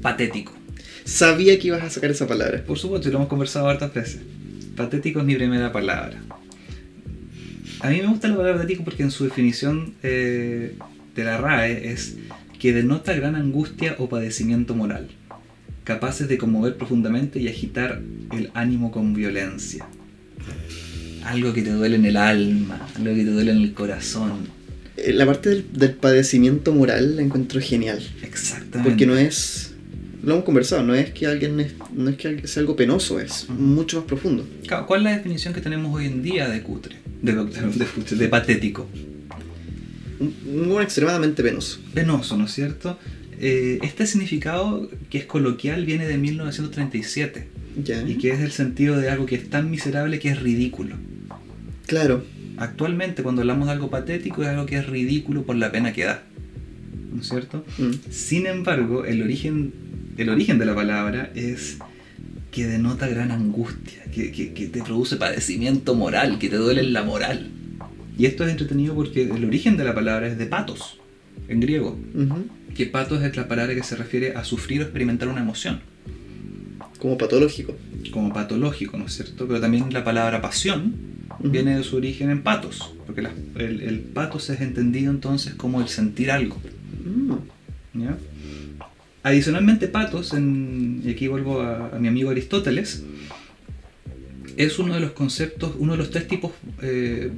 Patético. 0.00 0.54
Sabía 1.04 1.58
que 1.58 1.66
ibas 1.66 1.82
a 1.82 1.90
sacar 1.90 2.10
esa 2.10 2.26
palabra. 2.26 2.64
Por 2.64 2.78
supuesto, 2.78 3.10
y 3.10 3.12
lo 3.12 3.18
hemos 3.18 3.28
conversado 3.28 3.68
hartas 3.68 3.92
veces. 3.92 4.22
Patético 4.76 5.20
es 5.20 5.26
mi 5.26 5.34
primera 5.34 5.70
palabra. 5.70 6.22
A 7.80 7.90
mí 7.90 8.00
me 8.02 8.08
gusta 8.08 8.28
la 8.28 8.36
palabra 8.36 8.60
patético 8.60 8.84
porque 8.84 9.02
en 9.02 9.10
su 9.10 9.24
definición 9.24 9.94
eh, 10.02 10.76
de 11.14 11.24
la 11.24 11.38
RAE 11.38 11.92
es 11.92 12.16
que 12.58 12.72
denota 12.72 13.14
gran 13.14 13.36
angustia 13.36 13.94
o 13.98 14.08
padecimiento 14.08 14.74
moral, 14.74 15.08
capaces 15.84 16.28
de 16.28 16.38
conmover 16.38 16.76
profundamente 16.76 17.38
y 17.38 17.48
agitar 17.48 18.02
el 18.32 18.50
ánimo 18.54 18.90
con 18.90 19.14
violencia. 19.14 19.86
Algo 21.24 21.52
que 21.52 21.62
te 21.62 21.70
duele 21.70 21.96
en 21.96 22.06
el 22.06 22.16
alma, 22.16 22.88
algo 22.96 23.14
que 23.14 23.24
te 23.24 23.30
duele 23.30 23.52
en 23.52 23.58
el 23.58 23.72
corazón. 23.74 24.48
Eh, 24.96 25.12
La 25.12 25.26
parte 25.26 25.50
del, 25.50 25.66
del 25.72 25.92
padecimiento 25.92 26.72
moral 26.72 27.16
la 27.16 27.22
encuentro 27.22 27.60
genial. 27.60 28.02
Exactamente. 28.22 28.88
Porque 28.88 29.06
no 29.06 29.16
es. 29.16 29.67
Lo 30.28 30.34
hemos 30.34 30.44
conversado, 30.44 30.82
no 30.82 30.94
es 30.94 31.10
que 31.10 31.26
alguien 31.26 31.58
es- 31.58 31.72
no 31.96 32.10
es 32.10 32.16
que 32.16 32.46
sea 32.46 32.60
algo 32.60 32.76
penoso, 32.76 33.18
es 33.18 33.48
mucho 33.48 33.96
más 33.96 34.04
profundo. 34.06 34.46
¿Cuál 34.86 35.00
es 35.00 35.04
la 35.04 35.16
definición 35.16 35.54
que 35.54 35.62
tenemos 35.62 35.94
hoy 35.96 36.04
en 36.04 36.22
día 36.22 36.50
de 36.50 36.60
cutre? 36.62 36.96
De, 37.22 37.32
de- 37.34 38.28
patético. 38.28 38.86
Un, 40.20 40.82
extremadamente 40.82 41.42
penoso. 41.42 41.80
penoso, 41.94 42.36
¿no 42.36 42.44
es 42.44 42.52
cierto? 42.52 42.98
Eh, 43.40 43.78
este 43.82 44.06
significado 44.06 44.90
que 45.08 45.16
es 45.18 45.24
coloquial 45.24 45.86
viene 45.86 46.06
de 46.06 46.18
1937 46.18 47.48
Ya. 47.84 48.02
y 48.06 48.16
que 48.18 48.32
es 48.32 48.40
el 48.40 48.50
sentido 48.50 48.98
de 48.98 49.08
algo 49.08 49.24
que 49.26 49.36
es 49.36 49.48
tan 49.48 49.70
miserable 49.70 50.18
que 50.18 50.28
es 50.28 50.40
ridículo. 50.42 50.96
Claro. 51.86 52.22
Actualmente 52.58 53.22
cuando 53.22 53.40
hablamos 53.42 53.66
de 53.68 53.72
algo 53.72 53.88
patético 53.88 54.42
es 54.42 54.48
algo 54.48 54.66
que 54.66 54.76
es 54.76 54.86
ridículo 54.86 55.44
por 55.44 55.56
la 55.56 55.70
pena 55.72 55.92
que 55.94 56.04
da, 56.04 56.24
¿no 57.14 57.22
es 57.22 57.28
cierto? 57.28 57.64
Mm. 57.78 57.92
Sin 58.10 58.46
embargo, 58.46 59.04
el 59.06 59.22
origen, 59.22 59.72
el 60.18 60.28
origen 60.28 60.58
de 60.58 60.66
la 60.66 60.74
palabra 60.74 61.30
es 61.34 61.78
que 62.50 62.66
denota 62.66 63.06
gran 63.08 63.30
angustia, 63.30 64.02
que, 64.14 64.32
que- 64.32 64.52
que 64.52 64.66
te 64.66 64.82
produce 64.82 65.16
padecimiento 65.16 65.94
moral, 65.94 66.38
que 66.38 66.48
te 66.48 66.56
duele 66.56 66.82
la 66.82 67.02
moral. 67.02 67.50
Y 68.18 68.26
esto 68.26 68.44
es 68.44 68.50
entretenido 68.50 68.94
porque 68.94 69.22
el 69.22 69.44
origen 69.44 69.76
de 69.76 69.84
la 69.84 69.94
palabra 69.94 70.26
es 70.26 70.38
de 70.38 70.46
patos, 70.46 70.98
en 71.48 71.60
griego. 71.60 71.98
Que 72.74 72.86
patos 72.86 73.22
es 73.22 73.36
la 73.36 73.46
palabra 73.48 73.74
que 73.74 73.82
se 73.82 73.96
refiere 73.96 74.34
a 74.34 74.44
sufrir 74.44 74.80
o 74.80 74.84
experimentar 74.84 75.28
una 75.28 75.40
emoción, 75.40 75.80
Como 76.98 77.16
patológico. 77.16 77.76
como 78.12 78.32
patológico, 78.32 78.96
¿no 78.98 79.06
es 79.06 79.12
cierto? 79.14 79.46
Pero 79.46 79.60
también 79.60 79.92
la 79.92 80.02
palabra 80.04 80.40
pasión 80.40 80.94
Ujú. 81.38 81.50
viene 81.50 81.76
de 81.76 81.84
su 81.84 81.96
origen 81.96 82.30
en 82.30 82.42
patos, 82.42 82.92
porque 83.06 83.20
el, 83.56 83.80
el 83.82 83.98
patos 84.00 84.50
es 84.50 84.60
entendido 84.60 85.10
entonces 85.12 85.54
como 85.54 85.80
el 85.80 85.88
sentir 85.88 86.30
algo. 86.32 86.56
Mm. 87.04 88.00
¿ya? 88.02 88.16
Adicionalmente, 89.22 89.88
patos, 89.88 90.32
en- 90.34 91.02
y 91.04 91.10
aquí 91.10 91.28
vuelvo 91.28 91.60
a, 91.60 91.88
a 91.94 91.98
mi 91.98 92.08
amigo 92.08 92.30
Aristóteles, 92.30 93.02
es 94.56 94.78
uno 94.78 94.94
de 94.94 95.00
los 95.00 95.12
conceptos, 95.12 95.74
uno 95.78 95.92
de 95.92 95.98
los 95.98 96.10
tres 96.10 96.26
tipos, 96.28 96.52
eh, 96.82 97.30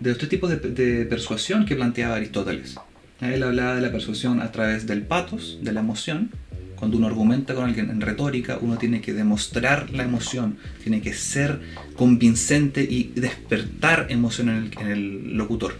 de 0.00 0.08
los 0.10 0.18
tres 0.18 0.28
tipos 0.30 0.50
de, 0.50 0.56
de 0.56 1.04
persuasión 1.06 1.66
que 1.66 1.76
planteaba 1.76 2.16
Aristóteles. 2.16 2.76
Él 3.20 3.42
hablaba 3.42 3.76
de 3.76 3.80
la 3.80 3.90
persuasión 3.92 4.40
a 4.40 4.52
través 4.52 4.86
del 4.86 5.02
patos, 5.02 5.58
de 5.62 5.72
la 5.72 5.80
emoción. 5.80 6.30
Cuando 6.76 6.98
uno 6.98 7.06
argumenta 7.06 7.54
con 7.54 7.64
alguien 7.64 7.88
en 7.88 8.00
retórica, 8.00 8.58
uno 8.60 8.76
tiene 8.76 9.00
que 9.00 9.14
demostrar 9.14 9.90
la 9.90 10.02
emoción, 10.02 10.58
tiene 10.82 11.00
que 11.00 11.14
ser 11.14 11.60
convincente 11.96 12.82
y 12.82 13.12
despertar 13.14 14.06
emoción 14.10 14.48
en 14.50 14.56
el, 14.56 14.70
en 14.80 14.86
el 14.88 15.36
locutor, 15.36 15.76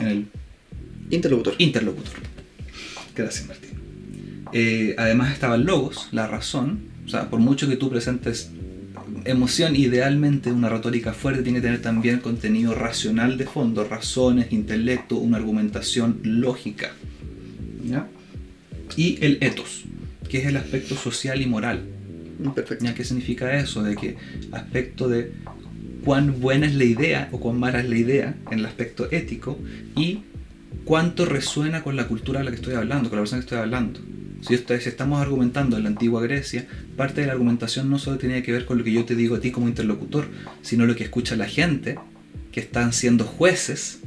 en 0.00 0.06
el 0.06 0.26
Interlocutor. 1.10 1.54
interlocutor. 1.58 2.14
Gracias, 3.16 3.46
Martín. 3.48 3.70
Eh, 4.54 4.94
además 4.96 5.32
estaba 5.32 5.56
el 5.56 5.64
logos, 5.64 6.08
la 6.12 6.28
razón. 6.28 6.84
O 7.04 7.08
sea, 7.08 7.28
por 7.28 7.40
mucho 7.40 7.68
que 7.68 7.76
tú 7.76 7.90
presentes 7.90 8.50
emoción, 9.24 9.74
idealmente 9.74 10.52
una 10.52 10.68
retórica 10.68 11.12
fuerte 11.12 11.42
tiene 11.42 11.58
que 11.58 11.62
tener 11.62 11.82
también 11.82 12.20
contenido 12.20 12.72
racional 12.74 13.36
de 13.36 13.46
fondo, 13.46 13.84
razones, 13.84 14.52
intelecto, 14.52 15.16
una 15.16 15.38
argumentación 15.38 16.20
lógica. 16.22 16.92
¿Ya? 17.84 18.06
Y 18.96 19.18
el 19.24 19.38
ethos, 19.40 19.84
que 20.28 20.38
es 20.38 20.46
el 20.46 20.56
aspecto 20.56 20.94
social 20.94 21.42
y 21.42 21.46
moral. 21.46 21.82
Mm, 22.38 22.50
Perfecto. 22.50 22.84
¿Ya? 22.84 22.94
¿Qué 22.94 23.04
significa 23.04 23.58
eso? 23.58 23.82
De 23.82 23.96
que 23.96 24.16
aspecto 24.52 25.08
de 25.08 25.32
cuán 26.04 26.40
buena 26.40 26.66
es 26.66 26.74
la 26.74 26.84
idea 26.84 27.28
o 27.32 27.40
cuán 27.40 27.58
mala 27.58 27.80
es 27.80 27.88
la 27.88 27.96
idea 27.96 28.36
en 28.52 28.60
el 28.60 28.66
aspecto 28.66 29.08
ético 29.10 29.58
y 29.96 30.20
cuánto 30.84 31.24
resuena 31.24 31.82
con 31.82 31.96
la 31.96 32.06
cultura 32.06 32.38
de 32.38 32.44
la 32.44 32.50
que 32.52 32.56
estoy 32.56 32.74
hablando, 32.74 33.08
con 33.08 33.16
la 33.16 33.22
persona 33.22 33.40
que 33.40 33.46
estoy 33.46 33.58
hablando. 33.58 34.00
Si, 34.46 34.54
esto- 34.54 34.78
si 34.78 34.88
estamos 34.88 35.20
argumentando 35.22 35.76
en 35.76 35.84
la 35.84 35.88
antigua 35.88 36.22
Grecia, 36.22 36.66
parte 36.96 37.20
de 37.22 37.26
la 37.28 37.32
argumentación 37.32 37.88
no 37.88 37.98
solo 37.98 38.18
tenía 38.18 38.42
que 38.42 38.52
ver 38.52 38.66
con 38.66 38.76
lo 38.78 38.84
que 38.84 38.92
yo 38.92 39.04
te 39.04 39.14
digo 39.14 39.36
a 39.36 39.40
ti 39.40 39.50
como 39.50 39.68
interlocutor, 39.68 40.26
sino 40.62 40.84
lo 40.86 40.94
que 40.96 41.04
escucha 41.04 41.34
la 41.36 41.46
gente 41.46 41.98
que 42.52 42.60
están 42.60 42.92
siendo 42.92 43.24
jueces 43.24 44.00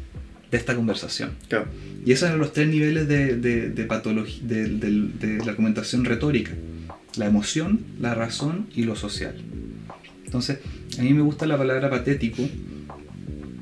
de 0.51 0.57
esta 0.57 0.75
conversación. 0.75 1.31
Claro. 1.49 1.67
Y 2.05 2.11
esos 2.11 2.27
eran 2.29 2.39
los 2.39 2.53
tres 2.53 2.67
niveles 2.69 3.07
de, 3.07 3.35
de, 3.35 3.69
de 3.69 3.83
patología, 3.85 4.41
de, 4.47 4.67
de- 4.69 5.09
de 5.19 5.45
la 5.45 5.51
argumentación 5.51 6.05
retórica. 6.05 6.51
La 7.17 7.25
emoción, 7.25 7.81
la 7.99 8.13
razón 8.13 8.67
y 8.75 8.83
lo 8.83 8.95
social. 8.95 9.35
Entonces, 10.25 10.59
a 10.99 11.01
mí 11.01 11.13
me 11.13 11.21
gusta 11.21 11.47
la 11.47 11.57
palabra 11.57 11.89
patético 11.89 12.47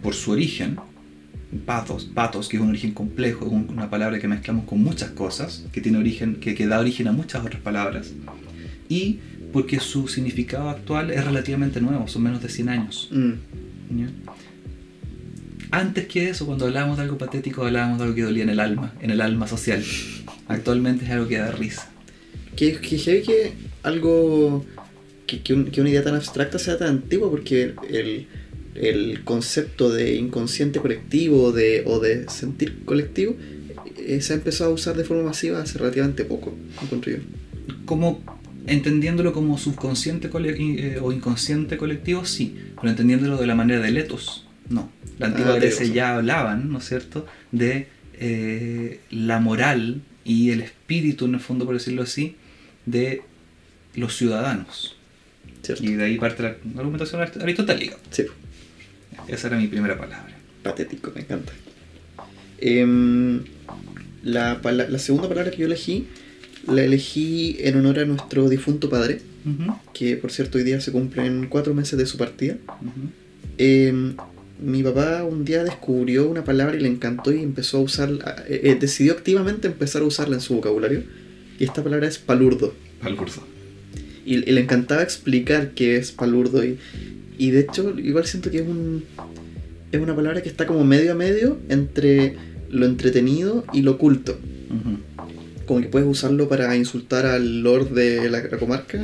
por 0.03 0.13
su 0.13 0.31
origen, 0.31 0.77
pathos, 1.59 2.05
pathos, 2.05 2.49
que 2.49 2.57
es 2.57 2.63
un 2.63 2.69
origen 2.69 2.91
complejo, 2.91 3.45
es 3.45 3.51
un- 3.51 3.69
una 3.69 3.89
palabra 3.89 4.19
que 4.19 4.27
mezclamos 4.27 4.65
con 4.65 4.81
muchas 4.83 5.11
cosas, 5.11 5.65
que 5.71 5.81
tiene 5.81 5.97
origen, 5.97 6.35
que, 6.35 6.55
que 6.55 6.67
da 6.67 6.79
origen 6.79 7.07
a 7.07 7.11
muchas 7.11 7.43
otras 7.45 7.61
palabras, 7.61 8.13
y 8.89 9.19
porque 9.53 9.79
su 9.79 10.07
significado 10.07 10.69
actual 10.69 11.11
es 11.11 11.23
relativamente 11.23 11.79
nuevo, 11.81 12.07
son 12.07 12.23
menos 12.23 12.41
de 12.41 12.49
100 12.49 12.69
años. 12.69 13.09
Mm, 13.11 13.31
¿ya? 13.99 14.07
Antes 15.71 16.07
que 16.07 16.29
eso, 16.29 16.45
cuando 16.45 16.65
hablábamos 16.65 16.97
de 16.97 17.03
algo 17.03 17.17
patético, 17.17 17.65
hablábamos 17.65 17.97
de 17.97 18.03
algo 18.05 18.15
que 18.15 18.21
dolía 18.21 18.43
en 18.43 18.49
el 18.49 18.59
alma, 18.59 18.93
en 19.01 19.09
el 19.11 19.19
alma 19.21 19.47
social. 19.47 19.83
Actualmente 20.47 21.05
es 21.05 21.11
algo 21.11 21.27
que 21.27 21.37
da 21.37 21.51
risa. 21.51 21.89
Que, 22.55 22.73
que 22.79 22.97
que 22.97 23.53
algo. 23.83 24.63
Que, 25.27 25.41
que 25.41 25.53
un- 25.53 25.65
que 25.65 25.81
una 25.81 25.89
idea 25.89 26.03
tan 26.03 26.15
abstracta 26.15 26.59
sea 26.59 26.77
tan 26.77 26.89
antigua, 26.89 27.29
porque 27.31 27.63
el, 27.63 27.75
el 27.89 28.27
concepto 29.23 29.89
de 29.89 30.15
inconsciente 30.15 30.79
colectivo 30.79 31.51
de, 31.51 31.83
o 31.85 31.99
de 31.99 32.27
sentir 32.29 32.83
colectivo 32.85 33.35
eh, 33.97 34.21
se 34.21 34.33
ha 34.33 34.35
empezado 34.35 34.71
a 34.71 34.73
usar 34.73 34.95
de 34.97 35.03
forma 35.03 35.23
masiva 35.23 35.61
hace 35.61 35.77
relativamente 35.77 36.25
poco, 36.25 36.53
encuentro 36.81 37.11
yo. 37.11 37.17
Como 37.85 38.21
entendiéndolo 38.67 39.31
como 39.31 39.57
subconsciente 39.57 40.29
eh, 40.33 40.99
o 41.01 41.11
inconsciente 41.11 41.77
colectivo, 41.77 42.25
sí, 42.25 42.55
pero 42.75 42.89
entendiéndolo 42.89 43.37
de 43.37 43.47
la 43.47 43.55
manera 43.55 43.79
del 43.79 43.97
etos, 43.97 44.45
no. 44.69 44.91
La 45.19 45.27
antigua 45.27 45.53
Ah, 45.53 45.59
Grecia 45.59 45.85
ya 45.85 46.15
hablaban, 46.15 46.71
¿no 46.71 46.79
es 46.79 46.85
cierto?, 46.85 47.25
de 47.51 47.87
eh, 48.19 48.99
la 49.11 49.39
moral 49.39 50.01
y 50.25 50.49
el 50.51 50.61
espíritu, 50.61 51.25
en 51.25 51.35
el 51.35 51.39
fondo, 51.39 51.65
por 51.65 51.75
decirlo 51.75 52.01
así, 52.01 52.35
de 52.85 53.21
los 53.95 54.17
ciudadanos. 54.17 54.97
¿Cierto? 55.61 55.83
Y 55.83 55.93
de 55.93 56.03
ahí 56.05 56.17
parte 56.17 56.43
la 56.43 56.55
argumentación 56.77 57.21
arist- 57.21 57.41
aristotélica. 57.41 57.97
Sí, 58.11 58.23
Esa 59.27 59.47
era 59.47 59.57
mi 59.57 59.67
primera 59.67 59.97
palabra. 59.97 60.35
patético, 60.63 61.11
me 61.13 61.21
encanta. 61.21 61.53
Em, 62.57 63.41
la, 64.23 64.59
la 64.63 64.99
segunda 64.99 65.27
palabra 65.27 65.51
que 65.51 65.57
yo 65.57 65.65
elegí, 65.65 66.07
la 66.67 66.83
elegí 66.83 67.57
en 67.59 67.77
honor 67.77 67.99
a 67.99 68.05
nuestro 68.05 68.49
difunto 68.49 68.89
padre, 68.89 69.21
que 69.93 70.17
por 70.17 70.31
cierto 70.31 70.57
hoy 70.57 70.63
día 70.63 70.81
se 70.81 70.91
cumplen 70.91 71.47
cuatro 71.47 71.73
meses 71.73 71.97
de 71.99 72.05
su 72.05 72.17
partida. 72.17 72.57
Eh, 73.57 74.13
mi 74.59 74.81
papá 74.81 75.23
un 75.23 75.45
día 75.45 75.63
descubrió 75.63 76.27
una 76.27 76.43
palabra 76.43 76.75
y 76.75 76.79
le 76.79 76.87
encantó 76.87 77.31
y 77.31 77.43
empezó 77.43 77.77
a 77.77 77.81
usarla, 77.81 78.43
eh, 78.47 78.61
eh, 78.63 78.77
decidió 78.79 79.13
activamente 79.13 79.67
empezar 79.67 80.01
a 80.01 80.05
usarla 80.05 80.35
en 80.35 80.41
su 80.41 80.55
vocabulario. 80.55 81.03
Y 81.59 81.63
esta 81.63 81.83
palabra 81.83 82.07
es 82.07 82.17
palurdo. 82.17 82.73
Palurdo. 83.01 83.43
Y, 84.25 84.35
y 84.35 84.51
le 84.51 84.61
encantaba 84.61 85.03
explicar 85.03 85.71
qué 85.71 85.97
es 85.97 86.11
palurdo. 86.11 86.65
Y, 86.65 86.79
y 87.37 87.51
de 87.51 87.61
hecho, 87.61 87.97
igual 87.97 88.25
siento 88.25 88.51
que 88.51 88.59
es 88.59 88.67
un 88.67 89.03
es 89.91 90.01
una 90.01 90.15
palabra 90.15 90.41
que 90.41 90.49
está 90.49 90.65
como 90.65 90.83
medio 90.83 91.11
a 91.11 91.15
medio 91.15 91.57
entre 91.69 92.35
lo 92.69 92.85
entretenido 92.85 93.65
y 93.73 93.81
lo 93.81 93.97
culto. 93.97 94.37
Como 95.65 95.81
que 95.81 95.87
puedes 95.87 96.07
usarlo 96.07 96.47
para 96.47 96.75
insultar 96.75 97.25
al 97.25 97.63
lord 97.63 97.89
de 97.89 98.29
la, 98.29 98.43
la 98.43 98.57
comarca. 98.57 99.01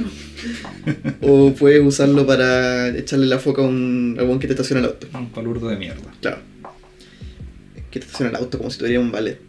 o 1.21 1.53
puedes 1.53 1.81
usarlo 1.83 2.27
para 2.27 2.89
echarle 2.89 3.25
la 3.25 3.39
foca 3.39 3.63
a 3.63 3.65
un, 3.65 4.17
a 4.19 4.23
un 4.23 4.39
que 4.39 4.47
te 4.47 4.53
estaciona 4.53 4.81
el 4.81 4.87
auto. 4.87 5.07
Un 5.13 5.29
palurdo 5.29 5.69
de 5.69 5.77
mierda. 5.77 6.13
Claro. 6.19 6.39
Que 7.89 7.99
te 7.99 8.05
estaciona 8.05 8.29
el 8.29 8.35
auto 8.35 8.57
como 8.57 8.69
si 8.69 8.77
tuviera 8.77 8.99
un 8.99 9.11
ballet. 9.11 9.39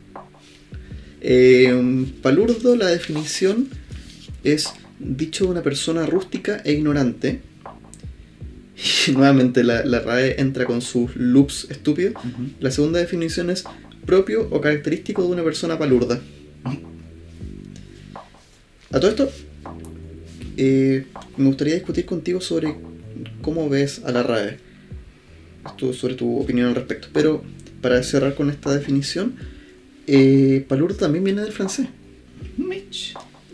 Eh, 1.21 2.07
palurdo, 2.23 2.77
la 2.77 2.87
definición 2.87 3.68
es 4.42 4.73
dicho 4.99 5.45
de 5.45 5.51
una 5.51 5.62
persona 5.62 6.07
rústica 6.07 6.62
e 6.64 6.73
ignorante. 6.73 7.40
Y 8.83 9.12
nuevamente 9.12 9.62
la, 9.64 9.85
la 9.85 10.01
RAE 10.01 10.40
entra 10.40 10.64
con 10.64 10.83
sus 10.83 11.14
loops 11.16 11.68
estúpidos. 11.71 12.14
La 12.61 12.71
segunda 12.71 12.99
definición 12.99 13.51
es 13.51 13.64
propio 14.05 14.49
o 14.51 14.61
característico 14.61 15.23
de 15.23 15.29
una 15.29 15.45
persona 15.45 15.79
palurda. 15.79 16.21
A 18.90 19.01
todo 19.01 19.11
esto, 19.11 19.31
eh, 20.57 21.07
me 21.37 21.47
gustaría 21.47 21.75
discutir 21.75 22.05
contigo 22.05 22.40
sobre 22.40 22.75
cómo 23.40 23.68
ves 23.68 24.03
a 24.05 24.12
la 24.12 24.23
RAE, 24.23 24.59
Esto 25.64 25.92
sobre 25.95 26.14
tu 26.14 26.38
opinión 26.38 26.68
al 26.68 26.75
respecto. 26.75 27.09
Pero 27.12 27.42
para 27.81 28.03
cerrar 28.03 28.35
con 28.35 28.51
esta 28.51 28.75
definición, 28.75 29.37
eh, 30.07 30.64
palurdo 30.68 30.97
también 30.97 31.25
viene 31.25 31.40
del 31.42 31.53
francés. 31.53 31.88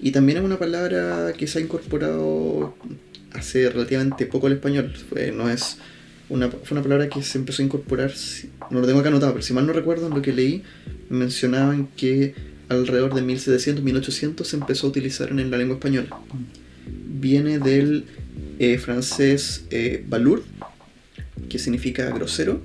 Y 0.00 0.10
también 0.12 0.38
es 0.38 0.44
una 0.44 0.58
palabra 0.58 1.32
que 1.36 1.46
se 1.46 1.58
ha 1.58 1.62
incorporado 1.62 2.74
hace 3.32 3.68
relativamente 3.70 4.26
poco 4.26 4.46
al 4.46 4.54
español. 4.54 4.92
Fue, 5.08 5.32
no 5.32 5.48
es 5.50 5.78
una, 6.28 6.48
fue 6.50 6.72
una 6.76 6.82
palabra 6.82 7.08
que 7.08 7.22
se 7.22 7.38
empezó 7.38 7.62
a 7.62 7.64
incorporar, 7.64 8.12
si- 8.12 8.50
no 8.70 8.80
lo 8.80 8.86
tengo 8.86 9.00
acá 9.00 9.08
anotado, 9.08 9.32
pero 9.32 9.42
si 9.42 9.52
mal 9.52 9.66
no 9.66 9.72
recuerdo 9.72 10.06
en 10.08 10.14
lo 10.14 10.22
que 10.22 10.32
leí, 10.32 10.62
mencionaban 11.08 11.88
que 11.96 12.34
alrededor 12.68 13.14
de 13.14 13.22
1700, 13.22 13.82
1800 13.82 14.46
se 14.46 14.56
empezó 14.56 14.86
a 14.86 14.90
utilizar 14.90 15.30
en 15.30 15.50
la 15.50 15.56
lengua 15.56 15.76
española. 15.76 16.08
Viene 17.20 17.58
del 17.58 18.04
eh, 18.58 18.78
francés 18.78 19.64
eh, 19.70 20.04
balourd, 20.06 20.42
que 21.48 21.58
significa 21.58 22.10
grosero, 22.10 22.60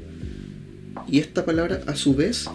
y 1.08 1.20
esta 1.20 1.46
palabra 1.46 1.82
a 1.88 1.96
su 1.96 2.16
vez 2.16 2.46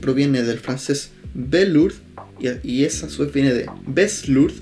proviene 0.00 0.42
del 0.42 0.58
francés 0.58 1.10
velourd, 1.34 1.94
y, 2.40 2.48
y 2.68 2.84
esa 2.84 3.06
a 3.06 3.10
su 3.10 3.22
vez 3.24 3.32
viene 3.32 3.52
de 3.54 3.66
beslourd, 3.86 4.52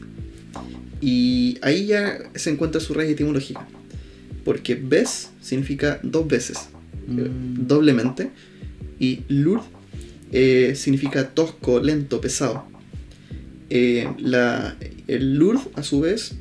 y 1.03 1.59
ahí 1.63 1.87
ya 1.87 2.19
se 2.35 2.51
encuentra 2.51 2.81
su 2.81 2.95
raíz 2.95 3.11
etimológica. 3.11 3.67
Porque 4.45 4.75
bes 4.77 5.31
significa 5.41 6.01
dos 6.03 6.27
veces, 6.27 6.69
eh, 7.09 7.29
Mm. 7.29 7.67
doblemente, 7.67 8.31
y 8.99 9.21
lourd 9.29 9.63
eh, 10.33 10.75
significa 10.77 11.29
tosco, 11.35 11.79
lento, 11.81 12.21
pesado. 12.21 12.65
Eh, 13.69 14.09
la, 14.19 14.77
el 15.07 15.35
lourd, 15.35 15.61
a 15.75 15.83
su 15.83 16.01
vez, 16.01 16.35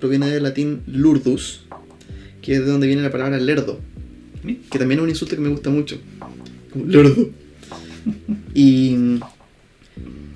proviene 0.00 0.28
del 0.28 0.42
latín 0.42 0.82
lurdus, 0.86 1.64
que 2.42 2.54
es 2.54 2.60
de 2.60 2.66
donde 2.66 2.86
viene 2.86 3.02
la 3.02 3.10
palabra 3.10 3.38
lerdo, 3.38 3.80
que 4.70 4.78
también 4.78 5.00
es 5.00 5.04
un 5.04 5.08
insulto 5.10 5.34
que 5.36 5.42
me 5.42 5.48
gusta 5.48 5.70
mucho. 5.70 5.98
Como 6.72 6.84
lerdo. 6.86 7.30
Y 8.54 9.18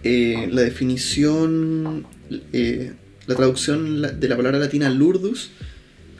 eh, 0.04 0.48
la 0.50 0.60
definición, 0.62 2.04
eh, 2.52 2.92
la 3.26 3.34
traducción 3.34 4.02
de 4.02 4.28
la 4.28 4.36
palabra 4.36 4.58
latina 4.58 4.90
lurdus 4.90 5.50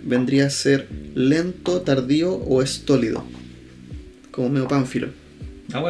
vendría 0.04 0.46
a 0.46 0.50
ser 0.50 0.88
lento, 1.14 1.82
tardío 1.82 2.34
o 2.34 2.62
estólido. 2.62 3.24
Como 4.30 4.48
medio 4.48 4.68
pánfilo. 4.68 5.08
Ah. 5.72 5.80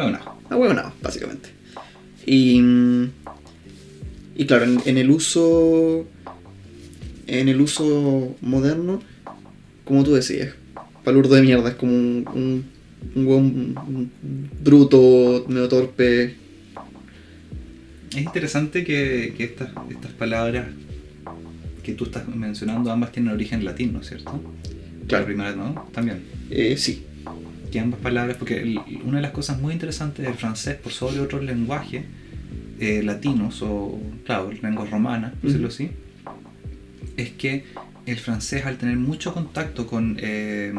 Ah, 0.49 0.55
bueno, 0.55 0.73
no, 0.73 0.93
básicamente. 1.01 1.49
Y, 2.25 2.61
y 4.35 4.45
claro, 4.45 4.65
en, 4.65 4.81
en 4.85 4.97
el 4.97 5.09
uso. 5.09 6.07
En 7.25 7.47
el 7.47 7.61
uso 7.61 8.35
moderno, 8.41 9.01
como 9.85 10.03
tú 10.03 10.13
decías, 10.13 10.53
palurdo 11.05 11.35
de 11.35 11.41
mierda, 11.41 11.69
es 11.69 11.75
como 11.75 11.93
un, 11.93 12.25
un, 12.33 12.65
un 13.15 13.25
hueón 13.27 14.11
bruto, 14.61 15.45
medio 15.47 15.69
torpe. 15.69 16.35
Es 18.11 18.17
interesante 18.17 18.83
que, 18.83 19.33
que 19.37 19.45
estas, 19.45 19.69
estas 19.89 20.11
palabras 20.11 20.67
que 21.83 21.93
tú 21.93 22.05
estás 22.05 22.27
mencionando 22.27 22.91
ambas 22.91 23.11
tienen 23.11 23.31
origen 23.33 23.63
latín, 23.65 23.93
¿no 23.93 23.99
es 24.01 24.07
cierto? 24.07 24.41
Claro. 25.07 25.23
La 25.23 25.25
primera, 25.25 25.55
¿no? 25.55 25.87
También. 25.93 26.23
Eh, 26.49 26.75
sí, 26.77 27.05
Que 27.71 27.79
ambas 27.79 27.99
palabras, 28.01 28.37
porque 28.37 28.61
el- 28.61 28.79
una 29.03 29.17
de 29.17 29.23
las 29.23 29.31
cosas 29.31 29.59
muy 29.59 29.73
interesantes 29.73 30.23
del 30.25 30.35
francés, 30.35 30.75
por 30.75 30.91
sobre 30.91 31.19
otros 31.19 31.43
lenguajes 31.43 32.03
eh, 32.79 33.01
latinos 33.03 33.61
o, 33.63 33.99
claro, 34.25 34.51
lenguas 34.61 34.89
romanas, 34.91 35.31
por 35.33 35.43
decirlo 35.49 35.69
así, 35.69 35.89
es 37.17 37.31
que 37.31 37.63
el 38.05 38.17
francés 38.17 38.65
al 38.65 38.77
tener 38.77 38.97
mucho 38.97 39.33
contacto 39.33 39.87
con 39.87 40.17
eh, 40.19 40.71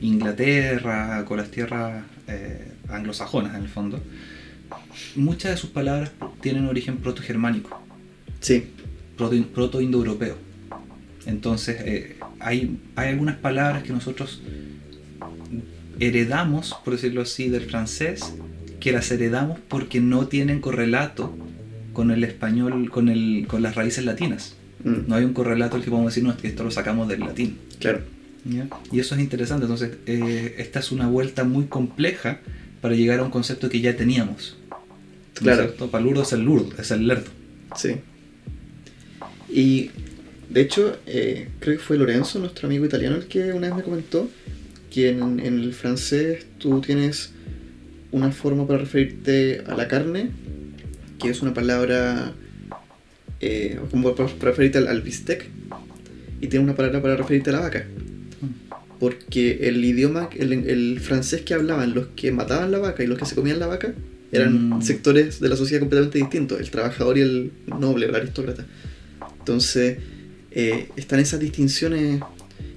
Inglaterra, 0.00 1.24
con 1.24 1.38
las 1.38 1.50
tierras 1.50 2.04
eh, 2.28 2.72
anglosajonas 2.88 3.54
en 3.56 3.62
el 3.62 3.68
fondo, 3.68 4.00
muchas 5.16 5.50
de 5.52 5.56
sus 5.56 5.70
palabras 5.70 6.12
tienen 6.40 6.66
origen 6.66 6.98
proto-germánico, 6.98 7.80
sí, 8.40 8.64
proto-indoeuropeo. 9.18 10.36
Entonces, 11.26 11.76
eh, 11.84 12.16
hay, 12.40 12.78
hay 12.96 13.08
algunas 13.10 13.36
palabras 13.36 13.82
que 13.82 13.92
nosotros 13.92 14.40
heredamos, 16.00 16.74
por 16.84 16.94
decirlo 16.94 17.22
así, 17.22 17.48
del 17.48 17.62
francés, 17.62 18.32
que 18.80 18.92
las 18.92 19.10
heredamos 19.10 19.58
porque 19.68 20.00
no 20.00 20.28
tienen 20.28 20.60
correlato 20.60 21.36
con 21.92 22.10
el 22.10 22.22
español, 22.24 22.90
con, 22.90 23.08
el, 23.08 23.46
con 23.48 23.62
las 23.62 23.74
raíces 23.74 24.04
latinas. 24.04 24.54
mm, 24.84 25.08
No 25.08 25.16
hay 25.16 25.24
un 25.24 25.32
correlato 25.32 25.76
al 25.76 25.82
que 25.82 25.90
podemos 25.90 26.12
decir, 26.14 26.24
no, 26.24 26.30
es 26.30 26.36
que 26.36 26.48
esto 26.48 26.62
lo 26.64 26.70
sacamos 26.70 27.08
del 27.08 27.20
latín. 27.20 27.58
claro. 27.80 28.00
¿ya? 28.44 28.68
Y 28.92 29.00
eso 29.00 29.14
es 29.16 29.20
interesante. 29.20 29.64
Entonces, 29.64 29.98
eh, 30.06 30.54
esta 30.58 30.78
es 30.78 30.92
una 30.92 31.08
vuelta 31.08 31.42
muy 31.44 31.64
compleja 31.66 32.38
para 32.80 32.94
llegar 32.94 33.18
a 33.18 33.24
un 33.24 33.30
concepto 33.30 33.68
que 33.68 33.80
ya 33.80 33.96
teníamos. 33.96 34.56
¿No 34.70 34.76
Claro. 35.34 35.62
es 35.62 35.68
cierto? 35.68 35.90
Palurdo 35.90 36.22
es 36.22 36.32
el 36.32 36.42
lurdo, 36.44 36.70
es 36.78 36.90
el 36.92 37.06
lerdo. 37.08 37.30
Sí. 37.76 37.96
Y 39.50 39.90
de 40.50 40.60
hecho, 40.60 40.96
eh, 41.06 41.48
creo 41.60 41.76
que 41.76 41.82
fue 41.82 41.96
Lorenzo, 41.96 42.38
nuestro 42.38 42.66
amigo 42.68 42.84
italiano, 42.84 43.16
el 43.16 43.26
que 43.26 43.52
una 43.52 43.68
vez 43.68 43.76
me 43.76 43.82
comentó 43.82 44.28
que 44.90 45.10
en, 45.10 45.40
en 45.40 45.60
el 45.60 45.72
francés 45.74 46.46
tú 46.58 46.80
tienes 46.80 47.30
una 48.10 48.30
forma 48.32 48.66
para 48.66 48.78
referirte 48.80 49.62
a 49.66 49.74
la 49.76 49.86
carne, 49.88 50.30
que 51.18 51.28
es 51.28 51.42
una 51.42 51.52
palabra 51.52 52.32
eh, 53.40 53.78
como 53.90 54.14
para 54.14 54.30
referirte 54.40 54.78
al, 54.78 54.88
al 54.88 55.02
bistec, 55.02 55.46
y 56.40 56.46
tienes 56.46 56.64
una 56.64 56.76
palabra 56.76 57.02
para 57.02 57.16
referirte 57.16 57.50
a 57.50 57.54
la 57.54 57.60
vaca. 57.60 57.86
Porque 59.00 59.68
el 59.68 59.84
idioma, 59.84 60.28
el, 60.36 60.52
el 60.52 60.98
francés 61.00 61.42
que 61.42 61.54
hablaban 61.54 61.94
los 61.94 62.08
que 62.16 62.32
mataban 62.32 62.72
la 62.72 62.78
vaca 62.78 63.04
y 63.04 63.06
los 63.06 63.18
que 63.18 63.26
se 63.26 63.34
comían 63.34 63.58
la 63.58 63.66
vaca 63.66 63.94
eran 64.32 64.70
Mm. 64.70 64.82
sectores 64.82 65.40
de 65.40 65.48
la 65.48 65.56
sociedad 65.56 65.80
completamente 65.80 66.18
distintos, 66.18 66.60
el 66.60 66.70
trabajador 66.70 67.16
y 67.16 67.20
el 67.22 67.52
noble, 67.66 68.06
el 68.06 68.14
aristócrata. 68.14 68.66
Entonces, 69.52 69.96
eh, 70.50 70.90
están 70.96 71.20
esas 71.20 71.40
distinciones 71.40 72.20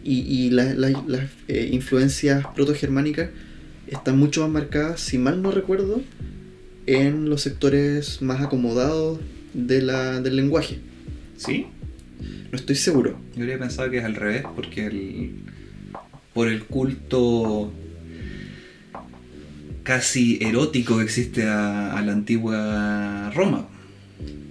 y, 0.05 0.19
y 0.21 0.49
la- 0.51 0.73
la- 0.73 1.03
las 1.05 1.29
eh, 1.49 1.67
influencias 1.73 2.45
protogermánicas 2.55 3.29
están 3.87 4.17
mucho 4.17 4.39
más 4.43 4.49
marcadas, 4.51 5.01
si 5.01 5.17
mal 5.17 5.41
no 5.41 5.51
recuerdo, 5.51 6.01
en 6.85 7.29
los 7.29 7.41
sectores 7.41 8.21
más 8.21 8.39
acomodados 8.41 9.19
de 9.53 9.81
la, 9.81 10.21
del 10.21 10.37
lenguaje. 10.37 10.77
¿Sí? 11.35 11.65
No 12.51 12.57
estoy 12.57 12.77
seguro. 12.77 13.19
Yo 13.35 13.41
habría 13.41 13.59
pensado 13.59 13.91
que 13.91 13.97
es 13.97 14.05
al 14.05 14.15
revés, 14.15 14.43
porque 14.55 14.85
el, 14.85 15.31
por 16.33 16.47
el 16.47 16.63
culto 16.63 17.73
casi 19.83 20.39
erótico 20.41 20.99
que 20.99 21.03
existe 21.03 21.43
a, 21.49 21.97
a 21.97 22.01
la 22.01 22.13
antigua 22.13 23.29
Roma. 23.35 23.67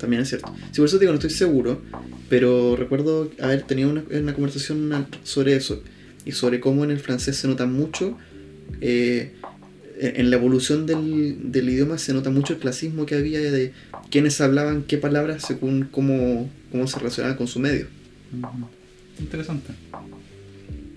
También 0.00 0.22
es 0.22 0.30
cierto. 0.30 0.52
Sí, 0.72 0.78
por 0.78 0.86
eso 0.86 0.98
digo, 0.98 1.12
no 1.12 1.18
estoy 1.18 1.30
seguro, 1.30 1.82
pero 2.28 2.74
recuerdo 2.74 3.30
haber 3.40 3.62
tenido 3.62 3.90
una, 3.90 4.02
una 4.10 4.34
conversación 4.34 5.06
sobre 5.24 5.56
eso 5.56 5.82
y 6.24 6.32
sobre 6.32 6.60
cómo 6.60 6.84
en 6.84 6.90
el 6.90 6.98
francés 6.98 7.36
se 7.36 7.48
nota 7.48 7.66
mucho, 7.66 8.16
eh, 8.80 9.32
en 10.00 10.30
la 10.30 10.36
evolución 10.36 10.86
del, 10.86 11.52
del 11.52 11.68
idioma 11.68 11.98
se 11.98 12.14
nota 12.14 12.30
mucho 12.30 12.54
el 12.54 12.58
clasismo 12.58 13.04
que 13.04 13.16
había 13.16 13.40
de 13.40 13.72
quiénes 14.10 14.40
hablaban 14.40 14.84
qué 14.84 14.96
palabras 14.96 15.42
según 15.46 15.88
cómo, 15.90 16.48
cómo 16.72 16.86
se 16.86 16.98
relacionaban 16.98 17.36
con 17.36 17.46
su 17.46 17.60
medio. 17.60 17.86
Interesante. 19.18 19.72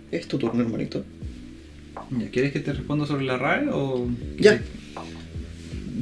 Es 0.09 0.27
tu 0.27 0.37
turno, 0.37 0.61
hermanito. 0.61 1.03
Ya, 2.17 2.29
¿Quieres 2.29 2.53
que 2.53 2.61
te 2.61 2.71
responda 2.71 3.05
sobre 3.05 3.25
la 3.25 3.37
RAE 3.37 3.67
o...? 3.71 4.07
Ya. 4.39 4.61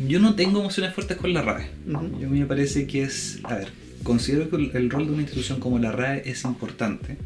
Yo 0.08 0.20
no 0.20 0.36
tengo 0.36 0.60
emociones 0.60 0.94
fuertes 0.94 1.18
con 1.18 1.34
la 1.34 1.42
RAE. 1.42 1.70
Ujú. 1.88 2.20
Yo 2.20 2.28
a 2.28 2.30
mí 2.30 2.40
me 2.40 2.46
parece 2.46 2.88
que 2.88 3.04
es... 3.04 3.40
A 3.44 3.56
ver, 3.56 3.70
considero 4.04 4.50
que 4.50 4.56
el, 4.56 4.72
el 4.74 4.90
rol 4.90 5.06
de 5.08 5.14
una 5.14 5.22
institución 5.22 5.60
como 5.60 5.80
la 5.80 5.92
RAE 5.92 6.24
es 6.26 6.44
importante, 6.44 7.18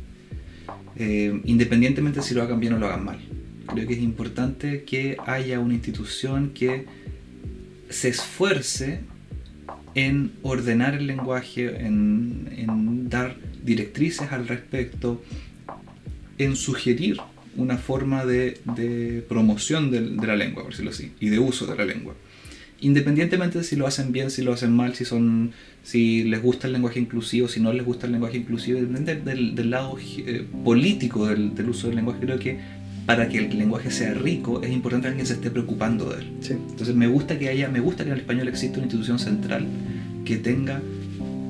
eh, 0.96 1.42
independientemente 1.44 2.22
si 2.22 2.34
lo 2.34 2.44
hagan 2.44 2.60
bien 2.60 2.74
o 2.74 2.80
lo 2.80 2.88
hagan 2.88 3.06
mal. 3.06 3.20
Creo 3.68 3.88
que 3.88 3.94
es 3.94 4.02
importante 4.02 4.84
que 4.84 5.18
haya 5.26 5.60
una 5.60 5.74
institución 5.74 6.52
que 6.54 6.86
se 7.90 8.10
esfuerce 8.10 9.02
en 9.96 10.34
ordenar 10.44 10.94
el 10.94 11.08
lenguaje, 11.08 11.86
en, 11.86 12.50
en 12.56 13.10
dar 13.10 13.38
directrices 13.64 14.32
al 14.32 14.48
respecto, 14.48 15.24
en 16.38 16.56
sugerir 16.56 17.18
una 17.56 17.78
forma 17.78 18.26
de, 18.26 18.60
de 18.76 19.24
promoción 19.28 19.90
de, 19.92 20.02
la 20.02 20.36
lengua, 20.36 20.64
por 20.64 20.72
decirlo 20.72 20.92
así, 20.92 21.14
y 21.20 21.30
de 21.30 21.40
uso 21.40 21.66
de 21.66 21.76
la 21.76 21.86
lengua. 21.86 22.14
Independientemente 22.82 23.60
de 23.60 23.64
si 23.64 23.76
lo 23.76 23.88
hacen 23.88 24.12
bien, 24.12 24.30
si 24.30 24.42
lo 24.42 24.54
hacen 24.54 24.72
mal, 24.74 24.96
si 24.96 25.06
son 25.06 25.52
si 25.84 26.24
les 26.24 26.42
gusta 26.42 26.68
el 26.68 26.74
lenguaje 26.74 27.00
inclusivo, 27.00 27.48
si 27.48 27.60
no 27.60 27.72
les 27.72 27.86
gusta 27.86 28.06
el 28.08 28.12
lenguaje 28.14 28.38
inclusivo, 28.38 28.80
depende 28.80 29.16
del, 29.16 29.56
del 29.56 29.70
lado 29.70 29.98
eh, 30.00 30.46
político 30.64 31.28
del, 31.28 31.56
del 31.56 31.70
uso 31.70 31.88
del 31.88 31.98
lenguaje. 31.98 32.20
Creo 32.22 32.40
que 32.40 32.60
para 33.06 33.30
que 33.30 33.38
el 33.38 33.58
lenguaje 33.58 33.92
sea 33.92 34.14
rico 34.14 34.62
es 34.64 34.72
importante 34.72 35.06
que 35.06 35.10
alguien 35.10 35.28
se 35.28 35.34
esté 35.34 35.52
preocupando 35.52 36.10
de 36.10 36.22
él. 36.22 36.32
Sí. 36.42 36.54
Entonces 36.54 36.96
me 36.96 37.08
gusta 37.08 37.38
que 37.38 37.50
haya, 37.50 37.70
me 37.70 37.80
gusta 37.80 38.04
que 38.04 38.10
en 38.10 38.16
el 38.16 38.22
español 38.22 38.48
exista 38.48 38.78
una 38.78 38.88
institución 38.88 39.20
central 39.20 39.68
que 40.26 40.38
tenga 40.38 40.82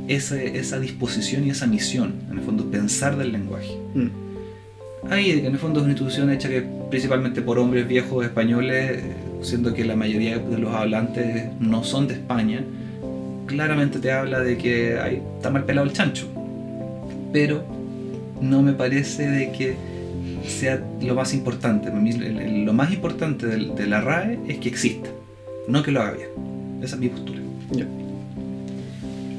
esa, 0.07 0.41
esa 0.41 0.79
disposición 0.79 1.47
y 1.47 1.49
esa 1.49 1.65
misión, 1.65 2.13
en 2.29 2.39
el 2.39 2.43
fondo, 2.43 2.69
pensar 2.69 3.17
del 3.17 3.31
lenguaje. 3.31 3.77
Mm. 3.95 4.24
Ahí, 5.09 5.31
en 5.31 5.45
el 5.45 5.57
fondo, 5.57 5.79
es 5.79 5.83
una 5.83 5.91
institución 5.93 6.31
hecha 6.31 6.49
que 6.49 6.63
principalmente 6.89 7.41
por 7.41 7.59
hombres 7.59 7.87
viejos 7.87 8.25
españoles, 8.25 9.03
siendo 9.41 9.73
que 9.73 9.85
la 9.85 9.95
mayoría 9.95 10.39
de 10.39 10.57
los 10.57 10.73
hablantes 10.73 11.49
no 11.59 11.83
son 11.83 12.07
de 12.07 12.15
España, 12.15 12.63
claramente 13.45 13.99
te 13.99 14.11
habla 14.11 14.39
de 14.39 14.57
que 14.57 14.97
ahí 14.99 15.21
está 15.37 15.49
mal 15.51 15.65
pelado 15.65 15.87
el 15.87 15.93
chancho. 15.93 16.27
Pero 17.31 17.63
no 18.41 18.61
me 18.61 18.73
parece 18.73 19.29
de 19.29 19.51
que 19.51 19.75
sea 20.47 20.83
lo 21.01 21.15
más 21.15 21.33
importante. 21.33 21.91
Lo 21.91 22.73
más 22.73 22.91
importante 22.91 23.45
de, 23.45 23.87
la 23.87 24.01
RAE 24.01 24.39
es 24.47 24.57
que 24.57 24.69
exista, 24.69 25.09
no 25.67 25.83
que 25.83 25.91
lo 25.91 26.01
haga 26.01 26.13
bien. 26.13 26.29
Esa 26.81 26.95
es 26.95 27.01
mi 27.01 27.09
postura. 27.09 27.39
Ya. 27.71 27.85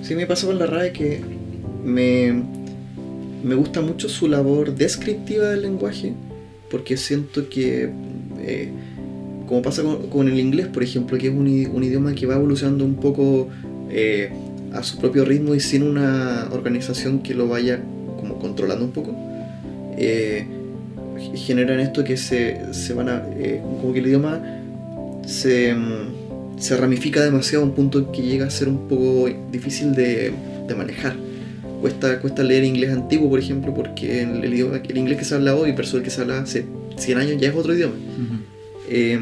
Sí, 0.02 0.14
me 0.14 0.26
pasa 0.26 0.46
con 0.46 0.59
la 0.59 0.66
RAE 0.66 0.92
que 0.92 1.20
me, 1.85 2.42
me 3.46 3.54
gusta 3.54 3.80
mucho 3.80 4.09
su 4.09 4.26
labor 4.26 4.74
descriptiva 4.74 5.50
del 5.50 5.62
lenguaje, 5.62 6.12
porque 6.68 6.96
siento 6.96 7.48
que, 7.48 7.90
eh, 8.40 8.70
como 9.46 9.62
pasa 9.62 9.82
con, 10.11 10.28
el 10.28 10.40
inglés, 10.40 10.66
por 10.66 10.82
ejemplo, 10.82 11.16
que 11.16 11.28
es 11.28 11.32
un, 11.32 11.46
un 11.46 11.85
idioma 11.85 12.12
que 12.14 12.26
va 12.26 12.35
evolucionando 12.35 12.85
un 12.85 12.96
poco 12.96 13.48
eh, 13.88 14.30
a 14.72 14.82
su 14.82 14.98
propio 14.98 15.24
ritmo 15.24 15.54
y 15.54 15.61
sin 15.61 15.85
una 15.85 16.48
organización 16.50 17.20
que 17.20 17.35
lo 17.35 17.46
vaya 17.46 17.80
como 18.18 18.40
controlando 18.40 18.85
un 18.85 18.90
poco, 18.90 19.14
eh, 19.96 20.44
generan 21.35 21.78
esto 21.78 22.02
que 22.02 22.16
se, 22.16 22.74
se 22.74 22.94
van 22.94 23.09
a... 23.09 23.24
eh, 23.38 23.62
como 23.80 23.92
que 23.92 24.00
el 24.00 24.09
idioma 24.09 24.42
se... 25.24 25.72
se 26.59 26.76
ramifica 26.76 27.22
demasiado 27.22 27.64
a 27.64 27.68
un 27.68 27.74
punto 27.74 28.11
que 28.11 28.22
llega 28.22 28.46
a 28.46 28.50
ser 28.50 28.68
un 28.68 28.88
poco 28.88 29.28
difícil 29.52 29.94
de, 29.94 30.32
de 30.66 30.74
manejar. 30.74 31.14
Cuesta, 31.80 32.18
cuesta 32.20 32.42
leer 32.42 32.64
inglés 32.64 32.90
antiguo, 32.90 33.28
por 33.28 33.38
ejemplo, 33.38 33.72
porque 33.74 34.22
el, 34.22 34.42
el 34.44 34.54
idioma, 34.54 34.80
el 34.88 34.96
inglés 34.96 35.18
que 35.18 35.24
se 35.24 35.34
habla 35.34 35.54
hoy 35.54 35.72
versus 35.72 35.94
el 35.94 36.02
que 36.02 36.10
se 36.10 36.20
habla 36.22 36.40
hace 36.40 36.64
100 36.96 37.18
años 37.18 37.40
ya 37.40 37.48
es 37.48 37.54
otro 37.54 37.74
idioma. 37.74 37.94
Eh, 38.88 39.12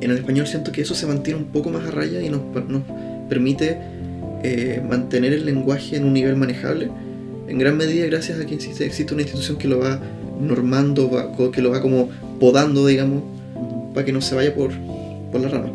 en 0.00 0.10
el 0.10 0.16
español 0.18 0.46
siento 0.46 0.70
que 0.72 0.80
eso 0.82 0.94
se 0.94 1.06
mantiene 1.06 1.40
un 1.40 1.46
poco 1.46 1.70
más 1.70 1.84
a 1.86 1.90
raya 1.90 2.20
y 2.22 2.28
nos, 2.28 2.40
nos 2.68 2.82
permite 3.28 3.76
eh, 4.44 4.80
mantener 4.88 5.32
el 5.32 5.44
lenguaje 5.44 5.96
en 5.96 6.04
un 6.04 6.12
nivel 6.14 6.36
manejable, 6.36 6.88
en 7.48 7.58
gran 7.58 7.76
medida 7.76 8.06
gracias 8.06 8.38
a 8.40 8.46
que 8.46 8.54
existe, 8.54 8.84
existe 8.86 9.12
una 9.12 9.22
institución 9.22 9.58
que 9.58 9.66
lo 9.68 9.80
va 9.80 10.00
normando, 10.40 11.10
va- 11.10 11.32
que 11.50 11.60
lo 11.60 11.70
va 11.70 11.80
como 11.82 12.08
podando, 12.38 12.86
digamos, 12.86 13.22
para 13.94 14.06
que 14.06 14.12
no 14.12 14.20
se 14.20 14.34
vaya 14.36 14.54
por, 14.54 14.70
por 15.32 15.40
la 15.40 15.48
rama. 15.48 15.70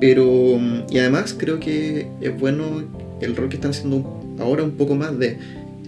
Pero, 0.00 0.58
y 0.90 0.98
además 0.98 1.34
creo 1.38 1.58
que 1.60 2.08
es 2.20 2.38
bueno 2.38 2.82
el 3.20 3.36
rol 3.36 3.48
que 3.48 3.56
están 3.56 3.70
haciendo 3.72 4.15
ahora 4.38 4.62
un 4.62 4.72
poco 4.72 4.94
más 4.94 5.18
de 5.18 5.38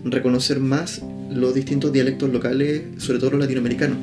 reconocer 0.05 0.61
más 0.61 1.03
los 1.31 1.55
distintos 1.55 1.93
dialectos 1.93 2.31
locales, 2.31 2.83
sobre 2.99 3.19
todo 3.19 3.31
los 3.33 3.41
latinoamericanos. 3.41 3.99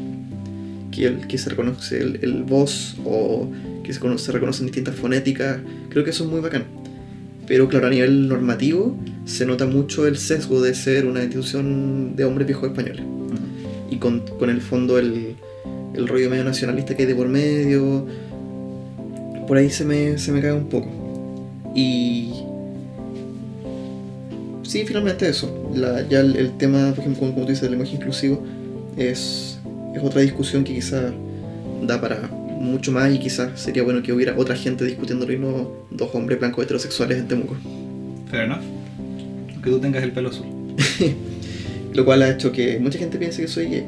Que, 0.91 1.07
el, 1.07 1.27
que 1.27 1.37
se 1.37 1.49
reconoce 1.49 1.99
el, 1.99 2.19
el 2.21 2.43
voz 2.43 2.95
o 3.03 3.49
que 3.83 3.91
se, 3.91 3.99
conoce- 3.99 4.25
se 4.27 4.31
reconocen 4.31 4.65
distintas 4.65 4.95
fonéticas, 4.95 5.57
creo 5.89 6.05
que 6.05 6.11
eso 6.11 6.23
es 6.23 6.29
muy 6.29 6.39
bacán. 6.39 6.63
Pero 7.47 7.67
claro, 7.67 7.87
a 7.87 7.89
nivel 7.89 8.29
normativo 8.29 8.97
se 9.25 9.45
nota 9.45 9.65
mucho 9.65 10.07
el 10.07 10.17
sesgo 10.17 10.61
de 10.61 10.73
ser 10.73 11.05
una 11.05 11.21
institución 11.21 12.15
de 12.15 12.23
hombres 12.23 12.47
viejos 12.47 12.69
españoles 12.69 13.03
y 13.91 13.97
con, 13.97 14.21
con 14.39 14.49
el 14.49 14.61
fondo 14.61 14.97
el, 14.97 15.35
el 15.93 16.07
rollo 16.07 16.29
medio 16.29 16.45
nacionalista 16.45 16.95
que 16.95 17.03
hay 17.03 17.07
de 17.09 17.15
por 17.15 17.27
medio. 17.27 18.05
Por 19.47 19.57
ahí 19.57 19.69
se 19.69 19.83
me, 19.83 20.17
se 20.17 20.31
me 20.31 20.41
cae 20.41 20.53
un 20.53 20.69
poco. 20.69 20.89
Y. 21.75 22.31
Sí, 24.65 24.83
finalmente 24.85 25.27
eso. 25.29 25.71
La- 25.75 26.07
ya 26.07 26.19
el, 26.21 26.35
el 26.35 26.57
tema, 26.57 26.89
por 26.91 26.99
ejemplo, 26.99 27.19
como, 27.19 27.33
como 27.33 27.45
tú 27.45 27.49
dices, 27.51 27.61
del 27.63 27.71
lenguaje 27.71 27.95
inclusivo, 27.95 28.43
es, 28.97 29.59
es 29.95 30.01
otra 30.03 30.21
discusión 30.21 30.63
que 30.63 30.73
quizás 30.73 31.13
da 31.85 31.99
para 32.01 32.21
mucho 32.59 32.91
más 32.91 33.13
y 33.13 33.19
quizás 33.19 33.59
sería 33.59 33.83
bueno 33.83 34.01
que 34.01 34.11
hubiera 34.11 34.35
otra 34.37 34.55
gente 34.55 34.85
discutiéndolo 34.85 35.31
y 35.33 35.37
no 35.37 35.71
dos 35.91 36.09
hombres 36.15 36.39
blancos 36.39 36.63
heterosexuales 36.65 37.19
en 37.19 37.27
Temuco. 37.27 37.55
Fair 38.31 38.43
enough. 38.45 38.61
Que 39.63 39.69
tú 39.69 39.79
tengas 39.79 40.03
el 40.03 40.11
pelo 40.11 40.29
azul. 40.29 40.45
Lo 41.93 42.03
cual 42.05 42.23
ha 42.23 42.29
hecho 42.31 42.51
que 42.51 42.79
mucha 42.79 42.97
gente 42.97 43.17
piense 43.17 43.41
que 43.41 43.47
soy 43.47 43.65
gay. 43.67 43.85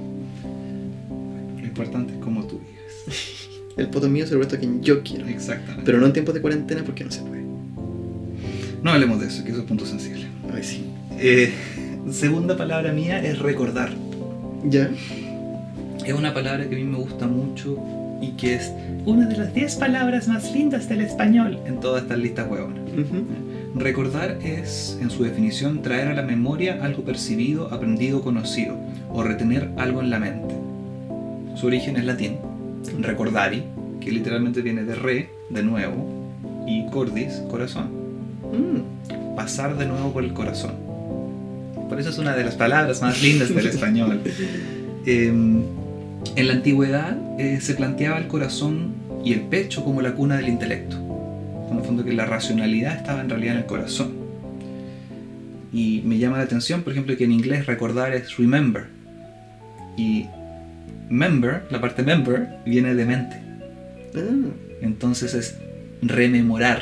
Lo 1.59 1.65
importante 1.65 2.13
es 2.13 2.19
cómo 2.19 2.45
tú 2.45 2.59
vives. 2.59 3.47
El 3.78 3.89
poto 3.89 4.09
mío 4.09 4.25
se 4.25 4.34
lo 4.34 4.39
presto 4.39 4.55
a 4.55 4.59
quien 4.59 4.82
yo 4.82 5.03
quiero. 5.03 5.28
Exactamente. 5.28 5.84
Pero 5.86 5.99
no 5.99 6.07
en 6.07 6.13
tiempos 6.13 6.34
de 6.34 6.41
cuarentena 6.41 6.84
porque 6.84 7.03
no 7.03 7.11
se 7.11 7.21
puede. 7.21 7.43
No 8.82 8.91
hablemos 8.91 9.19
de 9.19 9.28
eso, 9.28 9.43
que 9.43 9.51
eso 9.51 9.61
es 9.61 9.65
punto 9.65 9.86
sensible. 9.86 10.28
Ay, 10.53 10.63
sí. 10.63 10.86
Eh, 11.19 11.51
segunda 12.11 12.55
palabra 12.55 12.91
mía 12.91 13.23
es 13.23 13.39
recordar. 13.39 13.91
¿Ya? 14.63 14.89
Es 16.05 16.13
una 16.13 16.34
palabra 16.34 16.67
que 16.67 16.75
a 16.75 16.78
mí 16.78 16.84
me 16.84 16.97
gusta 16.97 17.28
mucho 17.28 17.78
y 18.21 18.32
que 18.32 18.55
es 18.55 18.71
una 19.05 19.25
de 19.25 19.38
las 19.38 19.53
10 19.53 19.75
palabras 19.75 20.28
más 20.28 20.51
lindas 20.53 20.89
del 20.89 21.01
español 21.01 21.59
en 21.65 21.80
todas 21.80 22.03
estas 22.03 22.17
listas 22.17 22.49
huevonas. 22.49 22.82
Recordar 23.75 24.39
es, 24.41 24.97
en 25.01 25.09
su 25.09 25.23
definición, 25.23 25.82
traer 25.82 26.07
a 26.07 26.13
la 26.13 26.23
memoria 26.23 26.80
algo 26.82 27.03
percibido, 27.03 27.73
aprendido, 27.73 28.21
conocido, 28.21 28.75
o 29.11 29.23
retener 29.23 29.69
algo 29.78 30.01
en 30.01 30.09
la 30.09 30.19
mente. 30.19 30.55
Su 31.55 31.67
origen 31.67 31.97
es 31.97 32.05
latín, 32.05 32.38
recordari, 32.99 33.63
que 33.99 34.11
literalmente 34.11 34.61
viene 34.61 34.84
de 34.84 34.95
re, 34.95 35.30
de 35.49 35.63
nuevo, 35.63 36.34
y 36.65 36.86
cordis, 36.88 37.41
corazón. 37.49 37.97
Mm. 38.52 39.36
Pasar 39.36 39.78
de 39.78 39.86
nuevo 39.86 40.14
por 40.14 40.24
el 40.24 40.34
corazón. 40.34 40.72
Por 41.89 42.00
eso 42.00 42.10
es 42.10 42.18
una 42.18 42.36
de 42.36 42.43
las 42.43 42.56
palabras 42.56 43.02
más 43.02 43.22
lindas 43.22 43.54
del 43.54 43.68
español. 43.68 44.22
Eh, 45.10 45.28
en 46.36 46.48
la 46.48 46.54
antigüedad 46.54 47.16
eh, 47.39 47.62
se 47.62 47.76
planteaba 47.76 48.18
el 48.18 48.28
corazón 48.28 48.93
y 49.24 49.32
el 49.32 49.41
pecho 49.41 49.86
como 49.86 50.02
la 50.02 50.14
cuna 50.14 50.36
del 50.36 50.50
intelecto. 50.50 50.98
En 51.72 51.78
el 51.78 51.84
fondo 51.86 52.04
que 52.04 52.12
la 52.12 52.26
racionalidad 52.26 52.98
estaba 52.98 53.22
en 53.22 53.30
realidad 53.30 53.54
en 53.54 53.62
el 53.62 53.66
corazón. 53.66 54.12
Y 55.72 56.02
me 56.06 56.18
llama 56.18 56.38
la 56.38 56.43
atención, 56.43 56.84
por 56.84 56.91
ejemplo, 56.91 57.16
que 57.16 57.24
en 57.24 57.32
inglés 57.32 57.68
recordar 57.68 58.14
es 58.14 58.36
remember. 58.36 58.88
Y 59.95 60.26
member, 61.10 61.64
la 61.70 61.80
parte 61.80 62.04
member, 62.04 62.50
viene 62.66 62.95
de 62.95 63.06
mente. 63.06 63.38
Ah, 64.16 64.20
Entonces 64.82 65.34
es 65.34 65.56
rememorar. 66.02 66.82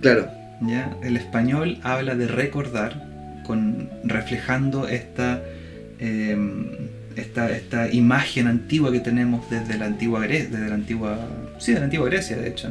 claro. 0.00 0.37
¿Ya? 0.62 0.96
El 1.02 1.16
español 1.16 1.78
habla 1.82 2.14
de 2.14 2.26
recordar, 2.26 3.06
con, 3.46 3.88
reflejando 4.04 4.88
esta, 4.88 5.40
eh, 6.00 6.36
esta, 7.16 7.50
esta 7.50 7.90
imagen 7.92 8.46
antigua 8.46 8.92
que 8.92 9.00
tenemos 9.00 9.48
desde 9.50 9.78
la 9.78 9.86
antigua 9.86 10.20
Grecia, 10.20 10.50
desde 10.50 10.68
la 10.68 10.74
antigua, 10.74 11.18
sí, 11.58 11.72
de 11.72 11.78
la 11.78 11.84
antigua 11.86 12.06
Grecia, 12.08 12.36
de 12.36 12.48
hecho. 12.48 12.68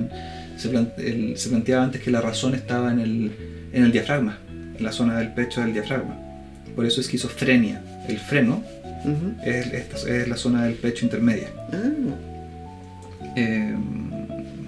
Se, 0.58 0.70
plan- 0.70 0.92
el- 0.98 1.38
se 1.38 1.50
planteaba 1.50 1.84
antes 1.84 2.02
que 2.02 2.10
la 2.12 2.22
razón 2.22 2.56
estaba 2.56 2.92
en 2.92 3.00
el, 3.00 3.32
en 3.74 3.84
el 3.84 3.92
diafragma, 3.92 4.38
en 4.78 4.84
la 4.84 4.92
zona 4.92 5.18
del 5.20 5.30
pecho 5.34 5.62
del 5.62 5.74
diafragma. 5.74 6.16
Por 6.76 6.86
eso 6.86 7.02
esquizofrenia. 7.02 7.82
El 8.08 8.18
freno 8.20 8.64
es, 9.44 9.68
esta- 9.74 9.98
es 10.10 10.28
la 10.28 10.36
zona 10.38 10.66
del 10.66 10.76
pecho 10.76 11.06
intermedia. 11.06 11.48
Eh, 13.36 13.74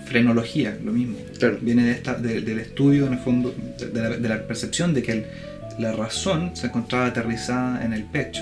frenología, 0.09 0.77
lo 0.83 0.91
mismo. 0.91 1.15
claro. 1.37 1.57
viene 1.61 1.83
de 1.83 1.91
esta- 1.91 2.15
de- 2.15 2.41
del 2.41 2.59
estudio, 2.59 3.07
en 3.07 3.13
el 3.13 3.19
fondo, 3.19 3.53
de, 3.93 4.01
la, 4.01 4.09
de 4.17 4.29
la 4.29 4.47
percepción 4.47 4.93
de 4.93 5.01
que 5.03 5.11
el- 5.13 5.25
la 5.79 5.91
razón 5.93 6.51
se 6.55 6.67
encontraba 6.67 7.05
aterrizada 7.07 7.85
en 7.85 7.93
el 7.93 8.03
pecho. 8.03 8.41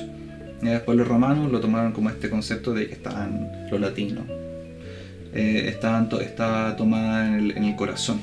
Y 0.64 0.68
después 0.68 0.98
los 0.98 1.08
romanos 1.08 1.52
lo 1.52 1.60
tomaron 1.60 1.92
como 1.92 2.10
este 2.10 2.30
concepto 2.30 2.74
de 2.74 2.88
que 2.88 2.94
estaban 2.94 3.68
los 3.70 3.80
latinos. 3.80 4.24
eh, 5.34 5.68
estaban 5.70 6.10
to- 6.10 6.20
estaba 6.22 6.76
tomada 6.76 7.28
en 7.28 7.34
el, 7.36 7.52
en 7.58 7.64
el 7.66 7.76
corazón. 7.76 8.20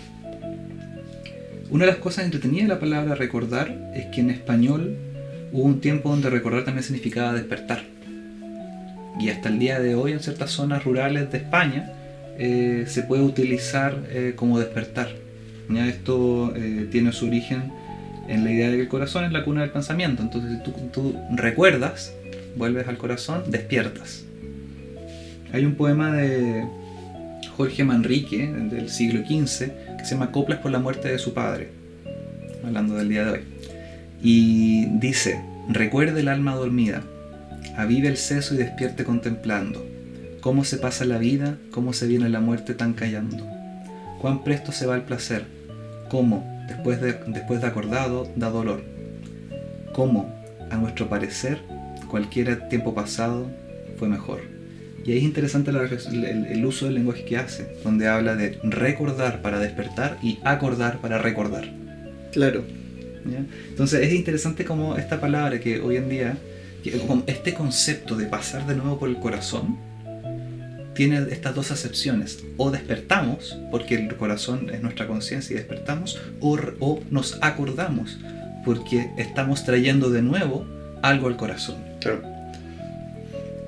Una 1.70 1.84
de 1.84 1.90
las 1.92 2.00
cosas 2.00 2.24
entretenidas 2.24 2.66
de 2.68 2.74
la 2.74 2.80
palabra 2.80 3.14
recordar 3.14 3.92
es 3.94 4.06
que 4.06 4.20
en 4.20 4.30
español 4.30 4.96
hubo 5.52 5.62
un 5.62 5.80
tiempo 5.80 6.10
donde 6.10 6.28
recordar 6.30 6.64
también 6.64 6.82
significaba 6.82 7.32
despertar. 7.32 7.82
Y 9.20 9.28
hasta 9.28 9.48
el 9.48 9.58
día 9.60 9.78
de 9.80 9.94
hoy 9.94 10.10
en 10.12 10.20
ciertas 10.20 10.50
zonas 10.50 10.82
rurales 10.82 11.30
de 11.30 11.38
España 11.38 11.92
eh, 12.38 12.84
se 12.88 13.02
puede 13.02 13.22
utilizar 13.22 14.04
eh, 14.10 14.32
como 14.36 14.58
despertar. 14.58 15.10
¿ya? 15.68 15.86
Esto 15.86 16.52
eh, 16.56 16.88
tiene 16.90 17.12
su 17.12 17.26
origen 17.26 17.72
en 18.28 18.44
la 18.44 18.52
idea 18.52 18.70
de 18.70 18.76
que 18.76 18.82
el 18.82 18.88
corazón 18.88 19.24
es 19.24 19.32
la 19.32 19.44
cuna 19.44 19.62
del 19.62 19.70
pensamiento. 19.70 20.22
Entonces, 20.22 20.58
si 20.58 20.64
tú, 20.64 20.72
tú 20.92 21.16
recuerdas, 21.34 22.12
vuelves 22.56 22.88
al 22.88 22.98
corazón, 22.98 23.44
despiertas. 23.48 24.24
Hay 25.52 25.64
un 25.64 25.74
poema 25.74 26.12
de 26.16 26.66
Jorge 27.56 27.84
Manrique, 27.84 28.48
del 28.48 28.88
siglo 28.88 29.20
XV, 29.20 29.70
que 29.98 30.04
se 30.04 30.14
llama 30.14 30.32
Coplas 30.32 30.58
por 30.58 30.72
la 30.72 30.80
muerte 30.80 31.08
de 31.08 31.18
su 31.18 31.32
padre, 31.32 31.68
hablando 32.64 32.96
del 32.96 33.08
día 33.08 33.24
de 33.24 33.30
hoy. 33.30 33.40
Y 34.20 34.86
dice, 34.98 35.40
recuerde 35.68 36.20
el 36.20 36.28
alma 36.28 36.56
dormida, 36.56 37.02
avive 37.76 38.08
el 38.08 38.16
seso 38.16 38.54
y 38.54 38.58
despierte 38.58 39.04
contemplando 39.04 39.93
cómo 40.44 40.62
se 40.62 40.76
pasa 40.76 41.06
la 41.06 41.16
vida, 41.16 41.56
cómo 41.70 41.94
se 41.94 42.06
viene 42.06 42.28
la 42.28 42.38
muerte 42.40 42.74
tan 42.74 42.92
callando. 42.92 43.38
Cuán 44.20 44.44
presto 44.44 44.72
se 44.72 44.84
va 44.84 44.94
el 44.94 45.00
placer, 45.00 45.46
cómo, 46.10 46.44
después 46.68 47.00
de, 47.00 47.14
después 47.28 47.62
de 47.62 47.66
acordado, 47.66 48.30
da 48.36 48.50
dolor. 48.50 48.84
Cómo, 49.94 50.28
a 50.70 50.76
nuestro 50.76 51.08
parecer, 51.08 51.60
cualquier 52.10 52.68
tiempo 52.68 52.94
pasado 52.94 53.50
fue 53.96 54.06
mejor. 54.06 54.42
Y 55.02 55.12
ahí 55.12 55.16
es 55.18 55.24
interesante 55.24 55.72
la 55.72 55.82
el, 55.84 56.24
el- 56.26 56.66
uso 56.66 56.84
del 56.84 56.96
lenguaje 56.96 57.24
que 57.24 57.38
hace, 57.38 57.78
donde 57.82 58.06
habla 58.08 58.36
de 58.36 58.58
recordar 58.64 59.40
para 59.40 59.58
despertar 59.58 60.18
y 60.22 60.40
acordar 60.44 60.98
para 60.98 61.16
recordar. 61.16 61.72
Claro. 62.32 62.64
¿ya? 63.24 63.46
Entonces 63.70 64.06
es 64.06 64.12
interesante 64.12 64.66
como 64.66 64.98
esta 64.98 65.22
palabra 65.22 65.58
que 65.58 65.80
hoy 65.80 65.96
en 65.96 66.10
día, 66.10 66.36
este 67.26 67.54
concepto 67.54 68.14
de 68.14 68.26
pasar 68.26 68.66
de 68.66 68.74
nuevo 68.74 68.98
por 68.98 69.08
el 69.08 69.18
corazón, 69.18 69.93
tiene 70.94 71.18
estas 71.30 71.54
dos 71.54 71.70
acepciones. 71.70 72.44
O 72.56 72.70
despertamos, 72.70 73.56
porque 73.70 73.94
el 73.96 74.14
corazón 74.16 74.70
es 74.72 74.80
nuestra 74.82 75.06
conciencia 75.06 75.54
y 75.54 75.56
despertamos, 75.56 76.20
o, 76.40 76.58
o 76.80 77.02
nos 77.10 77.38
acordamos, 77.42 78.18
porque 78.64 79.10
estamos 79.18 79.64
trayendo 79.64 80.10
de 80.10 80.22
nuevo 80.22 80.66
algo 81.02 81.26
al 81.28 81.36
corazón. 81.36 81.76
Claro. 82.00 82.22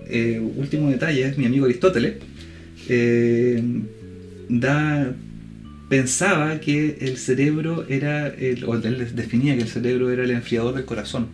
Eh, 0.09 0.41
último 0.57 0.89
detalle, 0.91 1.35
mi 1.37 1.47
amigo 1.47 1.65
Aristóteles 1.65 2.15
eh, 2.89 3.61
da, 4.49 5.13
pensaba 5.89 6.61
que 6.61 6.99
el 7.01 7.17
cerebro 7.17 7.85
era, 7.89 8.29
el, 8.29 8.65
o 8.65 8.75
él 8.77 9.09
definía 9.17 9.57
que 9.57 9.63
el 9.63 9.69
cerebro 9.69 10.11
era 10.11 10.23
el 10.23 10.31
enfriador 10.31 10.75
del 10.75 10.85
corazón. 10.85 11.27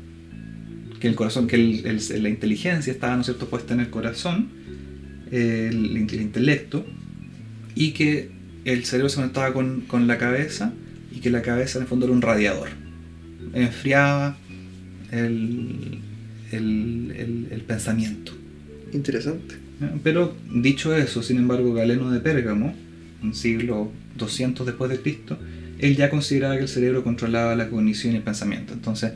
Que 1.01 1.09
el 1.09 1.15
corazón, 1.15 1.47
que 1.49 1.57
el- 1.57 1.85
el- 1.85 2.23
la 2.23 2.29
inteligencia 2.29 2.93
estaba, 2.93 3.15
¿no 3.15 3.21
es 3.21 3.27
cierto?, 3.27 3.47
puesta 3.47 3.75
en 3.75 3.81
el 3.81 3.91
corazón, 3.91 4.49
el, 5.33 5.97
el 5.97 6.21
intelecto, 6.21 6.87
y 7.75 7.91
que 7.93 8.31
el 8.65 8.85
cerebro 8.85 9.09
se 9.09 9.17
conectaba 9.17 9.53
con, 9.53 9.81
con 9.83 10.07
la 10.07 10.19
cabeza, 10.19 10.73
y 11.15 11.21
que 11.21 11.31
la 11.31 11.43
cabeza 11.43 11.79
en 11.79 11.83
el 11.83 11.89
fondo 11.89 12.07
era 12.07 12.15
un 12.15 12.23
radiador. 12.23 12.69
Enfriaba 13.55 14.37
el, 15.11 15.99
el- 16.53 17.13
el- 17.17 17.49
el 17.51 17.61
pensamiento. 17.63 18.33
Interesante. 18.93 19.57
Pero 20.05 20.37
dicho 20.55 20.95
eso, 20.97 21.23
sin 21.23 21.39
embargo, 21.39 21.75
Galeno 21.75 22.11
de 22.13 22.21
Pérgamo, 22.21 22.75
en 23.23 23.35
siglo 23.35 23.91
200 24.17 24.65
después 24.67 24.91
de 24.91 24.99
Cristo, 25.01 25.39
él 25.79 25.97
ya 25.97 26.09
consideraba 26.09 26.55
que 26.57 26.63
el 26.63 26.69
cerebro 26.69 27.03
controlaba 27.03 27.57
la 27.57 27.69
cognición 27.69 28.13
y 28.13 28.17
el 28.17 28.23
pensamiento. 28.23 28.73
Entonces, 28.75 29.13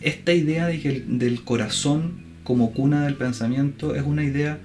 esta 0.00 0.32
idea 0.32 0.66
de 0.66 0.80
que 0.80 0.88
el- 0.88 1.18
del 1.18 1.42
corazón 1.42 2.22
como 2.44 2.72
cuna 2.72 3.04
del 3.04 3.14
pensamiento 3.14 3.94
es 3.94 4.02
una 4.02 4.24
idea 4.24 4.58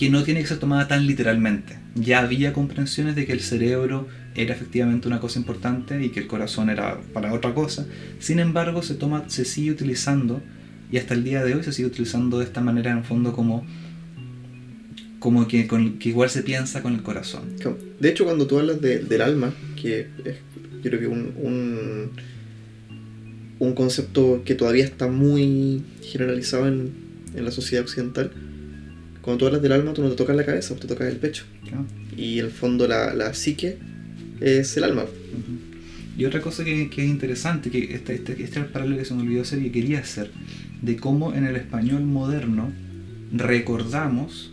que 0.00 0.08
no 0.08 0.22
tiene 0.24 0.40
que 0.40 0.46
ser 0.46 0.56
tomada 0.58 0.88
tan 0.88 1.06
literalmente. 1.06 1.76
Ya 1.94 2.20
había 2.20 2.54
comprensiones 2.54 3.14
de 3.16 3.26
que 3.26 3.32
el 3.34 3.40
cerebro 3.40 4.08
era 4.34 4.54
efectivamente 4.54 5.06
una 5.08 5.20
cosa 5.20 5.38
importante 5.38 6.02
y 6.02 6.08
que 6.08 6.20
el 6.20 6.26
corazón 6.26 6.70
era 6.70 6.98
para 7.12 7.34
otra 7.34 7.52
cosa. 7.52 7.86
Sin 8.18 8.38
embargo, 8.38 8.82
se 8.82 8.94
toma, 8.94 9.24
se 9.28 9.44
sigue 9.44 9.70
utilizando 9.72 10.40
y 10.90 10.96
hasta 10.96 11.12
el 11.12 11.22
día 11.22 11.44
de 11.44 11.54
hoy 11.54 11.62
se 11.62 11.72
sigue 11.72 11.86
utilizando 11.88 12.38
de 12.38 12.46
esta 12.46 12.62
manera 12.62 12.90
en 12.92 12.98
el 12.98 13.04
fondo 13.04 13.34
como 13.34 13.66
como 15.18 15.46
que, 15.46 15.68
igual 16.04 16.30
se 16.30 16.42
piensa 16.42 16.80
con 16.80 16.94
el 16.94 17.02
corazón. 17.02 17.42
De 18.00 18.08
hecho, 18.08 18.24
cuando 18.24 18.46
tú 18.46 18.58
hablas 18.58 18.80
de- 18.80 19.00
del 19.00 19.20
alma, 19.20 19.52
que 19.80 20.08
es 20.24 20.36
yo 20.82 20.88
creo 20.88 20.98
que 20.98 21.06
un, 21.08 21.34
un, 21.36 22.10
un 23.58 23.74
concepto 23.74 24.40
que 24.46 24.54
todavía 24.54 24.84
está 24.84 25.08
muy 25.08 25.82
generalizado 26.02 26.66
en, 26.68 26.90
en 27.34 27.44
la 27.44 27.50
sociedad 27.50 27.84
occidental, 27.84 28.30
cuando 29.30 29.38
tú 29.38 29.46
hablas 29.46 29.62
del 29.62 29.70
alma, 29.70 29.92
tú 29.92 30.02
no 30.02 30.10
te 30.10 30.16
tocas 30.16 30.34
la 30.34 30.44
cabeza, 30.44 30.74
te 30.74 30.88
tocas 30.88 31.06
el 31.06 31.18
pecho. 31.18 31.44
Y 32.16 32.40
el 32.40 32.50
fondo 32.50 32.88
la, 32.88 33.14
la 33.14 33.32
psique 33.32 33.78
es 34.40 34.76
el 34.76 34.82
alma. 34.82 35.04
Y 36.18 36.24
otra 36.24 36.40
cosa 36.40 36.64
que, 36.64 36.90
que 36.90 37.04
es 37.04 37.08
interesante, 37.08 37.70
que 37.70 37.94
este, 37.94 38.16
este, 38.16 38.32
este 38.42 38.58
era 38.58 38.66
el 38.66 38.72
paralelo 38.72 38.98
que 38.98 39.04
se 39.04 39.14
me 39.14 39.22
olvidó 39.22 39.42
hacer 39.42 39.60
y 39.60 39.66
que 39.66 39.70
quería 39.70 40.00
hacer, 40.00 40.32
de 40.82 40.96
cómo 40.96 41.32
en 41.32 41.46
el 41.46 41.54
español 41.54 42.02
moderno 42.02 42.72
recordamos, 43.32 44.52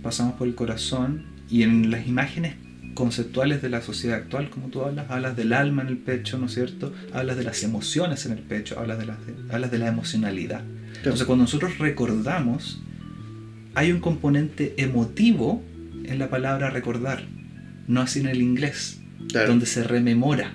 pasamos 0.00 0.34
por 0.34 0.46
el 0.46 0.54
corazón 0.54 1.24
y 1.50 1.64
en 1.64 1.90
las 1.90 2.06
imágenes 2.06 2.54
conceptuales 2.94 3.62
de 3.62 3.68
la 3.68 3.82
sociedad 3.82 4.18
actual, 4.18 4.48
como 4.48 4.68
tú 4.68 4.82
hablas, 4.82 5.10
hablas 5.10 5.36
del 5.36 5.54
alma 5.54 5.82
en 5.82 5.88
el 5.88 5.98
pecho, 5.98 6.38
¿no 6.38 6.46
es 6.46 6.54
cierto? 6.54 6.92
Hablas 7.12 7.36
de 7.36 7.42
las 7.42 7.64
emociones 7.64 8.26
en 8.26 8.32
el 8.32 8.38
pecho, 8.38 8.78
hablas 8.78 9.00
de, 9.00 9.06
las 9.06 9.16
hablas 9.50 9.72
de 9.72 9.78
la 9.78 9.88
emocionalidad. 9.88 10.62
Entonces 10.98 11.26
cuando 11.26 11.42
nosotros 11.42 11.78
recordamos, 11.78 12.80
hay 13.74 13.92
un 13.92 14.00
componente 14.00 14.74
emotivo 14.76 15.62
en 16.04 16.18
la 16.18 16.28
palabra 16.30 16.70
recordar, 16.70 17.24
no 17.88 18.00
así 18.00 18.20
en 18.20 18.26
el 18.26 18.40
inglés 18.42 18.98
Claro. 19.30 19.48
donde 19.48 19.66
se 19.66 19.82
rememora, 19.84 20.52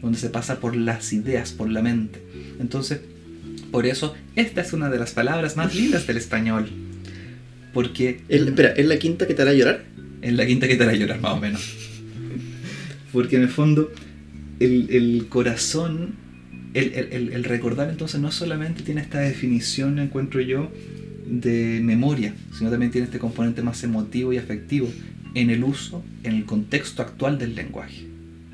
donde 0.00 0.18
se 0.18 0.28
pasa 0.28 0.58
por 0.60 0.74
las 0.76 1.12
ideas, 1.12 1.52
por 1.52 1.70
la 1.70 1.82
mente. 1.82 2.20
Entonces, 2.60 3.00
por 3.70 3.86
eso, 3.86 4.14
esta 4.36 4.60
es 4.60 4.72
una 4.72 4.90
de 4.90 4.98
las 4.98 5.12
palabras 5.12 5.56
más 5.56 5.74
lindas 5.74 6.06
del 6.06 6.16
español. 6.16 6.68
Porque 7.72 8.20
El- 8.28 8.48
espera, 8.48 8.70
¿es 8.72 8.86
la 8.86 8.98
quinta 8.98 9.26
que 9.26 9.34
te 9.34 9.42
hará 9.42 9.54
llorar? 9.54 9.84
es 10.20 10.32
la 10.34 10.46
quinta 10.46 10.68
que 10.68 10.76
te 10.76 10.82
hará 10.84 10.94
llorar, 10.94 11.20
más 11.20 11.32
o 11.32 11.40
menos. 11.40 11.74
Porque 13.12 13.36
en 13.36 13.42
el 13.42 13.48
fondo, 13.48 13.90
el, 14.60 14.88
el 14.90 15.26
corazón, 15.28 16.14
el, 16.74 16.92
el- 16.94 17.08
el- 17.12 17.32
el 17.32 17.44
recordar 17.44 17.90
entonces 17.90 18.20
no 18.20 18.30
solamente 18.30 18.82
tiene 18.82 19.00
esta 19.00 19.20
definición, 19.20 19.98
encuentro 19.98 20.40
yo, 20.40 20.70
de 21.40 21.80
memoria, 21.82 22.34
sino 22.56 22.70
también 22.70 22.92
tiene 22.92 23.06
este 23.06 23.18
componente 23.18 23.62
más 23.62 23.82
emotivo 23.84 24.32
y 24.32 24.36
afectivo 24.38 24.88
en 25.34 25.48
el 25.50 25.64
uso, 25.64 26.04
en 26.24 26.34
el 26.34 26.44
contexto 26.44 27.00
actual 27.02 27.38
del 27.38 27.54
lenguaje. 27.54 28.06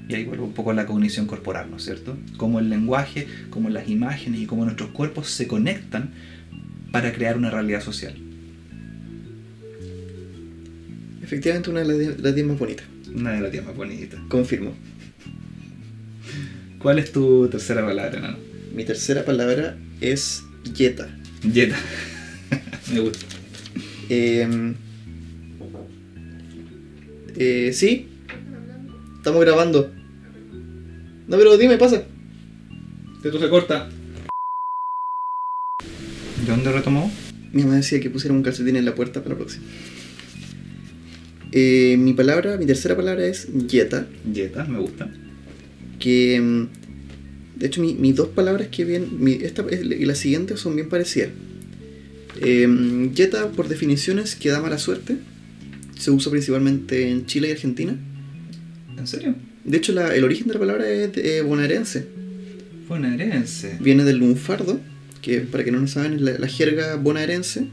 Y 0.09 0.15
ahí 0.15 0.25
vuelvo 0.25 0.45
un 0.47 0.53
poco 0.55 0.71
a 0.71 0.75
la 0.75 0.87
cognición 0.87 1.27
corporal, 1.27 1.71
¿no 1.71 1.77
es 1.77 1.85
cierto? 1.85 2.17
Cómo 2.37 2.61
el 2.61 2.71
lenguaje, 2.71 3.27
cómo 3.51 3.69
las 3.69 3.89
imágenes 3.89 4.41
y 4.41 4.47
cómo 4.47 4.65
nuestros 4.65 4.91
cuerpos 4.91 5.29
se 5.29 5.49
conectan 5.49 6.11
para 6.93 7.13
crear 7.13 7.37
una 7.37 7.51
realidad 7.51 7.83
social. 7.83 8.15
Efectivamente, 11.23 11.69
una 11.71 11.81
de 11.81 11.87
las 11.89 11.99
diez- 11.99 12.19
las 12.23 12.35
10 12.35 12.47
más 12.47 12.59
bonitas. 12.59 12.87
Una 13.15 13.33
de 13.33 13.41
las 13.41 13.51
tías 13.51 13.65
más 13.65 13.77
bonitas. 13.77 14.21
Confirmo. 14.29 14.73
¿Cuál 16.79 16.99
es 17.01 17.11
tu 17.13 17.49
tercera 17.49 17.85
palabra, 17.85 18.21
Nano? 18.21 18.39
Mi 18.73 18.85
tercera 18.85 19.25
palabra 19.25 19.77
es 20.01 20.45
yeta. 20.75 21.09
Jetta. 21.43 21.77
Me 22.93 23.01
gusta. 23.01 23.27
Eh, 24.09 24.75
eh, 27.37 27.71
sí, 27.75 28.09
estamos 29.17 29.41
grabando. 29.45 29.91
No, 31.27 31.37
pero 31.37 31.57
dime, 31.59 31.77
pasa. 31.77 32.05
Esto 33.23 33.39
se 33.39 33.49
corta. 33.49 33.89
¿De 36.45 36.47
dónde 36.47 36.73
retomó? 36.73 37.13
Mi 37.53 37.63
mamá 37.63 37.77
decía 37.77 38.01
que 38.01 38.11
pusiera 38.11 38.35
un 38.35 38.43
calcetín 38.43 38.77
en 38.77 38.85
la 38.85 38.95
puerta 38.95 39.21
para 39.23 39.35
la 39.35 39.39
próxima. 39.39 39.65
Eh, 41.53 41.97
mi 41.99 42.13
palabra, 42.15 42.57
mi 42.57 42.67
tercera 42.67 42.97
palabra 42.97 43.27
es 43.27 43.49
yeta. 43.67 44.07
Jetta, 44.33 44.65
me 44.65 44.79
gusta. 44.79 45.11
Que 45.99 46.41
mm, 46.41 47.59
de 47.59 47.67
hecho 47.67 47.81
mi- 47.83 47.95
mis 47.95 48.15
dos 48.17 48.29
palabras 48.29 48.69
que 48.69 48.85
bien. 48.85 49.23
mi- 49.23 49.33
esta 49.43 49.65
y 49.71 50.05
la 50.05 50.15
siguiente 50.15 50.57
son 50.57 50.77
bien 50.77 50.89
parecidas. 50.89 51.31
Eh, 52.41 53.11
yeta, 53.15 53.51
por 53.53 53.69
definiciones, 53.69 54.37
que 54.37 54.51
da 54.51 54.61
mala 54.61 54.79
suerte. 54.79 55.17
Se 55.99 56.11
usa 56.11 56.31
principalmente 56.31 57.09
en 57.11 57.27
Chile 57.27 57.49
y 57.49 57.51
Argentina. 57.53 57.97
¿En 58.97 59.07
serio? 59.07 59.35
De 59.65 59.77
hecho, 59.77 59.93
la- 59.93 60.15
el 60.15 60.25
origen 60.25 60.47
de 60.49 60.55
la 60.55 60.61
palabra 60.61 60.89
es 60.91 61.11
eh, 61.17 61.43
bonaerense. 61.43 62.07
Bonaerense. 62.89 63.77
Viene 63.81 64.05
del 64.05 64.19
lunfardo, 64.19 64.81
que 65.23 65.41
para 65.41 65.65
que 65.65 65.73
no 65.73 65.79
lo 65.81 65.87
saben 65.89 66.15
es 66.15 66.21
la, 66.21 66.39
la 66.39 66.47
jerga 66.49 66.97
bonaerense. 66.97 67.67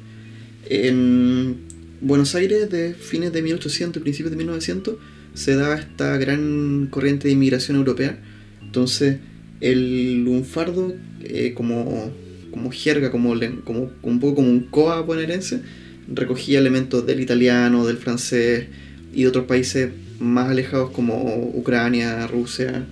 En 0.70 1.58
Buenos 2.01 2.36
Aires, 2.36 2.70
de 2.70 2.93
fines 2.93 3.32
de 3.32 3.41
1800 3.41 3.99
y 3.99 4.03
principios 4.03 4.32
de 4.32 4.38
1900, 4.38 4.95
se 5.34 5.56
da 5.56 5.76
esta 5.76 6.18
gran 6.18 6.88
corriente 6.89 7.28
de 7.28 7.34
inmigración 7.34 7.78
europea. 7.78 8.20
Entonces, 8.62 9.18
el 9.62 10.24
lunfardo, 10.24 10.93
eh, 11.24 11.53
como, 11.56 12.12
como 12.56 12.72
jerga, 12.72 13.12
como, 13.12 13.32
un 13.32 14.20
poco 14.22 14.36
como 14.36 14.49
un 14.49 14.62
coa 14.62 15.01
bonaerense, 15.01 15.60
recogía 16.08 16.58
elementos 16.58 17.06
del 17.06 17.20
italiano, 17.20 17.86
del 17.86 17.97
francés 17.97 18.68
y 19.14 19.24
de 19.24 19.28
otros 19.28 19.43
países 19.43 19.91
más 20.22 20.49
alejados 20.49 20.91
como 20.91 21.51
Ucrania, 21.53 22.26
Rusia. 22.28 22.86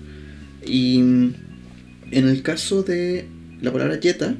Y 0.68 1.00
en 1.00 1.34
el 2.12 2.42
caso 2.42 2.84
de 2.84 3.24
la 3.62 3.72
palabra 3.72 3.98
yeta, 4.02 4.36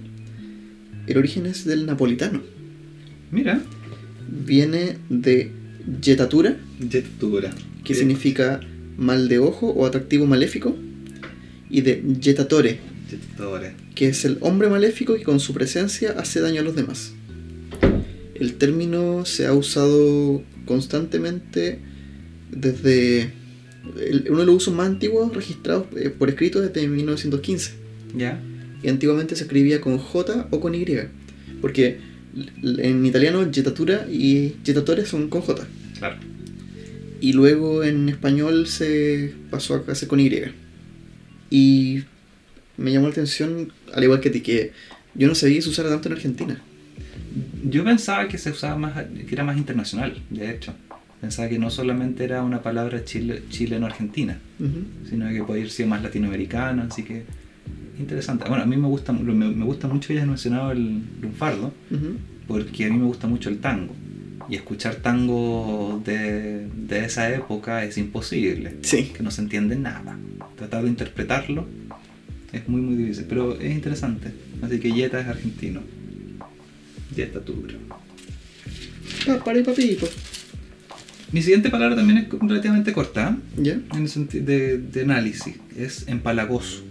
el 1.08 1.18
origen 1.18 1.46
es 1.46 1.64
del 1.64 1.86
napolitano. 1.86 2.42
Mira. 3.32 3.62
Viene 4.46 4.98
de 5.10 5.52
yetatura, 6.02 6.58
Jettatura. 6.90 7.52
que 7.86 7.96
significa 7.96 8.60
mal 8.98 9.30
de 9.30 9.40
ojo 9.40 9.70
o 9.70 9.86
atractivo 9.86 10.26
maléfico, 10.26 10.76
y 11.70 11.82
de 11.82 12.04
yetatore, 12.20 12.80
Que 13.96 14.08
es 14.10 14.26
el 14.26 14.38
hombre 14.42 14.70
maléfico 14.70 15.16
que 15.16 15.24
con 15.24 15.40
su 15.40 15.54
presencia 15.54 16.12
hace 16.18 16.40
daño 16.40 16.62
a 16.62 16.64
los 16.64 16.76
demás. 16.76 17.14
El 18.36 18.56
término 18.56 19.26
se 19.26 19.46
ha 19.46 19.54
usado 19.54 20.42
constantemente 20.66 21.80
desde 22.52 23.32
el- 24.00 24.28
uno 24.30 24.40
de 24.40 24.46
los 24.46 24.56
usos 24.56 24.74
más 24.74 24.88
antiguos 24.88 25.34
registrados 25.34 25.86
eh, 25.96 26.10
por 26.10 26.30
escrito 26.30 26.62
desde 26.62 26.88
1915. 26.88 27.72
Ya. 28.16 28.42
Y 28.82 28.90
antiguamente 28.90 29.36
se 29.36 29.44
escribía 29.44 29.82
con 29.82 29.98
J 29.98 30.48
o 30.52 30.60
con 30.60 30.76
Y. 30.76 30.86
Porque 31.62 32.00
en 32.64 33.06
italiano 33.06 33.48
jetatura 33.52 34.08
y 34.12 34.56
jetatore 34.66 35.06
son 35.06 35.30
con 35.30 35.42
J. 35.42 35.66
Claro. 36.00 36.18
Y 37.22 37.34
luego 37.34 37.84
en 37.84 38.10
español 38.10 38.68
se 38.68 39.34
pasó 39.50 39.84
a 39.88 39.92
hacer 39.92 40.08
con 40.10 40.20
Y. 40.20 40.32
Y 41.50 42.04
me 42.78 42.92
llamó 42.92 43.08
la 43.08 43.12
atención, 43.14 43.72
al 43.94 44.04
igual 44.04 44.20
que 44.20 44.30
ti, 44.30 44.42
que 44.42 44.72
yo 45.16 45.28
no 45.28 45.36
sabía 45.36 45.56
que 45.58 45.62
se 45.62 45.70
usara 45.70 45.90
tanto 45.90 46.10
en 46.10 46.16
Argentina. 46.16 46.62
Yo 47.64 47.84
pensaba 47.84 48.28
que 48.28 48.38
se 48.38 48.52
usaba 48.52 48.76
más, 48.78 48.94
que 49.06 49.28
era 49.32 49.44
más 49.44 49.58
internacional, 49.58 50.18
de 50.30 50.52
hecho. 50.52 50.74
Pensaba 51.22 51.48
que 51.48 51.58
no 51.58 51.70
solamente 51.70 52.24
era 52.26 52.44
una 52.44 52.62
palabra 52.62 53.06
chile, 53.06 53.44
chileno-argentina, 53.50 54.40
Ujú. 54.60 55.08
sino 55.10 55.30
que 55.30 55.42
podía 55.44 55.68
ser 55.70 55.88
más 55.88 56.04
latinoamericana, 56.04 56.88
así 56.92 57.04
que 57.04 57.24
interesante. 57.98 58.46
Bueno, 58.50 58.64
a 58.64 58.68
mí 58.68 58.76
me 58.76 58.88
gusta, 58.88 59.14
me, 59.14 59.34
me 59.34 59.66
gusta 59.66 59.88
mucho 59.88 60.08
que 60.10 60.16
hayas 60.16 60.28
mencionado 60.28 60.72
el 60.72 61.02
lunfardo, 61.22 61.74
Ujú. 61.92 62.18
porque 62.48 62.86
a 62.86 62.90
mí 62.90 62.98
me 62.98 63.06
gusta 63.06 63.28
mucho 63.28 63.50
el 63.50 63.60
tango. 63.60 63.96
Y 64.50 64.56
escuchar 64.56 64.96
tango 64.96 66.02
de, 66.06 66.68
de 66.76 67.06
esa 67.06 67.34
época 67.34 67.86
es 67.86 67.98
imposible, 67.98 68.76
Sí. 68.82 69.14
que 69.16 69.24
no 69.24 69.32
se 69.32 69.42
entiende 69.42 69.78
nada. 69.78 70.18
Tratar 70.58 70.84
de 70.84 70.90
interpretarlo 70.90 71.66
es 72.54 72.70
muy, 72.70 72.82
muy 72.82 72.96
difícil, 72.96 73.26
pero 73.28 73.60
es 73.60 73.72
interesante. 73.72 74.32
Así 74.62 74.80
que 74.80 74.92
Yeta 74.92 75.20
es 75.20 75.28
argentino. 75.28 75.82
Yeta 77.16 77.42
Tubro. 77.42 77.76
Papá 79.26 79.58
y 79.58 79.64
papito. 79.64 80.08
Mi 81.32 81.42
siguiente 81.42 81.70
palabra 81.70 81.96
también 81.96 82.20
es 82.20 82.30
relativamente 82.30 82.94
corta, 82.94 83.36
¿eh? 83.58 83.62
¿Ya? 83.64 83.74
en 83.74 84.04
el 84.04 84.10
sentido 84.10 84.46
de, 84.46 84.78
de 84.78 85.02
análisis. 85.02 85.56
Es 85.76 86.08
empalagoso. 86.08 86.84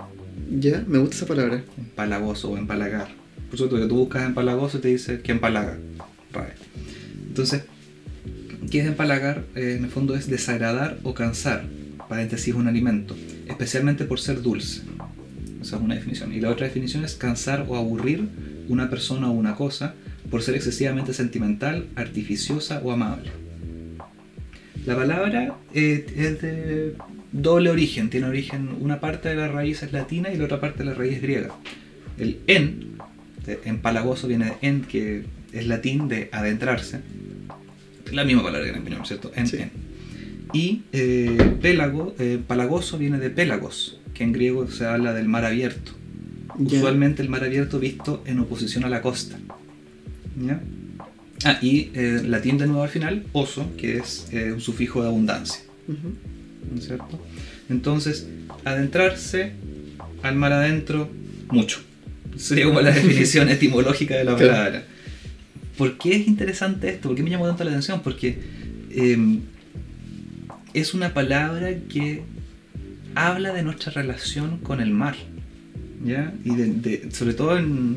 ¿Ya? 0.51 0.85
Me 0.87 0.99
gusta 0.99 1.17
esa 1.17 1.27
palabra. 1.27 1.63
Empalagoso 1.79 2.51
o 2.51 2.59
empalagar. 2.59 3.09
Por 3.49 3.59
supuesto 3.59 3.77
que 3.81 3.89
tú 3.89 3.97
buscas 3.97 4.27
empalagoso 4.27 4.79
y 4.79 4.81
te 4.81 4.89
dice 4.89 5.21
que 5.21 5.33
empalaga. 5.33 5.79
Entonces, 7.29 7.63
¿qué 8.71 8.81
es 8.81 8.87
empalagar? 8.87 9.45
Eh, 9.55 9.77
en 9.79 9.85
el 9.85 9.91
fondo 9.91 10.15
es 10.15 10.29
desagradar 10.29 10.99
o 11.03 11.15
cansar. 11.15 11.65
Paréntesis, 12.09 12.55
un 12.55 12.67
alimento. 12.67 13.17
Especialmente 13.49 14.05
por 14.05 14.21
ser 14.21 14.43
dulce. 14.43 14.83
Esa 15.63 15.77
es 15.77 15.83
una 15.83 15.95
definición. 15.95 16.33
Y 16.33 16.41
la 16.41 16.51
otra 16.51 16.67
definición 16.67 17.05
es 17.05 17.15
cansar 17.15 17.67
o 17.69 17.77
aburrir 17.77 18.29
una 18.69 18.91
persona 18.91 19.29
o 19.29 19.33
una 19.33 19.55
cosa 19.55 19.95
por 20.31 20.43
ser 20.43 20.55
excesivamente 20.55 21.15
sentimental, 21.15 21.87
artificiosa 21.95 22.81
o 22.85 22.93
amable. 22.93 23.31
La 24.87 24.97
palabra 24.97 25.55
eh, 25.73 26.07
es 26.17 26.43
de 26.43 26.97
doble 27.31 27.71
origen. 27.71 28.11
Tiene 28.11 28.27
origen, 28.27 28.71
una 28.81 29.01
parte 29.01 29.29
de 29.29 29.37
la 29.37 29.49
raíz 29.49 29.83
es 29.83 29.93
latina 29.93 30.33
y 30.33 30.37
la 30.37 30.45
otra 30.45 30.61
parte 30.61 30.81
de 30.81 30.87
la 30.87 30.95
raíz 30.95 31.15
es 31.15 31.23
griega. 31.23 31.55
El 32.19 32.41
en, 32.47 32.97
empalagoso, 33.65 34.27
viene 34.29 34.47
de 34.47 34.53
en, 34.63 34.83
que 34.83 35.25
es 35.53 35.67
latín 35.67 36.09
de 36.09 36.29
adentrarse. 36.33 37.01
La 38.11 38.25
misma 38.25 38.43
palabra 38.43 38.65
que 38.65 38.73
en 38.73 38.77
español, 38.79 39.07
¿cierto? 39.07 39.33
En, 39.35 39.47
Sí. 39.47 39.59
en. 39.59 39.71
Y 40.53 40.83
eh, 40.93 41.57
pélago, 41.63 42.15
eh, 42.19 42.39
palagoso 42.47 42.99
viene 42.99 43.19
de 43.19 43.31
pélagos, 43.31 43.99
que 44.23 44.27
en 44.27 44.33
griego 44.33 44.71
se 44.71 44.87
habla 44.87 45.13
del 45.13 45.29
mar 45.29 45.45
abierto. 45.45 45.93
Usualmente 46.57 47.23
el 47.23 47.29
mar 47.29 47.43
abierto 47.43 47.81
visto 47.81 48.23
en 48.25 48.39
oposición 48.39 48.85
a 48.85 48.89
la 48.89 49.03
costa. 49.03 49.37
¿Ya? 50.41 50.61
Ah, 51.45 51.59
y 51.61 51.91
eh, 51.95 52.23
latín 52.25 52.57
de 52.57 52.67
nuevo 52.67 52.85
al 52.85 52.89
final, 52.89 53.25
oso, 53.33 53.69
que 53.77 53.97
es 53.99 54.29
eh, 54.31 54.53
un 54.53 54.61
sufijo 54.61 55.03
de 55.03 55.09
abundancia. 55.09 55.61
¿no 55.89 56.79
es 56.79 56.87
cierto? 56.87 57.19
Entonces, 57.69 58.29
adentrarse 58.65 59.53
al 60.23 60.37
mar 60.37 60.53
adentro, 60.53 61.11
mucho. 61.51 61.81
Sería 62.37 62.67
como 62.67 62.81
la 62.81 62.91
definición 62.95 63.49
etimológica 63.49 64.15
de 64.17 64.25
la 64.25 64.37
Claro. 64.37 64.53
palabra. 64.53 64.85
¿Por 65.77 65.99
qué 65.99 66.15
es 66.17 66.29
interesante 66.29 66.91
esto? 66.91 67.09
¿Por 67.09 67.17
qué 67.17 67.25
me 67.25 67.31
llamó 67.31 67.49
tanto 67.49 67.65
la 67.65 67.71
atención? 67.71 68.03
Porque 68.03 68.39
eh, 68.91 69.39
es 70.75 70.95
una 70.95 71.13
palabra 71.13 71.75
que 71.89 72.23
habla 73.15 73.53
de 73.53 73.63
nuestra 73.63 73.93
relación 73.93 74.59
con 74.59 74.81
el 74.81 74.91
mar. 74.91 75.17
¿Ya? 76.05 76.35
Y 76.45 76.55
de, 76.57 76.67
de- 76.67 77.11
sobre 77.13 77.35
todo 77.35 77.57
en. 77.59 77.97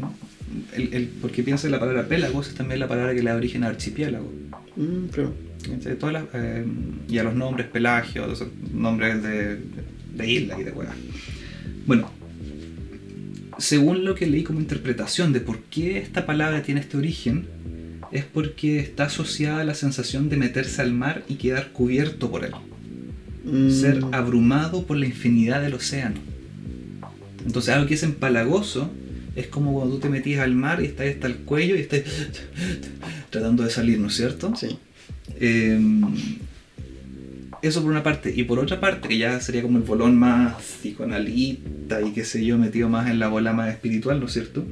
el- 0.76 0.94
el- 0.94 1.08
porque 1.22 1.42
piensa 1.44 1.68
en 1.68 1.72
la 1.72 1.80
palabra 1.80 2.08
pélagos, 2.08 2.48
es 2.50 2.56
también 2.56 2.80
la 2.80 2.88
palabra 2.88 3.14
que 3.16 3.24
le 3.24 3.30
da 3.32 3.36
origen 3.36 3.64
a 3.64 3.68
archipiélago. 3.68 4.32
Mm. 4.76 5.06
Todas 6.00 6.14
las, 6.14 6.24
eh, 6.34 6.64
y 7.10 7.18
a 7.18 7.24
los 7.24 7.34
nombres 7.34 7.68
Pelagio, 7.68 8.32
esos 8.32 8.50
nombres 8.72 9.24
de, 9.24 9.58
de 10.16 10.32
isla 10.32 10.60
y 10.60 10.64
de 10.64 10.72
hueá. 10.72 10.94
Bueno, 11.88 12.12
según 13.58 14.06
lo 14.06 14.14
que 14.16 14.28
leí 14.28 14.44
como 14.44 14.60
interpretación 14.60 15.34
de 15.34 15.40
por 15.40 15.60
qué 15.64 15.98
esta 15.98 16.26
palabra 16.28 16.62
tiene 16.62 16.82
este 16.82 16.98
origen, 16.98 17.48
es 18.12 18.24
porque 18.26 18.80
está 18.80 19.06
asociada 19.06 19.62
a 19.62 19.64
la 19.64 19.74
sensación 19.74 20.30
de 20.30 20.38
meterse 20.38 20.82
al 20.84 20.94
mar 20.94 21.24
y 21.28 21.36
quedar 21.36 21.72
cubierto 21.72 22.30
por 22.30 22.44
él. 22.46 22.52
Mm, 23.46 23.70
Ser 23.70 24.02
abrumado 24.12 24.84
por 24.86 24.98
la 24.98 25.06
infinidad 25.06 25.62
del 25.62 25.76
océano. 25.76 26.20
Entonces 27.46 27.74
algo 27.74 27.88
que 27.88 27.94
es 27.94 28.04
empalagoso 28.04 28.90
es 29.36 29.48
como 29.48 29.74
cuando 29.74 29.96
tú 29.96 30.02
te 30.02 30.10
metías 30.10 30.42
al 30.42 30.56
mar 30.56 30.82
y 30.82 30.86
estás 30.86 31.08
hasta 31.08 31.28
el 31.28 31.36
cuello 31.38 31.76
y 31.76 31.82
estás 31.82 32.02
tratando 33.30 33.64
de 33.64 33.70
salir, 33.70 34.00
¿no 34.00 34.08
es 34.08 34.16
cierto? 34.16 34.54
Sí. 34.56 34.78
Eh, 35.40 35.80
eso 37.62 37.82
por 37.82 37.92
una 37.92 38.04
parte. 38.04 38.34
Y 38.36 38.44
por 38.44 38.60
otra 38.60 38.80
parte, 38.80 39.08
que 39.08 39.18
ya 39.18 39.40
sería 39.40 39.62
como 39.62 39.78
el 39.78 39.84
bolón 39.84 40.18
más 40.18 40.56
psicoanalista 40.62 42.02
y 42.02 42.12
qué 42.12 42.24
sé 42.24 42.46
yo, 42.46 42.58
metido 42.58 42.90
más 42.90 43.10
en 43.10 43.20
la 43.20 43.28
bola 43.28 43.54
más 43.54 43.70
espiritual, 43.70 44.20
¿no 44.20 44.28
es 44.28 44.34
cierto? 44.34 44.66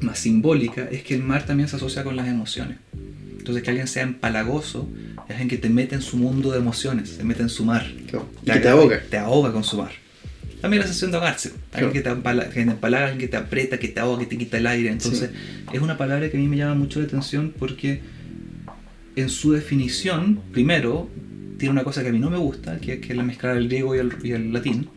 Más 0.00 0.18
simbólica, 0.18 0.88
es 0.90 1.02
que 1.02 1.14
el 1.14 1.22
mar 1.22 1.44
también 1.46 1.68
se 1.68 1.76
asocia 1.76 2.04
con 2.04 2.16
las 2.16 2.28
emociones. 2.28 2.78
Entonces 3.38 3.62
que 3.62 3.70
alguien 3.70 3.88
sea 3.88 4.02
empalagoso 4.02 4.88
es 5.30 5.40
alguien 5.40 5.48
que 5.48 5.58
te 5.58 5.68
mete 5.70 5.94
en 5.94 6.02
su 6.02 6.16
mundo 6.16 6.50
de 6.52 6.58
emociones, 6.58 7.08
se 7.10 7.24
mete 7.24 7.42
en 7.42 7.48
su 7.48 7.64
mar. 7.64 7.86
Claro. 8.08 8.28
Y 8.42 8.50
que 8.50 8.58
te 8.60 8.68
ahoga. 8.68 9.00
Te 9.10 9.18
ahoga 9.18 9.52
con 9.52 9.64
su 9.64 9.76
mar. 9.78 9.90
También 10.60 10.80
la 10.80 10.86
sensación 10.86 11.10
de 11.10 11.16
ahogarse. 11.16 11.52
Alguien 11.72 11.92
que 11.92 12.00
te, 12.02 12.10
empala- 12.10 12.48
que 12.50 12.62
te 12.64 12.70
empalaga, 12.70 13.04
alguien 13.06 13.20
que 13.20 13.28
te 13.28 13.36
aprieta, 13.38 13.78
que 13.78 13.88
te 13.88 13.98
ahoga, 14.00 14.20
que 14.20 14.26
te 14.26 14.36
quita 14.38 14.58
el 14.58 14.66
aire. 14.66 14.90
Entonces, 14.90 15.30
es 15.72 15.80
una 15.80 15.96
palabra 15.96 16.28
que 16.30 16.36
a 16.36 16.40
mí 16.40 16.48
me 16.48 16.56
llama 16.58 16.74
mucho 16.74 17.00
la 17.00 17.06
atención 17.06 17.54
porque 17.58 18.00
en 19.16 19.28
su 19.30 19.52
definición, 19.52 20.40
primero, 20.52 21.08
tiene 21.58 21.72
una 21.72 21.84
cosa 21.84 22.02
que 22.02 22.08
a 22.10 22.12
mí 22.12 22.18
no 22.18 22.30
me 22.30 22.36
gusta, 22.38 22.78
que, 22.78 23.00
que 23.00 23.12
es 23.12 23.16
la 23.16 23.22
mezcla 23.22 23.54
del 23.54 23.68
griego 23.68 23.94
y 23.94 23.98
el, 23.98 24.12
y 24.22 24.32
el 24.32 24.52
latín. 24.52 24.88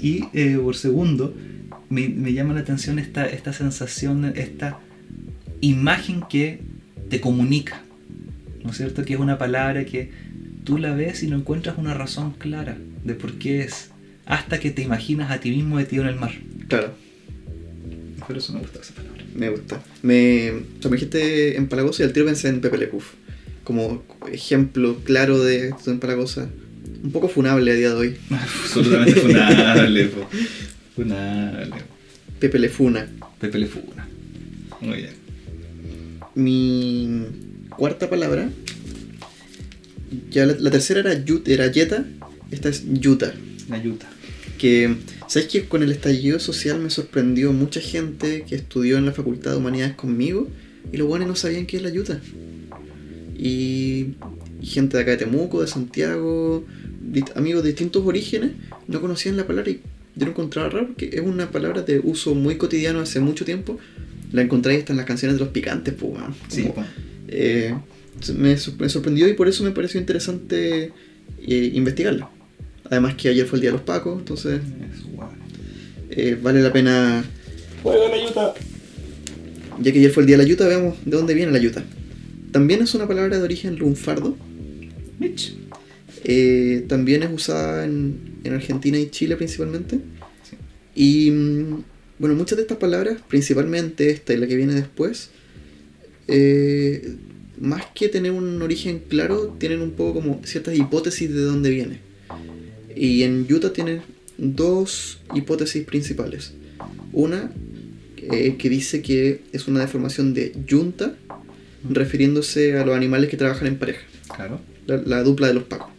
Y 0.00 0.24
eh, 0.32 0.58
por 0.62 0.76
segundo, 0.76 1.34
me, 1.90 2.08
me 2.08 2.32
llama 2.32 2.54
la 2.54 2.60
atención 2.60 2.98
esta, 2.98 3.26
esta 3.26 3.52
sensación, 3.52 4.32
esta 4.34 4.78
imagen 5.60 6.22
que 6.28 6.60
te 7.10 7.20
comunica. 7.20 7.82
¿No 8.64 8.70
es 8.70 8.76
cierto? 8.78 9.04
Que 9.04 9.14
es 9.14 9.20
una 9.20 9.38
palabra 9.38 9.84
que 9.84 10.10
tú 10.64 10.78
la 10.78 10.94
ves 10.94 11.22
y 11.22 11.28
no 11.28 11.36
encuentras 11.36 11.78
una 11.78 11.94
razón 11.94 12.32
clara 12.32 12.76
de 13.04 13.14
por 13.14 13.34
qué 13.34 13.60
es. 13.60 13.90
Hasta 14.26 14.58
que 14.58 14.70
te 14.70 14.82
imaginas 14.82 15.30
a 15.30 15.38
ti 15.38 15.50
mismo 15.50 15.76
metido 15.76 16.02
en 16.02 16.08
el 16.08 16.16
mar. 16.16 16.32
Claro. 16.68 16.94
Por 18.26 18.36
eso 18.38 18.54
me 18.54 18.60
gusta 18.60 18.80
esa 18.80 18.94
palabra. 18.94 19.22
Me 19.34 19.50
gusta. 19.50 19.82
Me, 20.02 20.50
o 20.50 20.80
sea, 20.80 20.90
me 20.90 20.96
dijiste 20.96 21.58
empalagoso 21.58 22.02
y 22.02 22.06
al 22.06 22.12
tiro 22.12 22.24
pensé 22.24 22.48
en 22.48 22.62
Pepe 22.62 22.78
Le. 22.78 22.90
Como 23.64 24.02
ejemplo 24.32 24.96
claro 25.04 25.42
de 25.42 25.68
esto 25.68 25.84
de 25.86 25.92
empalagosa. 25.92 26.48
Un 27.02 27.12
poco 27.12 27.28
funable 27.28 27.70
a 27.70 27.74
día 27.74 27.90
de 27.90 27.94
hoy. 27.94 28.16
Absolutamente 28.30 29.20
funable. 29.20 30.04
po. 30.06 30.28
Funable. 30.96 31.74
Pepe 32.40 32.58
Le 32.58 32.68
Funa. 32.70 33.06
Pepe 33.40 33.58
le 33.58 33.66
funa. 33.66 34.08
Muy 34.80 34.96
bien. 34.96 35.10
Mi 36.34 37.26
cuarta 37.76 38.10
palabra. 38.10 38.50
Ya 40.30 40.46
la, 40.46 40.54
la 40.58 40.70
tercera 40.70 41.00
era, 41.00 41.24
yut, 41.24 41.48
era 41.48 41.70
yeta. 41.70 42.04
Esta 42.50 42.68
es 42.68 42.84
yuta. 42.86 43.34
La 43.68 43.82
yuta. 43.82 44.08
Que, 44.58 44.96
¿sabes 45.26 45.48
que 45.48 45.64
Con 45.64 45.82
el 45.82 45.90
estallido 45.90 46.38
social 46.38 46.80
me 46.80 46.90
sorprendió 46.90 47.52
mucha 47.52 47.80
gente 47.80 48.44
que 48.48 48.54
estudió 48.54 48.98
en 48.98 49.06
la 49.06 49.12
Facultad 49.12 49.52
de 49.52 49.56
Humanidades 49.56 49.94
conmigo 49.94 50.48
y 50.92 50.96
los 50.96 51.08
buenos 51.08 51.26
no 51.28 51.36
sabían 51.36 51.66
qué 51.66 51.78
es 51.78 51.82
la 51.82 51.90
yuta. 51.90 52.20
Y, 53.36 54.14
y 54.60 54.66
gente 54.66 54.96
de 54.96 55.02
acá 55.02 55.12
de 55.12 55.16
Temuco, 55.18 55.60
de 55.60 55.66
Santiago, 55.66 56.64
amigos 57.34 57.62
de 57.62 57.70
distintos 57.70 58.04
orígenes, 58.06 58.52
no 58.86 59.00
conocían 59.00 59.36
la 59.36 59.46
palabra 59.46 59.70
y 59.70 59.80
yo 60.16 60.26
lo 60.26 60.30
encontraba 60.30 60.68
raro 60.68 60.86
porque 60.88 61.10
es 61.12 61.20
una 61.20 61.50
palabra 61.50 61.82
de 61.82 61.98
uso 61.98 62.34
muy 62.34 62.56
cotidiano 62.56 63.00
hace 63.00 63.20
mucho 63.20 63.44
tiempo. 63.44 63.78
La 64.32 64.42
encontráis 64.42 64.80
hasta 64.80 64.92
en 64.92 64.96
las 64.98 65.06
canciones 65.06 65.36
de 65.38 65.44
los 65.44 65.52
picantes, 65.52 65.94
pues. 65.94 66.12
Sí, 66.48 66.64
Como-. 66.64 66.86
Eh, 67.34 67.74
me, 68.36 68.56
sor- 68.56 68.74
me 68.78 68.88
sorprendió 68.88 69.28
y 69.28 69.32
por 69.34 69.48
eso 69.48 69.64
me 69.64 69.70
pareció 69.72 69.98
interesante 70.00 70.92
eh, 71.46 71.70
investigarla. 71.74 72.30
Además 72.90 73.14
que 73.14 73.28
ayer 73.28 73.46
fue 73.46 73.56
el 73.56 73.62
día 73.62 73.70
de 73.70 73.76
los 73.78 73.82
Pacos, 73.86 74.18
entonces 74.18 74.60
eh, 76.10 76.38
vale 76.40 76.60
la 76.62 76.72
pena, 76.72 77.24
¡Juega 77.82 78.08
la 78.08 78.22
yuta! 78.26 78.54
ya 79.80 79.92
que 79.92 79.98
ayer 79.98 80.10
fue 80.10 80.22
el 80.22 80.26
día 80.28 80.36
de 80.36 80.42
la 80.44 80.48
yuta, 80.48 80.68
veamos 80.68 80.96
de 81.04 81.16
dónde 81.16 81.34
viene 81.34 81.50
la 81.52 81.58
yuta. 81.58 81.82
También 82.52 82.82
es 82.82 82.94
una 82.94 83.08
palabra 83.08 83.36
de 83.38 83.42
origen 83.42 83.76
lunfardo, 83.76 84.36
Mitch. 85.18 85.54
eh, 86.24 86.84
también 86.88 87.22
es 87.24 87.32
usada 87.32 87.84
en, 87.84 88.16
en 88.44 88.52
Argentina 88.54 88.98
y 88.98 89.10
Chile 89.10 89.36
principalmente. 89.36 89.98
Sí. 90.48 90.56
Y 90.94 91.30
mm, 91.32 91.82
bueno, 92.20 92.36
muchas 92.36 92.56
de 92.56 92.62
estas 92.62 92.78
palabras, 92.78 93.16
principalmente 93.28 94.10
esta 94.10 94.32
y 94.34 94.36
la 94.36 94.46
que 94.46 94.54
viene 94.56 94.74
después, 94.74 95.30
eh, 96.28 97.14
más 97.60 97.84
que 97.94 98.08
tener 98.08 98.32
un 98.32 98.60
origen 98.62 99.02
claro, 99.08 99.56
tienen 99.58 99.80
un 99.80 99.92
poco 99.92 100.14
como 100.14 100.40
ciertas 100.44 100.76
hipótesis 100.76 101.32
de 101.32 101.40
dónde 101.42 101.70
viene. 101.70 101.98
Y 102.96 103.22
en 103.22 103.46
Utah 103.50 103.72
tienen 103.72 104.02
dos 104.38 105.20
hipótesis 105.34 105.84
principales. 105.84 106.54
Una 107.12 107.52
eh, 108.16 108.56
que 108.58 108.68
dice 108.68 109.02
que 109.02 109.42
es 109.52 109.68
una 109.68 109.80
deformación 109.80 110.34
de 110.34 110.52
yunta, 110.66 111.16
refiriéndose 111.88 112.78
a 112.78 112.84
los 112.84 112.96
animales 112.96 113.28
que 113.30 113.36
trabajan 113.36 113.68
en 113.68 113.76
pareja, 113.78 114.00
Claro. 114.34 114.60
la, 114.86 114.96
la 114.98 115.22
dupla 115.22 115.48
de 115.48 115.54
los 115.54 115.64
pacos. 115.64 115.92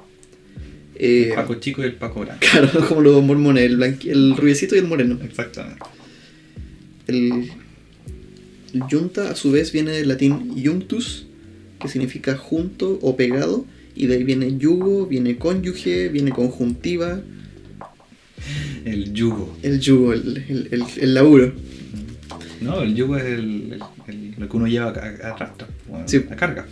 Eh, 0.98 1.28
El 1.30 1.36
Paco 1.36 1.56
chico 1.56 1.82
y 1.82 1.86
el 1.86 1.94
Paco 1.96 2.22
grande. 2.22 2.46
Claro, 2.52 2.88
como 2.88 3.02
los 3.02 3.22
mormones, 3.24 3.64
el, 3.66 3.82
el 3.84 4.36
rubiecito 4.38 4.76
y 4.76 4.80
el 4.80 4.88
moreno. 4.88 5.20
Exactamente. 5.24 5.80
El 7.08 7.50
yunta 8.90 9.30
a 9.32 9.36
su 9.36 9.52
vez 9.52 9.72
viene 9.72 9.92
del 9.92 10.08
latín 10.08 10.54
iunctus, 10.56 11.26
que 11.80 11.88
significa 11.88 12.36
junto 12.38 13.00
o 13.02 13.16
pegado, 13.16 13.66
y 13.96 14.08
de 14.08 14.16
ahí 14.16 14.24
viene 14.24 14.58
yugo, 14.58 15.06
viene 15.08 15.38
cónyuge, 15.38 16.10
viene 16.10 16.32
conjuntiva, 16.32 17.22
El 18.86 19.14
yugo. 19.14 19.56
el 19.64 19.80
yugo, 19.80 20.14
el, 20.14 20.44
el, 20.50 20.68
el- 20.72 20.84
el 21.02 21.14
laburo. 21.14 21.54
No, 22.62 22.82
el 22.82 22.96
yugo 22.96 23.18
es 23.18 23.24
el, 23.26 23.74
el- 23.74 23.84
el- 24.08 24.34
lo 24.38 24.50
que 24.50 24.58
uno 24.58 24.68
lleva 24.68 24.88
a, 24.88 24.90
a, 24.90 25.34
a 25.34 25.38
rastro, 25.38 25.68
bueno, 25.90 26.08
Sí. 26.08 26.20
carga. 26.38 26.66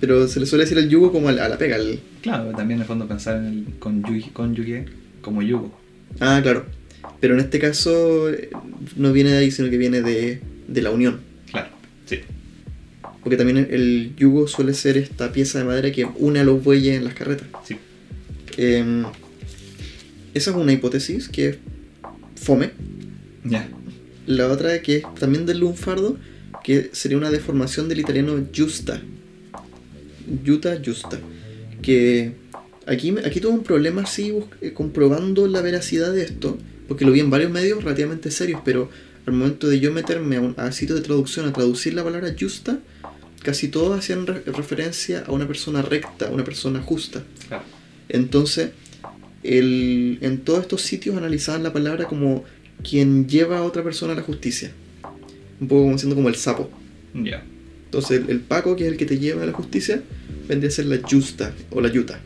Pero 0.00 0.28
se 0.28 0.38
le 0.40 0.46
suele 0.46 0.64
decir 0.64 0.78
el 0.78 0.88
yugo 0.88 1.10
como 1.12 1.28
a 1.28 1.32
la, 1.32 1.46
a 1.46 1.48
la 1.48 1.58
pega. 1.58 1.76
Claro, 2.22 2.50
también 2.50 2.78
en 2.78 2.82
el 2.82 2.86
fondo 2.86 3.08
pensar 3.08 3.36
en 3.38 3.46
el 3.46 3.64
cónyuge, 3.78 4.30
cónyuge 4.32 4.84
como 5.20 5.42
yugo. 5.42 5.76
Ah, 6.20 6.38
claro. 6.42 6.66
Pero 7.20 7.34
en 7.34 7.40
este 7.40 7.58
caso 7.58 8.30
eh, 8.30 8.50
no 8.96 9.12
viene 9.12 9.30
de 9.32 9.38
ahí, 9.38 9.50
sino 9.50 9.70
que 9.70 9.76
viene 9.78 10.02
de, 10.02 10.40
de 10.68 10.82
la 10.82 10.90
unión. 10.90 11.20
Sí. 12.08 12.20
Porque 13.22 13.36
también 13.36 13.68
el 13.70 14.14
yugo 14.16 14.48
suele 14.48 14.74
ser 14.74 14.96
esta 14.96 15.32
pieza 15.32 15.58
de 15.58 15.64
madera 15.64 15.92
que 15.92 16.06
une 16.16 16.40
a 16.40 16.44
los 16.44 16.62
bueyes 16.62 16.96
en 16.96 17.04
las 17.04 17.14
carretas. 17.14 17.48
sí. 17.64 17.76
Em, 18.56 19.04
esa 20.34 20.50
es 20.50 20.56
una 20.56 20.72
hipótesis 20.72 21.28
que 21.28 21.48
es 21.48 21.58
fome. 22.36 22.70
Ya. 23.44 23.68
La 24.26 24.48
otra 24.48 24.80
que 24.82 24.96
es 24.96 25.04
también 25.18 25.46
del 25.46 25.58
lunfardo, 25.58 26.18
que 26.62 26.90
sería 26.92 27.18
una 27.18 27.30
deformación 27.30 27.88
del 27.88 28.00
italiano 28.00 28.38
justa. 28.54 29.00
Yuta 30.44 30.78
justa. 30.84 31.18
Que 31.82 32.32
aquí, 32.86 33.14
aquí 33.24 33.40
tuve 33.40 33.52
un 33.52 33.62
problema 33.62 34.02
así 34.02 34.34
eh, 34.60 34.72
comprobando 34.72 35.46
la 35.46 35.62
veracidad 35.62 36.12
de 36.12 36.22
esto, 36.22 36.58
porque 36.86 37.04
lo 37.04 37.12
vi 37.12 37.20
en 37.20 37.30
varios 37.30 37.50
medios 37.50 37.82
relativamente 37.82 38.30
serios, 38.30 38.60
pero 38.64 38.90
al 39.28 39.34
momento 39.34 39.68
de 39.68 39.80
yo 39.80 39.92
meterme 39.92 40.36
a, 40.36 40.40
un, 40.40 40.54
a 40.56 40.72
sitios 40.72 40.98
de 40.98 41.04
traducción 41.04 41.46
a 41.46 41.52
traducir 41.52 41.94
la 41.94 42.02
palabra 42.04 42.34
justa, 42.38 42.78
casi 43.42 43.68
todos 43.68 43.98
hacían 43.98 44.26
re- 44.26 44.42
referencia 44.46 45.24
a 45.26 45.32
una 45.32 45.46
persona 45.46 45.82
recta, 45.82 46.28
a 46.28 46.30
una 46.30 46.44
persona 46.44 46.80
justa. 46.80 47.22
Claro. 47.48 47.62
Entonces, 48.08 48.70
el- 49.42 50.18
en 50.22 50.38
todos 50.38 50.60
estos 50.62 50.82
sitios 50.82 51.16
analizaban 51.16 51.62
la 51.62 51.72
palabra 51.72 52.06
como 52.06 52.44
quien 52.82 53.28
lleva 53.28 53.58
a 53.58 53.62
otra 53.62 53.82
persona 53.82 54.12
a 54.12 54.16
la 54.16 54.22
justicia. 54.22 54.70
Un 55.60 55.68
poco 55.68 55.82
como 55.84 55.98
siendo 55.98 56.16
como 56.16 56.28
el 56.28 56.36
sapo. 56.36 56.70
Ya. 57.14 57.44
Entonces, 57.86 58.20
el, 58.22 58.30
el 58.30 58.40
Paco, 58.40 58.76
que 58.76 58.86
es 58.86 58.92
el 58.92 58.96
que 58.98 59.06
te 59.06 59.18
lleva 59.18 59.42
a 59.42 59.46
la 59.46 59.52
justicia, 59.52 60.02
vendría 60.46 60.68
a 60.68 60.72
ser 60.72 60.86
la 60.86 60.98
justa 61.08 61.52
o 61.70 61.80
la 61.80 61.88
yuta. 61.88 62.20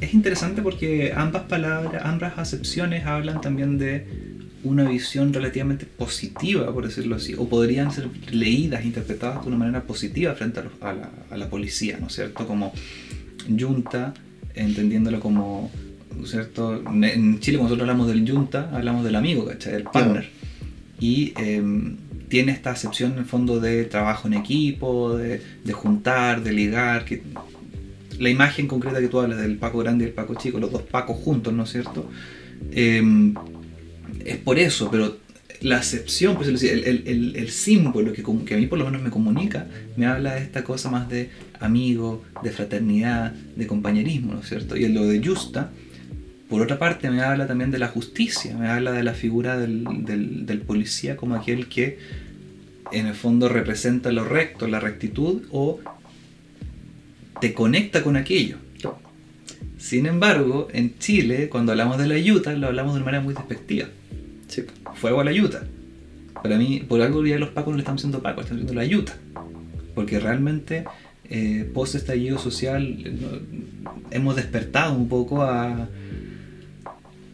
Es 0.00 0.14
interesante 0.14 0.62
porque 0.62 1.12
ambas 1.14 1.42
palabras, 1.44 2.02
ambas 2.04 2.38
acepciones 2.38 3.04
hablan 3.06 3.40
también 3.40 3.76
de 3.78 4.06
una 4.62 4.88
visión 4.88 5.32
relativamente 5.32 5.86
positiva, 5.86 6.72
por 6.72 6.86
decirlo 6.86 7.16
así, 7.16 7.34
o 7.36 7.48
podrían 7.48 7.90
ser 7.92 8.08
leídas, 8.30 8.84
interpretadas 8.84 9.42
de 9.42 9.48
una 9.48 9.56
manera 9.56 9.82
positiva 9.84 10.34
frente 10.34 10.60
a, 10.60 10.64
los- 10.64 10.72
a 10.82 10.92
la, 10.92 11.10
a 11.30 11.36
la 11.36 11.48
policía, 11.48 11.98
¿no 12.00 12.08
es 12.08 12.14
cierto? 12.14 12.46
Como 12.46 12.72
junta, 13.58 14.14
entendiéndolo 14.54 15.20
como, 15.20 15.70
¿no 16.16 16.24
es 16.24 16.30
cierto? 16.30 16.82
En 17.02 17.40
Chile, 17.40 17.56
cuando 17.58 17.74
nosotros 17.76 17.80
hablamos 17.80 18.08
del 18.08 18.30
junta, 18.30 18.70
hablamos 18.72 19.04
del 19.04 19.16
amigo, 19.16 19.46
¿cachai? 19.46 19.72
Del 19.74 19.84
partner. 19.84 20.28
Y 21.00 21.32
em, 21.36 21.96
tiene 22.28 22.52
esta 22.52 22.70
acepción 22.72 23.12
en 23.12 23.18
el 23.20 23.24
fondo 23.24 23.60
de 23.60 23.84
trabajo 23.84 24.28
en 24.28 24.34
equipo, 24.34 25.16
de, 25.16 25.40
de 25.64 25.72
juntar, 25.72 26.42
de 26.42 26.52
ligar, 26.52 27.04
que 27.06 27.22
la 28.18 28.28
imagen 28.28 28.66
concreta 28.66 29.00
que 29.00 29.08
tú 29.08 29.18
hablas 29.20 29.38
del 29.40 29.56
Paco 29.56 29.78
grande 29.78 30.04
y 30.04 30.08
el 30.08 30.12
Paco 30.12 30.34
chico, 30.34 30.58
los 30.60 30.70
dos 30.70 30.82
Pacos 30.82 31.16
juntos, 31.16 31.54
¿no 31.54 31.62
es 31.62 31.70
cierto? 31.70 32.10
Eh, 32.72 33.32
es 34.26 34.36
por 34.38 34.58
eso, 34.58 34.90
pero 34.90 35.18
la 35.60 35.76
acepción, 35.76 36.36
pues, 36.36 36.48
el, 36.62 36.84
el, 36.84 37.36
el, 37.36 37.50
símbolo 37.50 38.12
que, 38.12 38.22
a 38.54 38.56
mí 38.56 38.66
por 38.66 38.78
lo 38.78 38.86
menos 38.86 39.02
me 39.02 39.10
comunica, 39.10 39.66
me 39.96 40.06
habla 40.06 40.34
de 40.34 40.42
esta 40.42 40.64
cosa 40.64 40.90
más 40.90 41.08
de 41.08 41.28
amigo, 41.60 42.24
de 42.42 42.50
fraternidad, 42.50 43.32
de 43.32 43.66
compañerismo, 43.66 44.32
¿no 44.34 44.40
es 44.40 44.48
cierto? 44.48 44.76
Y 44.76 44.84
en 44.84 44.94
lo 44.94 45.06
de 45.06 45.22
Justa, 45.24 45.70
por 46.48 46.62
otra 46.62 46.78
parte, 46.78 47.10
me 47.10 47.20
habla 47.20 47.46
también 47.46 47.70
de 47.70 47.78
la 47.78 47.88
justicia, 47.88 48.56
me 48.56 48.68
habla 48.68 48.92
de 48.92 49.02
la 49.04 49.12
figura 49.12 49.58
del, 49.58 49.84
del- 50.06 50.46
del 50.46 50.60
policía 50.62 51.16
como 51.16 51.34
aquel 51.34 51.68
que 51.68 51.98
en 52.90 53.06
el 53.06 53.14
fondo 53.14 53.48
representa 53.48 54.10
lo 54.10 54.24
recto, 54.24 54.66
la 54.66 54.80
rectitud 54.80 55.42
o 55.52 55.78
te 57.40 57.52
conecta 57.54 58.02
con 58.02 58.16
aquello. 58.16 58.56
Sin 59.78 60.06
embargo, 60.06 60.68
en 60.72 60.98
Chile, 60.98 61.48
cuando 61.48 61.72
hablamos 61.72 61.98
de 61.98 62.06
la 62.06 62.18
yuta, 62.18 62.52
lo 62.52 62.66
hablamos 62.66 62.92
de 62.94 62.98
una 62.98 63.04
manera 63.06 63.22
muy 63.22 63.32
despectiva. 63.34 63.88
Sí. 64.50 64.64
Fuego 64.94 65.20
a 65.20 65.24
la 65.24 65.32
yuta. 65.32 65.66
Para 66.42 66.58
mí, 66.58 66.84
por 66.88 67.00
algo 67.00 67.24
ya 67.26 67.38
los 67.38 67.50
pacos 67.50 67.70
no 67.72 67.76
le 67.76 67.82
están 67.82 67.96
diciendo 67.96 68.20
pacos, 68.22 68.44
están 68.44 68.58
diciendo 68.58 68.78
la 68.80 68.86
yuta. 68.86 69.16
Porque 69.94 70.20
realmente, 70.20 70.84
eh, 71.28 71.68
post 71.74 71.94
estallido 71.94 72.38
social, 72.38 72.82
no- 73.20 73.90
hemos 74.10 74.36
despertado 74.36 74.94
un 74.94 75.08
poco 75.08 75.42
a, 75.42 75.88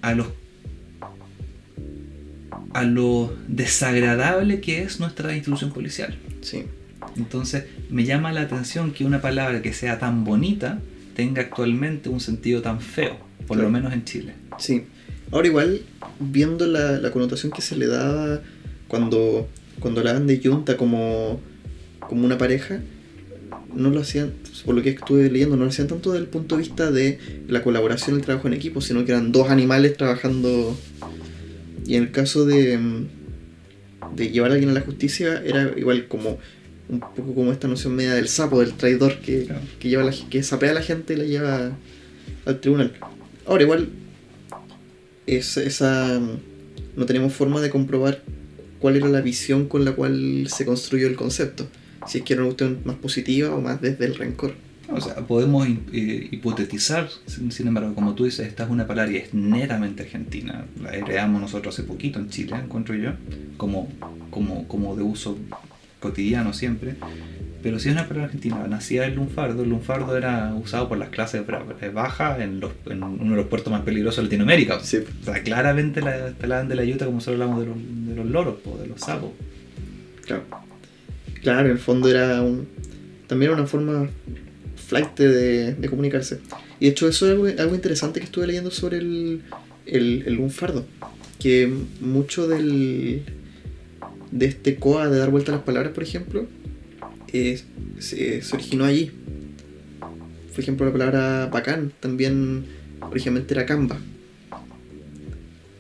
a 0.03 0.15
los 0.15 0.29
a 2.75 2.83
lo 2.83 3.35
desagradable 3.49 4.61
que 4.61 4.83
es 4.83 5.01
nuestra 5.01 5.35
institución 5.35 5.73
policial. 5.73 6.15
Sí. 6.43 6.65
Entonces 7.17 7.65
me 7.91 8.05
llama 8.05 8.33
la 8.33 8.43
atención 8.43 8.93
que 8.93 9.05
una 9.05 9.21
palabra 9.23 9.63
que 9.63 9.73
sea 9.73 9.99
tan 9.99 10.25
bonita 10.25 10.81
tenga 11.15 11.41
actualmente 11.43 12.09
un 12.11 12.21
sentido 12.21 12.61
tan 12.61 12.81
feo, 12.81 13.17
por 13.47 13.57
lo 13.57 13.71
menos 13.71 13.93
en 13.95 14.05
Chile. 14.05 14.35
Sí. 14.59 14.85
Ahora 15.33 15.47
igual, 15.49 15.81
viendo 16.21 16.67
la, 16.67 16.99
la 16.99 17.11
connotación 17.11 17.53
que 17.53 17.63
se 17.63 17.77
le 17.77 17.87
daba 17.87 18.41
cuando, 18.89 19.49
cuando 19.81 20.01
hablaban 20.01 20.27
de 20.27 20.41
Junta 20.43 20.77
como, 20.77 21.41
como 22.01 22.25
una 22.25 22.39
pareja, 22.39 22.81
no 23.75 23.91
lo 23.91 24.01
hacían, 24.01 24.33
por 24.65 24.75
lo 24.75 24.83
que 24.83 24.91
estuve 24.91 25.31
leyendo, 25.31 25.57
no 25.57 25.65
lo 25.65 25.71
hacían 25.71 25.89
tanto 25.89 26.13
desde 26.13 26.25
el 26.25 26.31
punto 26.31 26.57
de 26.57 26.63
vista 26.63 26.91
de 26.91 27.19
la 27.49 27.63
colaboración 27.63 28.17
y 28.17 28.21
el 28.21 28.25
trabajo 28.25 28.47
en 28.49 28.55
equipo, 28.55 28.81
sino 28.81 29.05
que 29.05 29.13
eran 29.13 29.33
dos 29.33 29.51
animales 29.51 29.97
trabajando. 29.97 30.77
Y 31.87 31.97
en 31.97 32.05
el 32.05 32.11
caso 32.11 32.47
de, 32.47 32.79
de 34.15 34.31
llevar 34.31 34.51
a 34.51 34.55
alguien 34.55 34.71
a 34.71 34.75
la 34.75 34.81
justicia, 34.81 35.43
era 35.45 35.73
igual 35.77 36.07
como 36.09 36.39
un 36.89 37.01
poco 37.01 37.35
como 37.35 37.53
esta 37.53 37.67
noción 37.69 37.95
media 37.97 38.15
del 38.15 38.29
sapo, 38.29 38.61
del 38.61 38.73
traidor 38.75 39.19
que, 39.19 39.45
Claro. 39.45 39.61
que 39.81 39.89
lleva 39.89 40.05
la, 40.05 40.13
que 40.31 40.43
sapea 40.43 40.71
a 40.71 40.75
la 40.75 40.83
gente 40.83 41.15
y 41.15 41.17
la 41.17 41.25
lleva 41.25 41.73
al 42.45 42.61
tribunal. 42.61 42.93
Ahora 43.45 43.63
igual 43.65 43.89
es, 45.27 45.57
esa 45.57 46.21
no 46.97 47.07
tenemos 47.07 47.33
forma 47.33 47.61
de 47.61 47.71
comprobar 47.71 48.23
cuál 48.79 48.97
era 48.97 49.09
la 49.09 49.21
visión 49.21 49.69
con 49.69 49.85
la 49.85 49.93
cual 49.93 50.47
se 50.49 50.65
construyó 50.65 51.07
el 51.07 51.17
concepto. 51.17 51.67
Si 52.07 52.19
es 52.19 52.25
que 52.25 52.35
era 52.35 52.43
una 52.43 52.49
cuestión 52.49 52.81
más 52.85 52.97
positiva 52.97 53.55
o 53.55 53.61
más 53.61 53.81
desde 53.81 54.05
el 54.05 54.15
rencor. 54.15 54.55
O 54.89 55.01
sea, 55.01 55.17
podemos 55.27 55.67
eh, 55.93 56.29
hipotetizar, 56.31 57.09
sin, 57.27 57.67
embargo, 57.67 57.95
como 57.95 58.15
tú 58.15 58.25
dices, 58.25 58.47
esta 58.47 58.65
es 58.65 58.71
una 58.71 58.87
palabra 58.87 59.11
que 59.11 59.19
es 59.19 59.35
netamente 59.35 60.05
argentina. 60.05 60.65
La 60.81 60.95
heredamos 60.95 61.41
nosotros 61.41 61.75
hace 61.75 61.83
poquito 61.83 62.21
en 62.21 62.29
Chile, 62.31 62.55
encuentro 62.55 62.95
yo, 62.95 63.11
como, 63.57 63.89
como, 64.31 64.69
como 64.69 64.95
de 64.95 65.03
uso 65.03 65.37
cotidiano 65.99 66.53
siempre. 66.53 66.95
Pero 67.67 67.81
sí 67.81 67.89
es 67.89 67.95
una 67.95 68.07
palabra 68.07 68.27
argentina, 68.27 68.65
nacida 68.69 69.03
del 69.03 69.17
lunfardo. 69.17 69.65
El 69.65 69.71
lunfardo 69.71 70.17
era 70.17 70.55
usado 70.55 70.89
por 70.89 70.99
las 70.99 71.09
clases 71.09 71.43
eh, 71.81 71.89
bajas 71.93 72.39
en, 72.41 72.61
los- 72.61 72.71
en 72.87 73.03
uno 73.03 73.31
de 73.33 73.37
los 73.37 73.47
puertos 73.47 73.73
más 73.73 73.83
peligrosos 73.83 74.19
de 74.19 74.23
Latinoamérica. 74.25 74.79
Sí. 74.79 74.99
O 75.23 75.25
sea, 75.25 75.43
claramente 75.43 76.01
la, 76.01 76.33
hablaban 76.41 76.69
de 76.69 76.77
la 76.77 76.85
yuta 76.85 77.07
como 77.07 77.21
solo 77.21 77.35
hablamos 77.43 77.61
de 77.61 77.67
los, 77.67 77.77
de 78.09 78.15
los 78.15 78.27
loros, 78.27 78.55
po, 78.63 78.79
de 78.79 78.87
los 78.87 79.01
sapos. 79.01 79.31
Claro. 80.27 80.45
Claro, 81.43 81.61
en 81.67 81.73
el 81.73 81.79
fondo 81.79 82.09
era 82.09 82.41
un. 82.41 82.69
También 83.27 83.51
una 83.51 83.67
forma 83.67 84.09
flight 84.89 85.19
de, 85.19 85.75
de 85.75 85.89
comunicarse. 85.89 86.39
Y 86.79 86.85
de 86.85 86.91
hecho, 86.93 87.09
eso 87.09 87.27
es 87.27 87.33
algo, 87.33 87.47
algo 87.61 87.75
interesante 87.75 88.21
que 88.21 88.27
estuve 88.27 88.47
leyendo 88.47 88.71
sobre 88.71 88.99
el, 88.99 89.43
el, 89.87 90.23
el 90.25 90.35
lunfardo. 90.35 90.87
Que 91.41 91.69
mucho 92.01 92.47
del. 92.47 93.23
de 94.31 94.47
este 94.47 94.77
coa 94.77 95.09
de 95.09 95.19
dar 95.19 95.31
vuelta 95.31 95.51
a 95.51 95.57
las 95.57 95.65
palabras, 95.65 95.93
por 95.93 96.05
ejemplo, 96.05 96.47
se, 97.99 98.43
se 98.43 98.55
originó 98.57 98.85
allí. 98.85 99.11
Por 100.53 100.61
ejemplo, 100.61 100.87
la 100.87 100.93
palabra 100.93 101.47
bacán 101.53 101.93
también 102.01 102.65
originalmente 103.11 103.55
era 103.55 103.67
camba. 103.67 103.99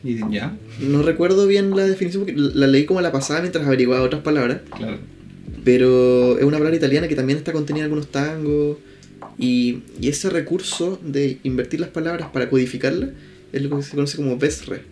Y 0.04 0.18
ya, 0.30 0.56
No 0.80 1.02
recuerdo 1.02 1.46
bien 1.46 1.74
la 1.74 1.84
definición 1.86 2.24
porque 2.24 2.38
la 2.38 2.66
leí 2.66 2.84
como 2.84 3.00
la 3.00 3.10
pasada 3.10 3.40
mientras 3.40 3.66
averiguaba 3.66 4.04
otras 4.04 4.22
palabras. 4.22 4.60
claro. 4.76 4.98
Pero 5.64 6.38
es 6.38 6.44
una 6.44 6.58
palabra 6.58 6.76
italiana 6.76 7.08
que 7.08 7.16
también 7.16 7.38
está 7.38 7.52
contenida 7.52 7.80
en 7.80 7.84
algunos 7.86 8.08
tangos. 8.12 8.78
Y, 9.36 9.80
y 10.00 10.08
ese 10.08 10.30
recurso 10.30 11.00
de 11.04 11.38
invertir 11.42 11.80
las 11.80 11.88
palabras 11.90 12.28
para 12.32 12.48
codificarlas 12.48 13.10
es 13.52 13.62
lo 13.62 13.76
que 13.76 13.82
se 13.82 13.96
conoce 13.96 14.16
como 14.16 14.36
vesre. 14.38 14.82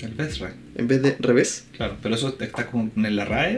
El 0.00 0.14
Besra. 0.14 0.54
En 0.76 0.86
vez 0.86 1.02
de 1.02 1.16
revés. 1.18 1.64
Claro, 1.76 1.96
pero 2.02 2.14
eso 2.14 2.36
está 2.38 2.66
como 2.66 2.90
en 2.96 3.16
la 3.16 3.24
RAE, 3.24 3.56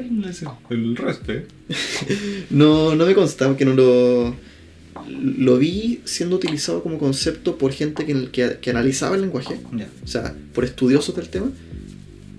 el 0.70 0.97
resto. 0.97 1.32
No, 2.51 2.95
no 2.95 3.07
me 3.07 3.14
consta 3.14 3.47
porque 3.47 3.64
no 3.64 3.74
lo. 3.74 4.34
Lo 5.09 5.57
vi 5.57 6.01
siendo 6.05 6.36
utilizado 6.36 6.82
como 6.82 6.99
concepto 6.99 7.57
por 7.57 7.72
gente 7.72 8.05
que, 8.05 8.30
que, 8.30 8.59
que 8.61 8.70
analizaba 8.70 9.14
el 9.14 9.22
lenguaje, 9.22 9.61
o 10.03 10.07
sea, 10.07 10.34
por 10.53 10.64
estudiosos 10.64 11.14
del 11.14 11.28
tema, 11.28 11.51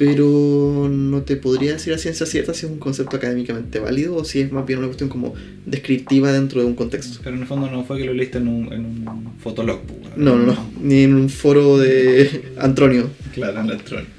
pero 0.06 0.90
no 0.92 1.22
te 1.22 1.36
podría 1.36 1.74
decir 1.74 1.94
a 1.94 2.00
ciencia 2.00 2.26
cierta 2.26 2.56
si 2.56 2.66
es 2.66 2.72
un 2.72 2.80
concepto 2.80 3.18
académicamente 3.18 3.78
válido 3.78 4.16
o 4.16 4.24
si 4.26 4.40
es 4.40 4.52
más 4.52 4.66
bien 4.66 4.80
una 4.80 4.88
cuestión 4.88 5.10
como 5.10 5.36
descriptiva 5.68 6.32
dentro 6.32 6.60
de 6.60 6.66
un 6.66 6.74
contexto. 6.74 7.20
Pero 7.24 7.36
en 7.36 7.44
el 7.44 7.48
fondo 7.48 7.70
no 7.70 7.84
fue 7.84 8.00
que 8.00 8.06
lo 8.06 8.14
leíste 8.16 8.40
en 8.40 8.48
un, 8.48 8.74
en 8.74 8.84
un 8.86 9.34
fotolog. 9.38 9.82
pues, 9.84 10.18
No, 10.18 10.36
no, 10.38 10.48
no. 10.54 10.70
Ni 10.82 11.04
en 11.04 11.14
un 11.14 11.30
foro 11.30 11.78
de 11.78 12.46
Antronio. 12.58 13.12
Claro, 13.32 13.60
en 13.60 13.68
electrónico. 13.68 14.10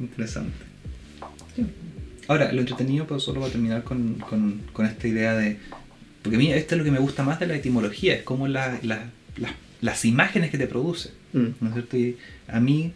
Interesante. 0.00 0.50
Ahora, 2.26 2.52
lo 2.52 2.58
entretenido, 2.60 3.06
pero 3.06 3.20
solo 3.20 3.38
para 3.42 3.52
terminar 3.52 3.84
con, 3.84 4.14
con, 4.14 4.62
con 4.72 4.84
esta 4.84 5.06
idea 5.06 5.36
de. 5.36 5.58
Porque 6.22 6.34
a 6.34 6.38
mí 6.40 6.52
esto 6.52 6.74
es 6.74 6.78
lo 6.80 6.84
que 6.84 6.90
me 6.90 6.98
gusta 6.98 7.22
más 7.22 7.38
de 7.38 7.46
la 7.46 7.54
etimología, 7.54 8.14
es 8.16 8.22
como 8.24 8.48
la- 8.48 8.80
la- 8.82 9.10
la- 9.36 9.54
las 9.80 10.04
imágenes 10.04 10.50
que 10.50 10.58
te 10.58 10.66
produce. 10.66 11.10
Mm, 11.34 11.46
¿no 11.60 11.68
es 11.68 11.74
cierto? 11.74 11.96
Y 11.96 12.16
a 12.48 12.58
mí 12.58 12.92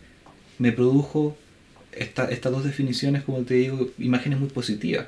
me 0.58 0.72
produjo 0.72 1.36
esta- 1.92 2.30
estas 2.30 2.52
dos 2.52 2.64
definiciones, 2.64 3.22
como 3.22 3.38
te 3.40 3.54
digo, 3.54 3.88
imágenes 3.98 4.38
muy 4.38 4.48
positivas. 4.48 5.06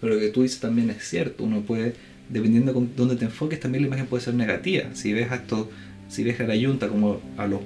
Pero 0.00 0.14
lo 0.14 0.20
que 0.20 0.28
tú 0.28 0.42
dices 0.42 0.60
también 0.60 0.90
es 0.90 1.02
cierto. 1.08 1.44
Uno 1.44 1.60
puede, 1.62 1.94
dependiendo 2.28 2.72
con 2.74 2.90
dónde 2.96 3.16
te 3.16 3.24
enfoques, 3.24 3.60
también 3.60 3.82
la 3.82 3.88
imagen 3.88 4.06
puede 4.06 4.22
ser 4.24 4.34
negativa. 4.34 4.84
Si 4.94 5.12
ves 5.12 5.30
a 5.30 5.36
esto, 5.36 5.70
si 6.08 6.24
ves 6.24 6.40
a 6.40 6.44
la 6.44 6.56
yunta 6.56 6.88
como 6.88 7.20
a 7.36 7.46
los 7.46 7.60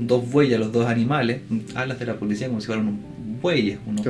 dos 0.00 0.28
bueyes, 0.30 0.56
a 0.56 0.58
los 0.58 0.72
dos 0.72 0.86
animales, 0.86 1.40
hablas 1.74 1.98
de 1.98 2.06
la 2.06 2.14
policía 2.16 2.48
como 2.48 2.60
si 2.60 2.66
fueran 2.66 2.88
unos 2.88 3.00
bueyes, 3.40 3.78
unos, 3.86 4.06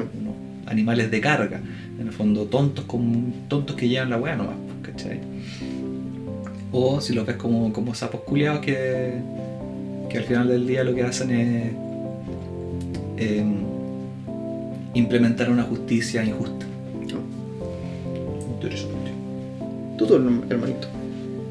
animales 0.67 1.11
de 1.11 1.21
carga. 1.21 1.61
En 2.01 2.07
el 2.09 2.13
fondo, 2.13 2.45
tontos 2.47 2.85
como 2.87 3.33
tontos 3.49 3.77
que 3.77 3.89
llevan 3.89 4.11
la 4.11 4.17
weá 4.17 4.37
nomás, 4.37 4.57
¿cachai? 4.83 5.21
O 6.73 7.01
si 7.01 7.15
los 7.15 7.25
ves 7.27 7.37
como, 7.37 7.73
como 7.73 7.95
sapos 7.95 8.23
culiados 8.23 8.61
que, 8.61 9.15
que 10.11 10.19
al 10.19 10.25
final 10.25 10.49
del 10.49 10.67
día 10.67 10.83
lo 10.85 10.95
que 10.95 11.03
hacen 11.05 11.31
es 11.31 11.73
em, 13.17 13.76
implementar 14.99 15.51
una 15.51 15.63
justicia 15.63 16.25
injusta. 16.25 16.67
Interesante. 18.55 19.11
Hermanito. 20.51 20.89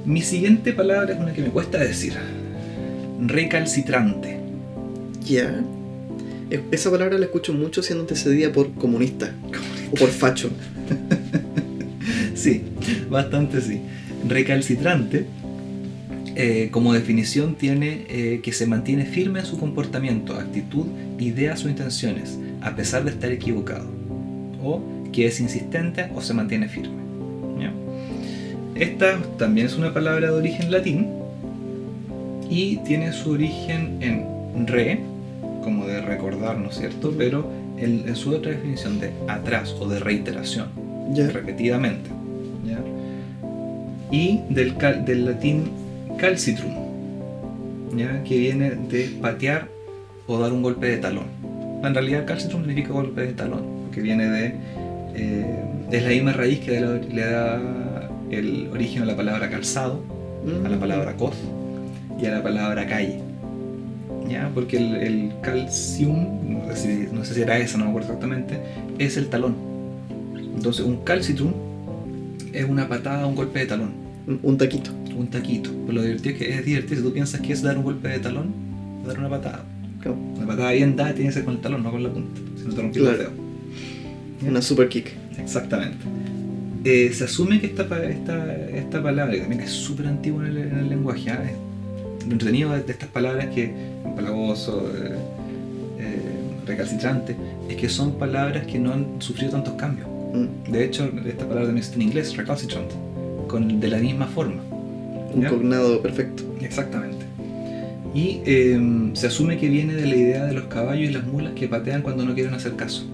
Mi 0.06 0.22
siguiente 0.22 0.72
palabra 0.74 1.14
es 1.14 1.20
una 1.20 1.34
que 1.34 1.42
me 1.42 1.50
cuesta 1.50 1.78
decir. 1.78 2.14
Recalcitrante. 3.20 4.38
Ya. 5.26 5.62
E- 6.50 6.62
Esa 6.72 6.92
palabra 6.92 7.18
la 7.18 7.26
escucho 7.26 7.54
mucho 7.54 7.82
siendo 7.82 8.04
antecedida 8.04 8.52
por 8.52 8.72
comunista. 8.74 9.32
O 9.92 9.96
por 9.96 10.10
facho. 10.10 10.50
Sí, 12.36 12.62
bastante 13.10 13.62
sí. 13.62 13.80
Recalcitrante, 14.28 15.26
eh, 16.36 16.68
como 16.70 16.94
definición, 16.94 17.56
tiene 17.56 18.06
eh, 18.10 18.42
que 18.44 18.52
se 18.52 18.68
mantiene 18.68 19.06
firme 19.06 19.40
en 19.40 19.46
su 19.48 19.58
comportamiento, 19.58 20.36
actitud, 20.36 20.86
ideas 21.18 21.64
o 21.66 21.70
intenciones, 21.70 22.38
a 22.66 22.76
pesar 22.76 23.04
de 23.06 23.12
estar 23.12 23.32
equivocado. 23.32 23.86
O 24.62 24.82
que 25.14 25.28
es 25.28 25.40
insistente 25.40 26.08
o 26.16 26.22
se 26.22 26.34
mantiene 26.34 26.68
firme. 26.68 26.96
¿ya? 27.62 27.72
Esta 28.76 29.20
también 29.38 29.68
es 29.68 29.78
una 29.78 29.94
palabra 29.94 30.28
de 30.28 30.34
origen 30.34 30.72
latín 30.72 31.08
y 32.50 32.78
tiene 32.78 33.12
su 33.14 33.32
origen 33.32 33.98
en 34.02 34.68
re, 34.68 35.00
como 35.64 35.86
de 35.86 36.02
recordar, 36.02 36.58
¿no 36.58 36.70
es 36.70 36.76
cierto? 36.78 37.14
Pero 37.18 37.50
en, 37.78 38.04
en 38.08 38.16
su 38.16 38.32
otra 38.32 38.52
definición 38.52 39.00
de 39.00 39.12
atrás 39.28 39.76
o 39.80 39.88
de 39.88 40.00
reiteración 40.00 40.68
Ya. 41.14 41.28
repetidamente. 41.30 42.10
¿ya? 42.66 42.80
Y 44.12 44.42
del, 44.50 44.76
cal- 44.78 45.06
del 45.06 45.26
latín 45.26 45.70
calcitrum, 46.18 46.74
¿ya? 47.98 48.24
que 48.24 48.38
viene 48.38 48.72
de 48.72 49.18
patear 49.22 49.68
o 50.28 50.38
dar 50.40 50.52
un 50.54 50.62
golpe 50.62 50.88
de 50.88 50.98
talón. 50.98 51.26
En 51.84 51.94
realidad 51.94 52.26
calcitrum 52.26 52.62
significa 52.66 52.94
golpe 52.94 53.22
de 53.22 53.34
talón, 53.34 53.64
porque 53.86 54.02
viene 54.02 54.26
de... 54.30 54.56
eh, 55.16 55.60
es 55.92 56.04
la 56.04 56.10
misma 56.10 56.34
raíz 56.34 56.60
que 56.60 56.80
le 56.82 57.22
da- 57.26 58.10
el 58.32 58.70
origen 58.72 59.04
a 59.04 59.06
la 59.06 59.16
palabra 59.16 59.50
calzado, 59.50 60.02
a 60.66 60.70
la 60.70 60.80
palabra 60.80 61.16
coz 61.16 61.36
y 62.20 62.26
a 62.26 62.32
la 62.32 62.42
palabra 62.44 62.86
calle. 62.88 63.20
¿Ya? 64.30 64.50
Porque 64.54 64.78
el, 64.78 64.96
el 64.96 65.32
calcium, 65.42 66.66
no 66.68 66.76
sé, 66.76 67.08
si, 67.08 67.14
no 67.16 67.24
sé 67.24 67.36
si 67.36 67.42
era 67.42 67.58
eso, 67.60 67.78
no 67.78 67.84
me 67.86 67.90
acuerdo 67.92 68.08
exactamente, 68.08 68.60
es 68.98 69.18
el 69.18 69.28
talón. 69.28 69.56
Entonces 70.56 70.84
un 70.86 70.98
calcitrum 71.04 71.54
es 72.52 72.66
una 72.68 72.88
patada, 72.88 73.28
un 73.28 73.36
golpe 73.36 73.60
de 73.60 73.66
talón, 73.68 73.92
Un- 74.42 74.58
taquito. 74.58 74.90
un 75.16 75.28
taquito. 75.28 75.70
Pero 75.86 75.94
lo 75.94 76.02
divertido 76.02 76.34
es 76.36 76.42
que 76.42 76.54
es 76.56 76.66
divertido. 76.66 76.98
Si 77.02 77.04
tú 77.08 77.14
piensas 77.14 77.42
que 77.42 77.54
es 77.54 77.62
dar 77.62 77.78
un 77.78 77.84
golpe 77.84 78.08
de 78.08 78.20
talón, 78.20 78.54
dar 79.06 79.20
una 79.20 79.30
patada. 79.30 79.64
Claro. 80.06 80.18
Una 80.38 80.46
patada 80.48 80.72
bien 80.72 80.96
dada 80.96 81.14
tiene 81.14 81.30
que 81.30 81.34
ser 81.34 81.46
con 81.46 81.56
el 81.56 81.62
talón, 81.62 81.82
no 81.84 81.92
con 81.92 82.04
la 82.04 82.10
punta. 82.10 82.40
Si 82.58 82.68
no 82.68 82.74
te 82.76 82.82
rompes 82.82 83.02
Claro. 83.02 83.18
el 83.18 83.20
dedo. 83.20 83.32
Una 84.50 84.62
super 84.62 84.88
kick. 84.90 85.12
Exactamente. 85.40 85.98
Eh, 86.84 87.12
se 87.14 87.24
asume 87.24 87.60
que 87.60 87.66
esta, 87.68 87.84
esta, 88.06 88.56
esta 88.68 89.02
palabra, 89.02 89.34
que 89.34 89.40
también 89.40 89.62
es 89.62 89.72
súper 89.72 90.06
antigua 90.06 90.46
en 90.46 90.52
el, 90.52 90.58
en 90.60 90.78
el 90.80 90.90
lenguaje, 90.90 91.32
¿ah? 91.32 91.44
Es- 91.44 91.58
lo 92.28 92.32
entretenido 92.34 92.72
de 92.72 92.84
de 92.84 92.92
estas 92.92 93.10
palabras 93.10 93.48
que, 93.54 93.74
empalagoso, 94.06 94.88
eh, 94.96 95.16
eh, 96.00 96.20
recalcitrante, 96.68 97.36
es 97.70 97.76
que 97.76 97.90
son 97.90 98.14
palabras 98.14 98.66
que 98.68 98.78
no 98.80 98.94
han 98.94 99.06
sufrido 99.20 99.52
tantos 99.52 99.74
cambios. 99.74 100.08
Mm. 100.34 100.72
De 100.72 100.86
hecho, 100.86 101.06
esta 101.26 101.46
palabra 101.48 101.66
también 101.66 101.84
está 101.84 101.96
en 101.96 102.02
inglés, 102.04 102.36
recalcitrant, 102.38 102.90
con, 103.48 103.80
de 103.80 103.88
la 103.88 103.98
misma 103.98 104.28
forma. 104.28 104.62
Un 105.34 105.44
cognado 105.46 106.02
perfecto. 106.02 106.44
Exactamente. 106.62 107.15
Y 108.16 108.40
eh, 108.46 108.80
se 109.14 109.28
asume 109.28 109.58
que 109.58 109.68
viene 109.70 109.94
de 109.94 110.08
la 110.08 110.16
idea 110.16 110.46
de 110.46 110.54
los 110.54 110.64
caballos 110.66 111.10
y 111.10 111.14
las 111.14 111.26
mulas 111.28 111.54
que 111.54 111.68
patean 111.68 112.02
cuando 112.02 112.26
no 112.26 112.34
quieren 112.34 112.54
hacer 112.54 112.76
caso. 112.76 113.06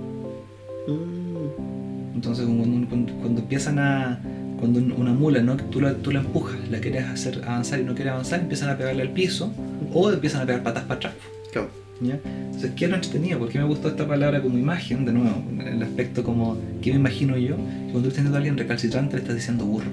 Mm. 0.88 2.16
Entonces 2.16 2.46
cuando, 2.46 2.88
cuando- 2.88 3.14
cuando 3.16 3.42
empiezan 3.42 3.80
a... 3.80 4.22
Cuando 4.60 4.78
un- 4.80 4.92
una 4.92 5.12
mula, 5.12 5.42
¿no? 5.42 5.58
tú, 5.58 5.82
la, 5.82 5.94
tú 5.96 6.12
la 6.12 6.20
empujas, 6.20 6.56
la 6.70 6.80
quieres 6.80 7.06
hacer 7.06 7.42
avanzar 7.48 7.80
y 7.80 7.84
no 7.84 7.96
quiere 7.96 8.12
avanzar, 8.12 8.42
empiezan 8.42 8.70
a 8.70 8.78
pegarle 8.78 9.02
al 9.02 9.10
piso 9.10 9.52
o 9.92 10.12
empiezan 10.12 10.42
a 10.42 10.46
pegar 10.46 10.62
patas 10.62 10.84
para 10.84 10.96
atrás. 10.98 11.14
Claro. 11.52 11.70
¿ya? 12.00 12.20
Entonces, 12.46 12.72
¿qué 12.76 12.86
es 12.86 12.92
lo 12.92 12.96
entretenido? 12.98 13.40
¿Por 13.40 13.50
qué 13.50 13.58
me 13.58 13.66
gustó 13.66 13.88
esta 13.88 14.08
palabra 14.08 14.40
como 14.40 14.60
imagen? 14.60 15.04
De 15.06 15.14
nuevo, 15.14 15.42
el 15.66 15.82
aspecto 15.82 16.24
como, 16.24 16.58
¿qué 16.84 16.92
me 16.92 16.98
imagino 17.00 17.36
yo? 17.38 17.56
Cuando 17.92 18.02
tú 18.04 18.08
estás 18.10 18.32
a 18.32 18.38
alguien 18.38 18.56
recalcitrante, 18.56 19.16
le 19.16 19.22
estás 19.24 19.36
diciendo 19.36 19.66
burro. 19.66 19.90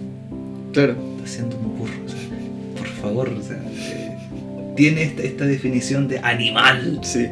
Claro. 0.75 0.95
Estás 1.17 1.31
siendo 1.31 1.57
un 1.57 1.79
burro. 1.79 1.93
o 2.05 2.09
sea, 2.11 2.19
por 2.77 2.87
favor, 2.89 3.29
o 3.31 3.43
sea, 3.43 3.57
eh, 3.57 4.08
tiene 4.79 5.03
esta, 5.03 5.23
esta 5.25 5.45
definición 5.45 6.07
de 6.07 6.21
animal. 6.21 7.01
Sí. 7.03 7.27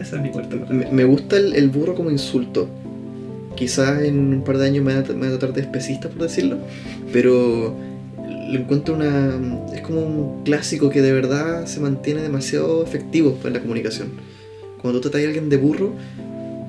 Esa 0.00 0.16
es 0.16 0.22
mi 0.22 0.30
cuarta. 0.30 0.54
Me, 0.70 0.86
me 0.92 1.04
gusta 1.04 1.36
el, 1.36 1.56
el 1.56 1.70
burro 1.70 1.96
como 1.96 2.08
insulto. 2.08 2.68
Quizás 3.56 4.04
en 4.04 4.16
un 4.32 4.44
par 4.44 4.58
de 4.58 4.66
años 4.66 4.84
me 4.84 4.94
va, 4.94 5.00
a, 5.00 5.12
me 5.12 5.28
va 5.28 5.34
a 5.34 5.38
tratar 5.40 5.54
de 5.54 5.62
especista, 5.62 6.08
por 6.08 6.22
decirlo. 6.22 6.58
Pero 7.12 7.74
lo 8.16 8.58
encuentro 8.60 8.94
una. 8.94 9.40
Es 9.74 9.80
como 9.80 10.00
un 10.02 10.44
clásico 10.44 10.88
que 10.88 11.02
de 11.02 11.12
verdad 11.12 11.66
se 11.66 11.80
mantiene 11.80 12.22
demasiado 12.22 12.84
efectivo 12.84 13.36
en 13.44 13.54
la 13.54 13.60
comunicación. 13.60 14.10
Cuando 14.80 15.00
tú 15.00 15.10
tratas 15.10 15.24
a 15.24 15.26
alguien 15.26 15.48
de 15.48 15.56
burro, 15.56 15.94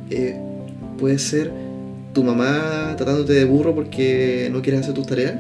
eh, 0.10 0.40
puede 0.98 1.20
ser 1.20 1.52
tu 2.14 2.24
mamá 2.24 2.96
tratándote 2.98 3.34
de 3.34 3.46
burro 3.46 3.76
porque 3.76 4.50
no 4.52 4.64
quieres 4.64 4.82
hacer 4.82 4.96
tus 4.96 5.06
tareas. 5.06 5.36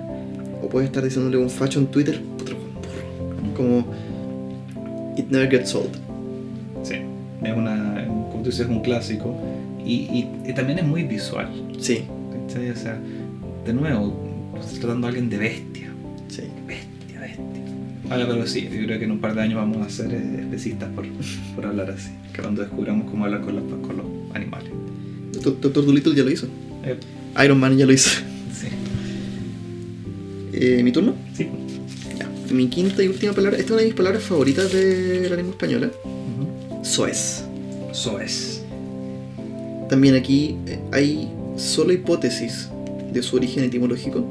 O 0.61 0.69
puedes 0.69 0.87
estar 0.89 1.03
diciéndole 1.03 1.37
un 1.37 1.49
facho 1.49 1.79
en 1.79 1.87
Twitter. 1.87 2.21
Como. 3.59 3.85
It 5.17 5.25
never 5.29 5.49
gets 5.49 5.75
old. 5.75 5.91
Sí, 6.83 6.93
es 7.43 7.53
una, 7.57 8.05
como 8.07 8.39
tú 8.41 8.45
dices, 8.49 8.61
es 8.61 8.67
un 8.69 8.79
clásico 8.81 9.35
y, 9.85 9.93
y- 9.95 10.29
y 10.47 10.53
también 10.53 10.79
es 10.79 10.85
muy 10.85 11.03
visual. 11.03 11.49
Sí, 11.77 12.03
¿cachai? 12.47 12.69
O 12.69 12.75
sea, 12.77 12.97
de 13.65 13.73
nuevo, 13.73 14.53
estás 14.57 14.79
tratando 14.79 15.07
a 15.07 15.09
alguien 15.09 15.29
de 15.29 15.37
bestia, 15.39 15.89
sí. 16.29 16.43
bestia, 16.65 17.19
bestia. 17.19 17.43
Ahora, 18.09 18.27
pero 18.29 18.47
sí, 18.47 18.69
yo 18.71 18.85
creo 18.85 18.97
que 18.97 19.03
en 19.05 19.11
un 19.11 19.19
par 19.19 19.35
de 19.35 19.41
años 19.41 19.55
vamos 19.57 19.85
a 19.85 19.89
ser 19.89 20.13
eh, 20.13 20.37
especistas 20.39 20.89
por, 20.95 21.05
por 21.55 21.65
hablar 21.65 21.91
así, 21.91 22.11
cuando 22.41 22.61
descubramos 22.61 23.11
cómo 23.11 23.25
hablar 23.25 23.41
con 23.41 23.57
los, 23.57 23.63
con 23.85 23.97
los 23.97 24.05
animales. 24.35 24.69
Doctor, 25.33 25.59
Doctor 25.59 25.85
Dolittle 25.85 26.15
ya 26.15 26.23
lo 26.23 26.31
hizo. 26.31 26.47
Eh, 26.85 26.95
Iron 27.43 27.59
Man 27.59 27.77
ya 27.77 27.85
lo 27.85 27.91
hizo. 27.91 28.09
sí, 28.53 28.67
Eh, 30.53 30.81
¿Mi 30.81 30.93
turno? 30.93 31.13
sí. 31.33 31.47
Ya. 32.49 32.55
Mi 32.55 32.67
quinta 32.67 33.03
y 33.03 33.07
última 33.07 33.33
palabra. 33.33 33.57
Esta 33.57 33.67
es 33.67 33.71
una 33.71 33.81
de 33.81 33.85
mis 33.87 33.95
palabras 33.95 34.23
favoritas 34.23 34.71
de 34.71 35.29
la 35.29 35.35
lengua 35.35 35.53
española. 35.53 35.91
Soez. 36.83 37.43
Es. 38.21 38.61
También 39.89 40.15
aquí 40.15 40.57
eh, 40.67 40.79
hay 40.91 41.29
solo 41.57 41.91
hipótesis 41.91 42.69
de 43.11 43.21
su 43.23 43.35
origen 43.35 43.63
etimológico, 43.63 44.23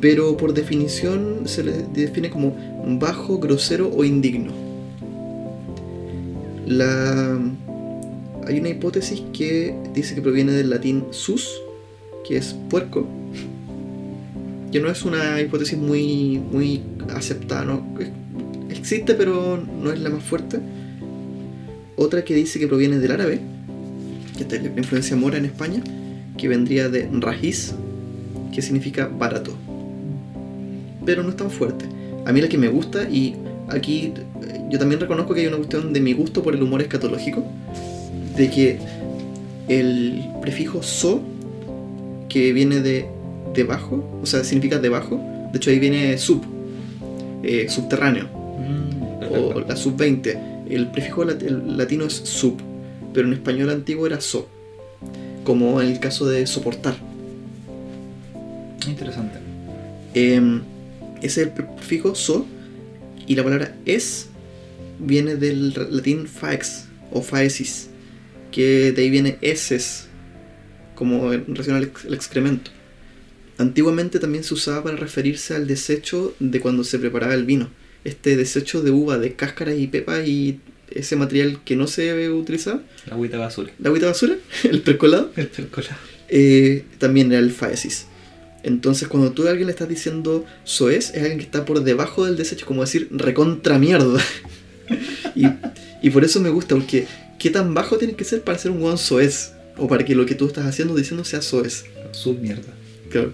pero 0.00 0.36
por 0.36 0.54
definición 0.54 1.42
se 1.46 1.64
le 1.64 1.72
define 1.92 2.30
como 2.30 2.56
bajo, 2.98 3.38
grosero 3.38 3.90
o 3.94 4.04
indigno. 4.04 4.52
La... 6.66 7.38
Hay 8.46 8.60
una 8.60 8.68
hipótesis 8.68 9.22
que 9.32 9.74
dice 9.92 10.14
que 10.14 10.22
proviene 10.22 10.52
del 10.52 10.70
latín 10.70 11.04
sus, 11.10 11.60
que 12.26 12.36
es 12.36 12.54
puerco, 12.70 13.06
que 14.76 14.82
no 14.82 14.90
es 14.90 15.06
una 15.06 15.40
hipótesis 15.40 15.78
muy, 15.78 16.38
muy 16.52 16.82
aceptada, 17.14 17.64
¿no? 17.64 17.82
Existe 18.68 19.14
pero 19.14 19.56
no 19.56 19.90
es 19.90 19.98
la 20.00 20.10
más 20.10 20.22
fuerte. 20.22 20.58
Otra 21.96 22.22
que 22.26 22.34
dice 22.34 22.58
que 22.58 22.68
proviene 22.68 22.98
del 22.98 23.10
árabe, 23.10 23.40
que 24.36 24.42
es 24.42 24.62
la 24.62 24.68
influencia 24.68 25.16
mora 25.16 25.38
en 25.38 25.46
España, 25.46 25.82
que 26.36 26.48
vendría 26.48 26.90
de 26.90 27.08
rajiz, 27.10 27.72
que 28.52 28.60
significa 28.60 29.06
barato. 29.06 29.56
Pero 31.06 31.22
no 31.22 31.30
es 31.30 31.36
tan 31.38 31.50
fuerte. 31.50 31.86
A 32.26 32.32
mí 32.34 32.42
la 32.42 32.48
que 32.50 32.58
me 32.58 32.68
gusta, 32.68 33.08
y 33.08 33.34
aquí 33.68 34.12
eh, 34.42 34.60
yo 34.68 34.78
también 34.78 35.00
reconozco 35.00 35.32
que 35.32 35.40
hay 35.40 35.46
una 35.46 35.56
cuestión 35.56 35.94
de 35.94 36.00
mi 36.00 36.12
gusto 36.12 36.42
por 36.42 36.54
el 36.54 36.62
humor 36.62 36.82
escatológico, 36.82 37.46
de 38.36 38.50
que 38.50 38.78
el 39.68 40.22
prefijo 40.42 40.82
so, 40.82 41.22
que 42.28 42.52
viene 42.52 42.82
de 42.82 43.15
debajo, 43.56 44.20
o 44.22 44.26
sea, 44.26 44.44
significa 44.44 44.78
debajo, 44.78 45.20
de 45.52 45.56
hecho 45.58 45.70
ahí 45.70 45.78
viene 45.80 46.16
sub, 46.18 46.42
eh, 47.42 47.66
subterráneo, 47.68 48.28
Mm, 48.58 49.34
o 49.56 49.60
la 49.60 49.76
sub 49.76 49.96
20. 49.96 50.38
El 50.68 50.88
prefijo 50.88 51.24
lat- 51.24 51.42
el 51.42 51.76
latino 51.76 52.04
es 52.04 52.14
sub, 52.14 52.56
pero 53.12 53.26
en 53.26 53.34
español 53.34 53.70
antiguo 53.70 54.06
era 54.06 54.20
so, 54.20 54.48
como 55.44 55.80
en 55.80 55.88
el 55.88 56.00
caso 56.00 56.26
de 56.28 56.46
soportar. 56.46 56.94
Interesante. 58.88 59.38
Em, 60.14 60.62
ese 61.22 61.42
es 61.42 61.46
el 61.48 61.50
prefijo 61.50 62.14
so, 62.14 62.46
y 63.26 63.34
la 63.34 63.42
palabra 63.44 63.74
es 63.84 64.28
viene 64.98 65.36
del 65.36 65.74
latín 65.90 66.26
faex 66.26 66.84
o 67.12 67.20
faesis, 67.22 67.88
que 68.52 68.92
de 68.92 69.02
ahí 69.02 69.10
viene 69.10 69.36
eses, 69.42 70.06
como 70.94 71.32
en 71.32 71.44
relación 71.46 71.76
al, 71.76 71.84
ex- 71.84 72.04
al 72.06 72.14
excremento. 72.14 72.70
Antiguamente 73.58 74.18
también 74.18 74.44
se 74.44 74.54
usaba 74.54 74.82
para 74.84 74.96
referirse 74.96 75.54
al 75.54 75.66
desecho 75.66 76.34
de 76.40 76.60
cuando 76.60 76.84
se 76.84 76.98
preparaba 76.98 77.34
el 77.34 77.44
vino. 77.44 77.70
Este 78.04 78.36
desecho 78.36 78.82
de 78.82 78.90
uva, 78.90 79.18
de 79.18 79.34
cáscaras 79.34 79.78
y 79.78 79.86
pepa 79.86 80.20
y 80.22 80.60
ese 80.90 81.16
material 81.16 81.60
que 81.64 81.74
no 81.74 81.86
se 81.86 82.30
utilizaba, 82.30 82.82
La 83.06 83.14
agüita 83.14 83.38
basura. 83.38 83.72
la 83.78 83.88
agüita 83.88 84.06
basura, 84.06 84.36
el 84.64 84.82
percolado, 84.82 85.32
El 85.36 85.48
percolado. 85.48 85.96
eh, 86.28 86.84
también 86.98 87.32
era 87.32 87.40
el 87.40 87.50
faesis. 87.50 88.06
Entonces, 88.62 89.08
cuando 89.08 89.32
tú 89.32 89.46
a 89.46 89.50
alguien 89.50 89.66
le 89.66 89.72
estás 89.72 89.88
diciendo 89.88 90.44
soez, 90.64 91.10
es 91.14 91.20
alguien 91.22 91.38
que 91.38 91.44
está 91.44 91.64
por 91.64 91.82
debajo 91.82 92.24
del 92.26 92.36
desecho, 92.36 92.66
como 92.66 92.82
decir 92.82 93.08
recontra 93.10 93.78
mierda. 93.78 94.20
y, 95.34 95.46
y 96.02 96.10
por 96.10 96.24
eso 96.24 96.40
me 96.40 96.50
gusta, 96.50 96.74
porque 96.74 97.06
¿qué 97.38 97.50
tan 97.50 97.74
bajo 97.74 97.96
tiene 97.96 98.14
que 98.14 98.24
ser 98.24 98.42
para 98.42 98.58
ser 98.58 98.70
un 98.70 98.80
guan 98.80 98.98
soez? 98.98 99.52
O 99.78 99.88
para 99.88 100.04
que 100.04 100.14
lo 100.14 100.24
que 100.26 100.34
tú 100.34 100.46
estás 100.46 100.66
haciendo 100.66 100.94
diciendo 100.94 101.24
sea 101.24 101.42
soez. 101.42 101.84
Sub 102.12 102.38
mierda. 102.40 102.72
Claro. 103.10 103.32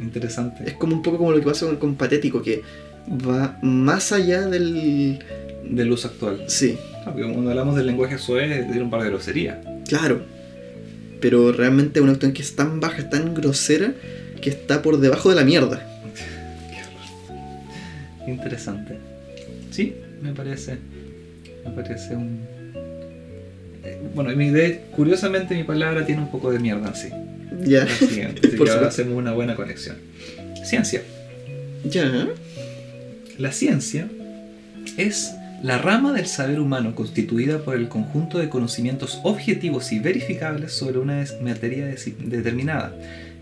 Interesante. 0.00 0.64
Es 0.66 0.74
como 0.74 0.94
un 0.94 1.02
poco 1.02 1.18
como 1.18 1.32
lo 1.32 1.40
que 1.40 1.46
pasa 1.46 1.66
con, 1.66 1.76
con 1.76 1.94
patético, 1.96 2.42
que 2.42 2.62
va 3.26 3.58
más 3.62 4.12
allá 4.12 4.46
del. 4.46 5.18
Del 5.64 5.90
uso 5.90 6.08
actual. 6.08 6.44
Sí, 6.48 6.76
Porque 7.04 7.22
cuando 7.22 7.50
hablamos 7.50 7.76
del 7.76 7.86
lenguaje 7.86 8.18
suez, 8.18 8.50
es 8.50 8.66
decir 8.68 8.82
un 8.82 8.90
par 8.90 9.02
de 9.02 9.10
groserías. 9.10 9.58
claro. 9.88 10.20
Pero 11.18 11.50
realmente 11.50 11.98
es 11.98 12.02
una 12.02 12.12
cuestión 12.12 12.32
que 12.34 12.42
es 12.42 12.54
tan 12.56 12.78
baja, 12.78 12.98
es 12.98 13.08
tan 13.08 13.32
grosera, 13.34 13.94
que 14.42 14.50
está 14.50 14.82
por 14.82 15.00
debajo 15.00 15.30
de 15.30 15.34
la 15.36 15.44
mierda. 15.44 15.80
Interesante. 18.26 18.98
Sí, 19.70 19.94
me 20.20 20.32
parece. 20.32 20.76
Me 21.64 21.70
parece 21.72 22.14
un. 22.16 22.40
eh, 23.82 23.98
Bueno, 24.14 24.34
mi 24.36 24.46
idea, 24.48 24.78
curiosamente 24.94 25.54
mi 25.54 25.64
palabra 25.64 26.04
tiene 26.04 26.20
un 26.22 26.30
poco 26.30 26.50
de 26.52 26.58
mierda 26.58 26.88
en 26.88 26.94
sí. 26.94 27.08
Ya. 27.64 27.86
Siguiente, 27.88 28.48
Por 28.58 28.68
ahora 28.70 28.88
hacemos 28.88 29.16
una 29.16 29.32
buena 29.32 29.54
conexión. 29.54 29.96
Ciencia. 30.64 31.02
Ya. 31.84 32.28
La 33.38 33.52
ciencia 33.52 34.08
es 34.96 35.34
La 35.62 35.78
rama 35.78 36.12
del 36.12 36.26
saber 36.26 36.60
humano 36.60 36.94
constituida 36.94 37.58
por 37.64 37.76
el 37.76 37.88
conjunto 37.88 38.38
de 38.38 38.48
conocimientos 38.48 39.20
objetivos 39.22 39.90
y 39.92 39.98
verificables 39.98 40.72
sobre 40.72 40.98
una 40.98 41.24
materia 41.40 41.86
determinada, 41.86 42.94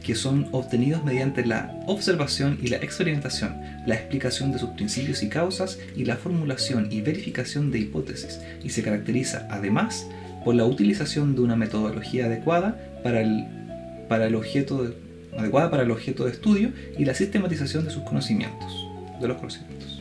que 0.03 0.15
son 0.15 0.49
obtenidos 0.53 1.05
mediante 1.05 1.45
la 1.45 1.75
observación 1.87 2.59
y 2.63 2.69
la 2.69 2.77
experimentación, 2.77 3.57
la 3.87 3.97
explicación 3.97 4.53
de 4.53 4.59
sus 4.59 4.71
principios 4.71 5.23
y 5.23 5.29
causas 5.29 5.79
y 5.97 6.05
la 6.05 6.17
formulación 6.17 6.89
y 6.91 7.01
verificación 7.01 7.73
de 7.73 7.81
hipótesis, 7.81 8.39
y 8.63 8.71
se 8.71 8.83
caracteriza 8.83 9.49
además 9.51 10.07
por 10.45 10.55
la 10.55 10.67
utilización 10.67 11.35
de 11.35 11.41
una 11.41 11.57
metodología 11.57 12.27
adecuada 12.27 12.79
para 13.03 13.23
el, 13.23 13.64
para 14.09 14.27
el 14.27 14.35
objeto 14.35 14.85
de- 14.85 14.95
adecuada 15.39 15.71
para 15.71 15.83
el 15.83 15.91
objeto 15.91 16.25
de 16.27 16.31
estudio 16.33 16.71
y 16.99 17.05
la 17.05 17.15
sistematización 17.15 17.85
de 17.85 17.91
sus 17.91 18.03
conocimientos, 18.05 18.87
de 19.21 19.29
los 19.29 19.37
conocimientos. 19.39 20.01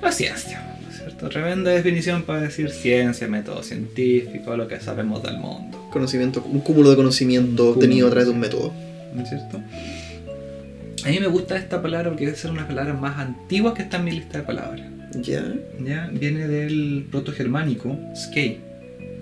La 0.00 0.10
ciencia, 0.10 0.78
¿no 0.82 0.88
es 0.90 0.96
¿cierto? 0.96 1.28
Tremenda 1.28 1.70
definición 1.70 2.22
para 2.22 2.40
decir 2.40 2.70
ciencia, 2.70 3.28
método 3.28 3.62
científico, 3.62 4.56
lo 4.56 4.66
que 4.66 4.80
sabemos 4.80 5.22
del 5.22 5.38
mundo. 5.38 5.88
Conocimiento, 5.92 6.42
un 6.42 6.60
cúmulo 6.60 6.90
de 6.90 6.96
conocimiento 6.96 7.68
Un 7.70 7.74
obtenido 7.74 8.06
cúmulo. 8.06 8.06
a 8.08 8.10
través 8.10 8.26
de 8.28 8.32
un 8.32 8.40
método. 8.40 8.72
¿no 9.14 9.22
es 9.22 9.28
cierto? 9.28 9.60
A 11.04 11.08
mí 11.10 11.18
me 11.20 11.26
gusta 11.26 11.56
esta 11.56 11.82
palabra 11.82 12.08
porque 12.08 12.24
debe 12.26 12.36
ser 12.36 12.50
una 12.50 12.66
palabra 12.66 12.94
más 12.94 13.18
antigua 13.18 13.74
que 13.74 13.82
está 13.82 13.98
en 13.98 14.04
mi 14.04 14.12
lista 14.12 14.38
de 14.38 14.44
palabras. 14.44 14.86
Ya. 15.20 15.44
¿ya? 15.84 16.08
Viene 16.12 16.48
del 16.48 17.06
proto-germánico 17.10 17.98
skei. 18.16 18.58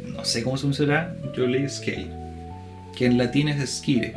No 0.06 0.24
sé 0.24 0.42
cómo 0.44 0.56
se 0.56 0.60
pronunciará, 0.62 1.16
yo 1.36 1.46
leí 1.46 1.68
skei. 1.68 2.08
Que 3.00 3.06
en 3.06 3.16
latín 3.16 3.48
es 3.48 3.78
skire. 3.78 4.12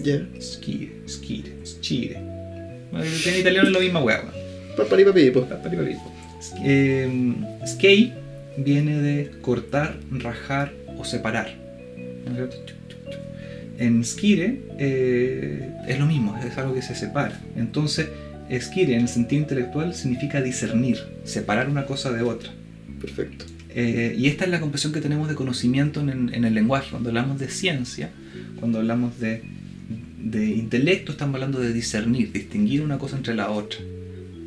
Ya. 0.00 0.24
Skire, 0.40 0.92
skire, 1.08 1.52
skire. 1.66 2.20
Bueno, 2.92 3.04
En 3.26 3.40
italiano 3.40 3.66
es 3.66 3.74
la 3.74 3.80
misma 3.80 4.00
hueá. 4.00 4.20
weón. 4.20 4.76
Papari 4.76 5.04
papi, 5.04 5.30
pues. 5.32 5.46
Eh, 6.62 7.34
skei 7.66 8.12
viene 8.56 9.02
de 9.02 9.28
cortar, 9.42 9.96
rajar 10.12 10.72
o 10.96 11.04
separar. 11.04 11.48
En 13.78 14.04
skire 14.04 14.60
eh, 14.78 15.72
es 15.88 15.98
lo 15.98 16.06
mismo, 16.06 16.38
es 16.46 16.56
algo 16.56 16.74
que 16.74 16.82
se 16.82 16.94
separa. 16.94 17.42
Entonces, 17.56 18.06
skire 18.52 18.94
en 18.94 19.00
el 19.00 19.08
sentido 19.08 19.42
intelectual 19.42 19.96
significa 19.96 20.40
discernir, 20.40 20.98
separar 21.24 21.68
una 21.68 21.86
cosa 21.86 22.12
de 22.12 22.22
otra. 22.22 22.52
Perfecto. 23.00 23.46
Eh, 23.76 24.14
y 24.16 24.26
esta 24.28 24.44
es 24.44 24.50
la 24.50 24.60
comprensión 24.60 24.92
que 24.92 25.00
tenemos 25.00 25.28
de 25.28 25.34
conocimiento 25.34 26.00
en, 26.00 26.08
el- 26.08 26.34
en 26.34 26.44
el 26.44 26.54
lenguaje. 26.54 26.90
Cuando 26.90 27.08
hablamos 27.10 27.38
de 27.40 27.48
ciencia, 27.48 28.10
cuando 28.60 28.78
hablamos 28.78 29.18
de, 29.18 29.42
de 30.22 30.46
intelecto, 30.46 31.12
estamos 31.12 31.34
hablando 31.34 31.58
de 31.58 31.72
discernir, 31.72 32.30
distinguir 32.32 32.82
una 32.82 32.98
cosa 32.98 33.16
entre 33.16 33.34
la 33.34 33.50
otra. 33.50 33.80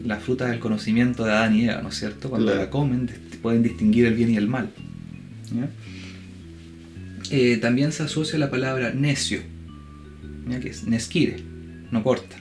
La 0.06 0.18
fruta 0.18 0.48
del 0.48 0.60
conocimiento 0.60 1.26
de 1.26 1.32
Adán 1.32 1.56
y 1.56 1.66
Eva, 1.66 1.82
¿no 1.82 1.90
es 1.90 1.96
cierto? 1.96 2.30
Cuando 2.30 2.48
Claro. 2.48 2.62
la 2.62 2.70
comen, 2.70 3.10
pueden 3.42 3.64
distinguir 3.64 4.06
el 4.06 4.14
bien 4.14 4.30
y 4.30 4.38
el 4.38 4.48
mal. 4.48 4.70
¿ya? 5.54 5.70
Eh, 7.30 7.58
también 7.58 7.92
se 7.92 8.04
asocia 8.04 8.40
la 8.40 8.50
palabra 8.50 8.94
necio, 8.94 9.40
¿ya? 10.50 10.60
que 10.62 10.70
es 10.70 10.86
nesquire, 10.88 11.38
no 11.92 12.02
corta, 12.04 12.38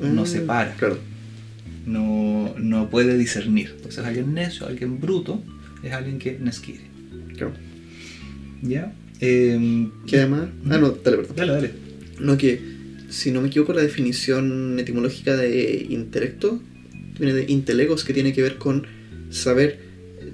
no 0.00 0.22
Ah, 0.22 0.26
separa 0.26 0.74
Claro. 0.74 0.98
no, 1.86 2.54
no 2.58 2.90
puede 2.90 3.16
discernir. 3.16 3.74
Entonces 3.76 4.04
alguien 4.04 4.34
necio, 4.34 4.66
alguien 4.66 5.00
bruto, 5.00 5.40
es 5.84 5.92
alguien 5.92 6.18
que 6.18 6.38
nesquire. 6.40 6.80
Claro. 7.36 7.52
¿Ya? 8.62 8.94
Em, 9.20 9.90
Que 10.06 10.16
además. 10.18 10.48
Ah, 10.70 10.78
no, 10.78 10.90
dale, 10.90 11.16
perdón. 11.18 11.36
dale, 11.36 11.52
dale. 11.52 11.70
No, 12.20 12.36
que 12.36 12.60
si 13.10 13.30
no 13.30 13.40
me 13.40 13.48
equivoco, 13.48 13.72
la 13.72 13.82
definición 13.82 14.78
etimológica 14.78 15.36
de 15.36 15.86
intelecto 15.90 16.60
viene 17.18 17.32
de 17.34 17.44
intelegos, 17.50 18.04
que 18.04 18.12
tiene 18.12 18.32
que 18.32 18.42
ver 18.42 18.56
con 18.56 18.86
saber 19.30 19.78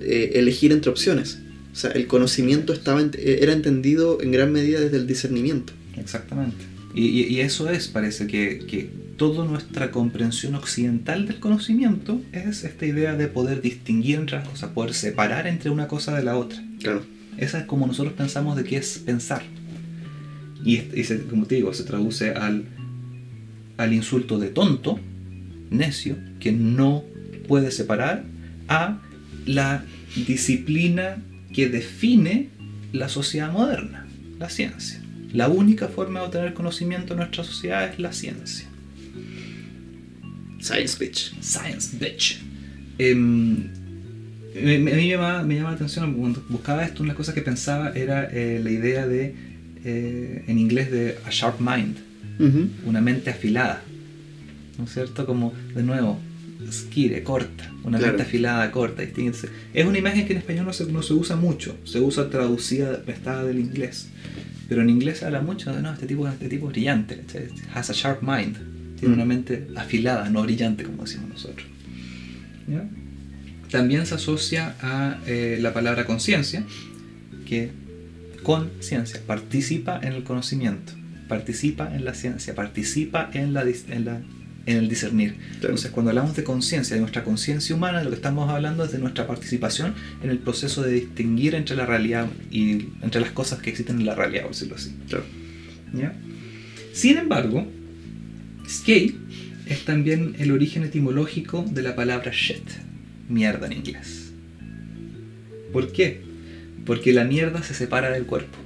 eh, 0.00 0.32
elegir 0.34 0.72
entre 0.72 0.90
opciones. 0.90 1.40
O 1.72 1.76
sea, 1.76 1.90
el 1.90 2.06
conocimiento 2.06 2.72
estaba 2.72 3.00
eh, 3.02 3.38
era 3.42 3.52
entendido 3.52 4.20
en 4.22 4.32
gran 4.32 4.52
medida 4.52 4.80
desde 4.80 4.96
el 4.96 5.06
discernimiento. 5.06 5.72
Exactamente. 5.96 6.56
Y, 6.94 7.06
y- 7.06 7.24
y 7.26 7.40
eso 7.40 7.70
es, 7.70 7.88
parece 7.88 8.26
que, 8.26 8.60
que 8.66 8.88
toda 9.20 9.44
nuestra 9.44 9.90
comprensión 9.90 10.54
occidental 10.54 11.26
del 11.26 11.40
conocimiento 11.40 12.22
es 12.32 12.64
esta 12.64 12.86
idea 12.86 13.16
de 13.16 13.28
poder 13.28 13.60
distinguir 13.60 14.16
entre 14.18 14.38
las 14.38 14.48
cosas, 14.48 14.70
poder 14.70 14.94
separar 14.94 15.46
entre 15.46 15.68
una 15.68 15.88
cosa 15.88 16.16
de 16.16 16.22
la 16.24 16.38
otra. 16.38 16.58
Claro. 16.80 17.02
Esa 17.36 17.58
es 17.58 17.64
como 17.66 17.86
nosotros 17.86 18.14
pensamos 18.14 18.56
de 18.56 18.64
qué 18.64 18.78
es 18.78 18.98
pensar. 18.98 19.42
Y, 20.64 20.78
y 20.98 21.04
se- 21.04 21.20
como 21.26 21.44
te 21.44 21.56
digo, 21.56 21.74
se 21.74 21.84
traduce 21.84 22.30
al, 22.30 22.64
al 23.76 23.92
insulto 23.92 24.38
de 24.38 24.48
tonto, 24.48 24.98
necio, 25.70 26.16
que 26.40 26.52
no 26.52 27.04
puede 27.46 27.70
separar, 27.72 28.24
a 28.68 29.02
la 29.44 29.84
disciplina 30.26 31.18
que 31.52 31.68
define 31.68 32.48
la 32.94 33.10
sociedad 33.10 33.52
moderna, 33.52 34.06
la 34.38 34.48
ciencia. 34.48 35.02
La 35.34 35.48
única 35.48 35.88
forma 35.88 36.20
de 36.20 36.26
obtener 36.26 36.54
conocimiento 36.54 37.12
en 37.12 37.18
nuestra 37.18 37.44
sociedad 37.44 37.84
es 37.86 37.98
la 37.98 38.14
ciencia. 38.14 38.69
Science 40.60 40.98
bitch. 40.98 41.32
Science, 41.40 41.96
bitch. 41.98 42.38
Em, 42.98 43.68
me- 44.54 44.78
me- 44.78 44.92
a 44.92 44.96
mí 44.96 45.02
me 45.02 45.08
llama, 45.08 45.42
me 45.42 45.54
llama 45.56 45.70
la 45.70 45.76
atención 45.76 46.12
cuando 46.14 46.42
buscaba 46.48 46.84
esto, 46.84 47.02
una 47.02 47.08
de 47.08 47.14
las 47.14 47.16
cosas 47.16 47.34
que 47.34 47.42
pensaba 47.42 47.92
era 47.94 48.28
eh, 48.30 48.60
la 48.62 48.70
idea 48.70 49.06
de, 49.06 49.34
eh, 49.84 50.44
en 50.46 50.58
inglés, 50.58 50.90
de 50.90 51.16
a 51.24 51.30
sharp 51.30 51.60
mind, 51.60 51.96
Ujú. 52.38 52.68
una 52.86 53.00
mente 53.00 53.30
afilada. 53.30 53.82
¿No 54.78 54.84
es 54.84 54.92
cierto? 54.92 55.24
Como, 55.26 55.52
de 55.74 55.82
nuevo, 55.82 56.18
skire, 56.70 57.22
corta, 57.22 57.72
una 57.84 57.98
Claro. 57.98 58.12
mente 58.14 58.22
afilada, 58.28 58.70
corta. 58.70 59.02
Es 59.02 59.86
una 59.86 59.98
imagen 59.98 60.26
que 60.26 60.32
en 60.32 60.38
español 60.38 60.66
no 60.66 60.72
se, 60.72 60.84
no 60.92 61.02
se 61.02 61.14
usa 61.14 61.36
mucho, 61.36 61.76
se 61.84 62.00
usa 62.00 62.28
traducida, 62.30 63.02
prestada 63.02 63.44
del 63.44 63.58
inglés. 63.60 64.08
Pero 64.68 64.82
en 64.82 64.90
inglés 64.90 65.18
se 65.18 65.24
habla 65.26 65.40
mucho 65.40 65.74
de, 65.74 65.82
no, 65.82 65.92
este 65.92 66.06
tipo, 66.06 66.28
este 66.28 66.48
tipo 66.48 66.66
es 66.68 66.72
brillante, 66.72 67.18
has 67.74 67.90
a 67.90 67.92
sharp 67.92 68.22
mind, 68.22 68.56
tiene 69.00 69.14
Mm. 69.14 69.18
una 69.18 69.24
mente 69.24 69.66
afilada, 69.76 70.28
no 70.30 70.42
brillante 70.42 70.84
como 70.84 71.02
decimos 71.04 71.28
nosotros. 71.30 71.66
¿Ya? 72.68 72.84
También 73.70 74.06
se 74.06 74.14
asocia 74.14 74.74
a 74.80 75.18
eh, 75.26 75.58
la 75.60 75.72
palabra 75.72 76.04
conciencia, 76.04 76.64
que 77.46 77.70
con 78.42 78.70
ciencia 78.80 79.20
participa 79.26 80.00
en 80.02 80.12
el 80.12 80.22
conocimiento, 80.24 80.92
participa 81.28 81.94
en 81.94 82.04
la 82.04 82.14
ciencia, 82.14 82.54
participa 82.54 83.30
en, 83.34 83.52
la, 83.52 83.62
en, 83.62 84.04
la- 84.04 84.20
en 84.66 84.76
el 84.76 84.88
discernir. 84.88 85.36
Entonces, 85.54 85.90
cuando 85.90 86.10
hablamos 86.10 86.36
de 86.36 86.44
conciencia, 86.44 86.94
de 86.94 87.00
nuestra 87.00 87.22
conciencia 87.24 87.74
humana, 87.74 88.02
lo 88.04 88.10
que 88.10 88.16
estamos 88.16 88.50
hablando 88.50 88.84
es 88.84 88.92
de 88.92 88.98
nuestra 88.98 89.26
participación 89.26 89.94
en 90.22 90.30
el 90.30 90.38
proceso 90.38 90.82
de 90.82 90.92
distinguir 90.92 91.54
entre 91.54 91.76
la 91.76 91.86
realidad 91.86 92.26
y 92.50 92.88
entre 93.02 93.20
las 93.20 93.30
cosas 93.30 93.60
que 93.60 93.70
existen 93.70 94.00
en 94.00 94.06
la 94.06 94.14
realidad, 94.14 94.42
por 94.42 94.52
decirlo 94.52 94.74
así. 94.76 94.94
Claro. 95.08 95.24
¿Ya? 95.94 96.12
Sin 96.92 97.18
embargo, 97.18 97.66
skate 98.70 99.16
es 99.66 99.84
también 99.84 100.34
el 100.38 100.52
origen 100.52 100.84
etimológico 100.84 101.64
de 101.68 101.82
la 101.82 101.94
palabra 101.96 102.30
shit, 102.32 102.68
mierda 103.28 103.66
en 103.66 103.72
inglés. 103.74 104.32
¿Por 105.72 105.92
qué? 105.92 106.22
Porque 106.86 107.12
la 107.12 107.24
mierda 107.24 107.62
se 107.62 107.74
separa 107.74 108.10
del 108.10 108.24
cuerpo. 108.26 108.58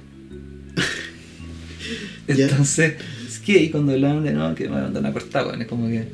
Entonces, 2.27 2.95
skate 3.29 3.71
cuando 3.71 3.93
hablaban 3.93 4.23
de 4.23 4.33
no, 4.33 4.55
que 4.55 4.67
me 4.69 4.81
van 4.81 5.05
a 5.05 5.11
cortar, 5.13 5.45
weón, 5.47 5.61
es 5.61 5.67
como 5.67 5.87
que. 5.87 6.05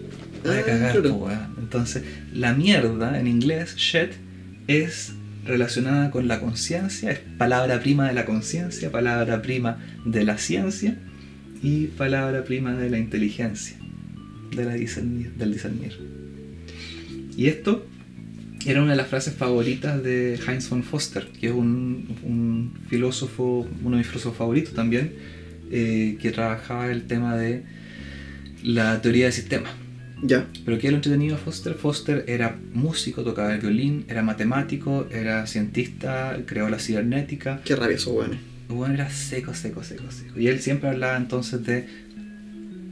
Voy 0.44 0.56
a 0.56 0.60
Ah, 0.60 0.64
cagar, 0.66 0.92
claro. 0.94 1.10
po, 1.20 1.26
weón. 1.26 1.56
Entonces, 1.60 2.04
la 2.34 2.54
mierda 2.54 3.20
en 3.20 3.28
inglés, 3.28 3.76
shit, 3.76 4.10
es 4.68 5.14
relacionada 5.46 6.12
con 6.12 6.28
la 6.28 6.40
conciencia, 6.40 7.12
es 7.12 7.20
palabra 7.38 7.80
prima 7.80 8.08
de 8.08 8.14
la 8.14 8.26
conciencia, 8.26 8.92
palabra 8.92 9.42
prima 9.42 9.78
de 10.06 10.24
la 10.24 10.38
ciencia 10.38 10.98
y 11.64 11.88
palabra 11.88 12.44
prima 12.44 12.74
de 12.74 12.90
la 12.90 12.98
inteligencia, 13.00 13.78
de 14.56 14.66
la 14.66 14.74
discernir, 14.74 15.34
del 15.34 15.54
discernir. 15.54 15.98
Y 17.36 17.48
esto 17.48 17.86
era 18.66 18.82
una 18.82 18.92
de 18.92 18.98
las 18.98 19.08
frases 19.08 19.34
favoritas 19.34 20.04
de 20.04 20.40
Heinz 20.48 20.70
von 20.70 20.84
Foster, 20.84 21.28
que 21.40 21.48
es 21.48 21.54
un, 21.54 22.18
un 22.24 22.74
filósofo, 22.90 23.68
uno 23.84 23.92
de 23.92 23.98
mis 23.98 24.08
filósofos 24.08 24.38
favoritos 24.38 24.74
también, 24.74 25.14
eh, 25.72 26.18
que 26.22 26.32
trabajaba 26.32 26.92
el 26.92 27.04
tema 27.04 27.36
de 27.36 27.64
la 28.64 29.02
teoría 29.02 29.26
del 29.26 29.34
sistema. 29.34 29.70
Ya. 30.24 30.46
Pero 30.66 30.78
¿qué 30.78 30.88
es 30.88 30.92
lo 30.92 30.98
entretenido 30.98 31.36
de 31.36 31.42
Foster? 31.42 31.74
Foster 31.74 32.26
era 32.28 32.60
músico, 32.74 33.24
tocaba 33.24 33.54
el 33.54 33.62
violín, 33.62 34.06
era 34.08 34.22
matemático, 34.22 35.08
era 35.12 35.48
cientista, 35.48 36.38
creó 36.46 36.70
la 36.70 36.78
cibernética. 36.78 37.62
Qué 37.66 37.76
rabia 37.76 37.96
esos 37.96 38.14
weones. 38.14 38.40
Bueno, 38.70 38.94
era 38.94 39.10
seco, 39.10 39.54
seco, 39.54 39.84
seco, 39.84 40.12
seco. 40.12 40.40
Y 40.40 40.48
él 40.48 40.60
siempre 40.60 40.90
hablaba 40.90 41.18
entonces 41.18 41.66
de 41.66 41.88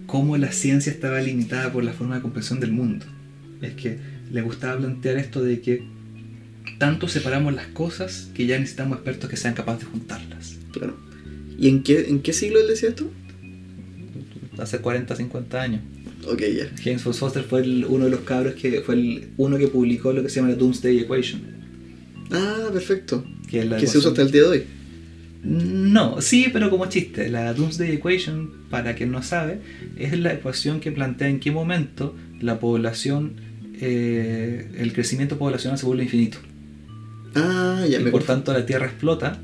cómo 0.09 0.37
la 0.37 0.51
ciencia 0.51 0.91
estaba 0.91 1.21
limitada 1.21 1.71
por 1.71 1.83
la 1.83 1.93
forma 1.93 2.15
de 2.15 2.21
comprensión 2.21 2.59
del 2.59 2.71
mundo. 2.71 3.05
Es 3.61 3.73
que 3.73 3.97
le 4.31 4.41
gustaba 4.41 4.77
plantear 4.77 5.17
esto 5.17 5.43
de 5.43 5.61
que 5.61 5.83
tanto 6.77 7.07
separamos 7.07 7.53
las 7.53 7.67
cosas 7.67 8.29
que 8.33 8.45
ya 8.45 8.57
necesitamos 8.57 8.97
expertos 8.97 9.29
que 9.29 9.37
sean 9.37 9.53
capaces 9.53 9.81
de 9.85 9.91
juntarlas. 9.91 10.55
Claro. 10.71 10.97
¿Y 11.57 11.67
en 11.67 11.83
qué, 11.83 12.07
en 12.09 12.21
qué 12.21 12.33
siglo 12.33 12.59
él 12.59 12.67
decía 12.67 12.89
esto? 12.89 13.09
Hace 14.57 14.79
40, 14.79 15.15
50 15.15 15.61
años. 15.61 15.81
Ok, 16.27 16.41
ya. 16.41 16.69
James 16.83 17.01
Foster 17.01 17.43
fue 17.43 17.61
el- 17.61 17.85
uno 17.85 18.05
de 18.05 18.11
los 18.11 18.21
cabros 18.21 18.55
que 18.55 18.81
fue 18.81 18.95
el 18.95 19.29
uno 19.37 19.57
que 19.57 19.67
publicó 19.67 20.11
lo 20.11 20.21
que 20.21 20.29
se 20.29 20.37
llama 20.37 20.49
la 20.49 20.55
Doomsday 20.55 20.99
Equation. 20.99 21.41
Ah, 22.31 22.69
perfecto. 22.71 23.25
Que, 23.49 23.59
es 23.61 23.65
la 23.67 23.77
Que 23.77 23.87
se 23.87 23.97
usa 23.97 24.09
hasta 24.09 24.21
el 24.21 24.31
día 24.31 24.41
de 24.43 24.47
hoy. 24.47 24.63
No, 25.43 26.21
sí, 26.21 26.47
pero 26.51 26.69
como 26.69 26.87
chiste. 26.87 27.29
La 27.29 27.53
Doomsday 27.53 27.93
Equation, 27.93 28.51
para 28.69 28.95
quien 28.95 29.11
no 29.11 29.23
sabe, 29.23 29.59
es 29.97 30.17
la 30.17 30.33
ecuación 30.33 30.79
que 30.79 30.91
plantea 30.91 31.29
en 31.29 31.39
qué 31.39 31.51
momento 31.51 32.15
la 32.41 32.59
población, 32.59 33.35
eh, 33.79 34.69
el 34.77 34.93
crecimiento 34.93 35.37
poblacional 35.37 35.77
se 35.77 35.85
vuelve 35.85 36.03
infinito. 36.03 36.39
Ah, 37.35 37.85
ya 37.89 37.99
y 37.99 38.03
me 38.03 38.11
por 38.11 38.23
tanto 38.23 38.51
la 38.51 38.65
Tierra 38.65 38.87
explota 38.87 39.39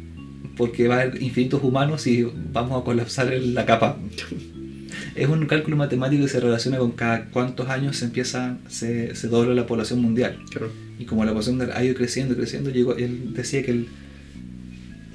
porque 0.57 0.87
va 0.87 0.95
a 0.97 1.01
haber 1.01 1.21
infinitos 1.21 1.63
humanos 1.63 2.07
y 2.07 2.25
vamos 2.51 2.81
a 2.81 2.83
colapsar 2.83 3.31
la 3.31 3.65
capa. 3.65 3.97
Es 5.15 5.29
un 5.29 5.45
cálculo 5.45 5.77
matemático 5.77 6.23
que 6.23 6.29
se 6.29 6.39
relaciona 6.39 6.77
con 6.77 6.91
cada 6.91 7.25
cuántos 7.29 7.69
años 7.69 7.95
se 7.97 8.05
empieza, 8.05 8.57
se, 8.67 9.15
se 9.15 9.27
dobla 9.27 9.53
la 9.53 9.65
población 9.65 10.01
mundial. 10.01 10.39
Claro. 10.49 10.71
Y 10.99 11.05
como 11.05 11.23
la 11.23 11.31
población 11.31 11.57
mundial 11.57 11.77
ha 11.77 11.83
ido 11.83 11.95
creciendo, 11.95 12.35
creciendo, 12.35 12.69
llegó, 12.69 12.95
él 12.95 13.33
decía 13.33 13.63
que 13.63 13.71
el, 13.71 13.87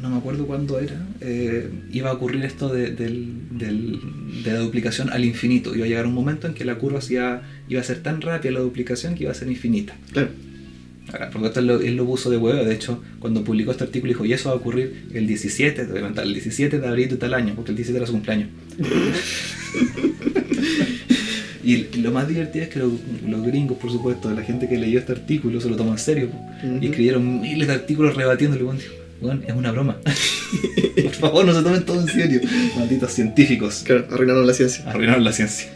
no 0.00 0.08
me 0.08 0.16
acuerdo 0.16 0.46
cuándo 0.46 0.78
era, 0.78 1.06
eh, 1.20 1.68
iba 1.92 2.10
a 2.10 2.14
ocurrir 2.14 2.44
esto 2.44 2.68
de, 2.68 2.94
la 4.44 4.58
duplicación 4.58 5.10
al 5.10 5.24
infinito. 5.24 5.74
Iba 5.74 5.84
a 5.84 5.88
llegar 5.88 6.06
un 6.06 6.14
momento 6.14 6.46
en 6.46 6.54
que 6.54 6.64
la 6.64 6.76
curva 6.76 7.00
iba, 7.10 7.42
a 7.78 7.82
ser 7.82 8.02
tan 8.02 8.20
rápida 8.20 8.52
la 8.52 8.60
duplicación 8.60 9.14
que 9.14 9.24
iba 9.24 9.32
a 9.32 9.34
ser 9.34 9.48
infinita. 9.48 9.94
Claro. 10.12 10.28
Ahora, 11.12 11.30
Porque 11.30 11.48
esto 11.48 11.60
él 11.60 11.66
lo, 11.66 11.80
él 11.80 11.96
lo 11.96 12.06
puso 12.06 12.30
de 12.30 12.36
huevo, 12.36 12.64
de 12.64 12.74
hecho, 12.74 13.02
cuando 13.18 13.44
publicó 13.44 13.72
este 13.72 13.84
artículo 13.84 14.12
dijo, 14.12 14.24
y 14.24 14.32
eso 14.32 14.48
va 14.48 14.54
a 14.54 14.58
ocurrir 14.58 15.08
el 15.12 15.26
17, 15.26 15.84
te 15.84 15.88
voy 15.88 15.96
a 15.96 16.00
inventar, 16.00 16.24
el 16.24 16.32
17 16.32 16.78
de 16.78 16.86
abril 16.86 17.08
de 17.08 17.16
tal 17.16 17.34
año, 17.34 17.54
porque 17.54 17.72
el 17.72 17.76
17 17.76 17.96
era 17.98 18.06
su 18.06 18.12
cumpleaños. 18.12 18.48
y 21.64 21.96
lo 21.98 22.12
más 22.12 22.28
divertido 22.28 22.64
es 22.64 22.70
que 22.70 22.78
los, 22.78 22.92
los 23.26 23.42
gringos, 23.44 23.76
por 23.78 23.90
supuesto, 23.90 24.30
la 24.30 24.42
gente 24.42 24.68
que 24.68 24.78
leyó 24.78 25.00
este 25.00 25.12
artículo 25.12 25.60
se 25.60 25.68
lo 25.68 25.76
tomó 25.76 25.92
en 25.92 25.98
serio, 25.98 26.28
Ujú. 26.62 26.78
y 26.80 26.86
escribieron 26.86 27.40
miles 27.40 27.66
de 27.66 27.74
artículos 27.74 28.14
rebatiéndole, 28.14 28.64
bueno, 29.20 29.40
dijo, 29.40 29.42
"Weón, 29.42 29.44
es 29.46 29.54
una 29.54 29.70
broma. 29.72 29.96
por 31.02 31.12
favor, 31.12 31.44
no 31.44 31.54
se 31.54 31.62
tomen 31.62 31.84
todo 31.84 32.00
en 32.00 32.06
serio. 32.08 32.40
Malditos 32.76 33.12
científicos. 33.12 33.82
Claro, 33.84 34.06
arruinaron 34.10 34.46
la 34.46 34.54
ciencia. 34.54 34.84
Arruinaron 34.88 35.24
la 35.24 35.32
ciencia. 35.32 35.68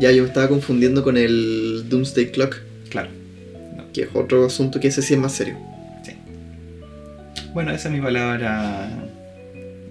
Ya, 0.00 0.10
yo 0.12 0.22
me 0.22 0.28
estaba 0.28 0.48
confundiendo 0.48 1.02
con 1.04 1.16
el 1.16 1.84
Doomsday 1.88 2.30
Clock, 2.32 2.56
Claro. 2.90 3.10
que 3.92 4.02
es 4.02 4.08
otro 4.14 4.46
asunto 4.46 4.80
que 4.80 4.88
ese 4.88 5.02
sí 5.02 5.14
es 5.14 5.20
más 5.20 5.32
serio. 5.32 5.56
Sí. 6.02 6.12
Bueno, 7.52 7.70
esa 7.72 7.88
es 7.88 7.94
mi 7.94 8.00
palabra 8.00 8.90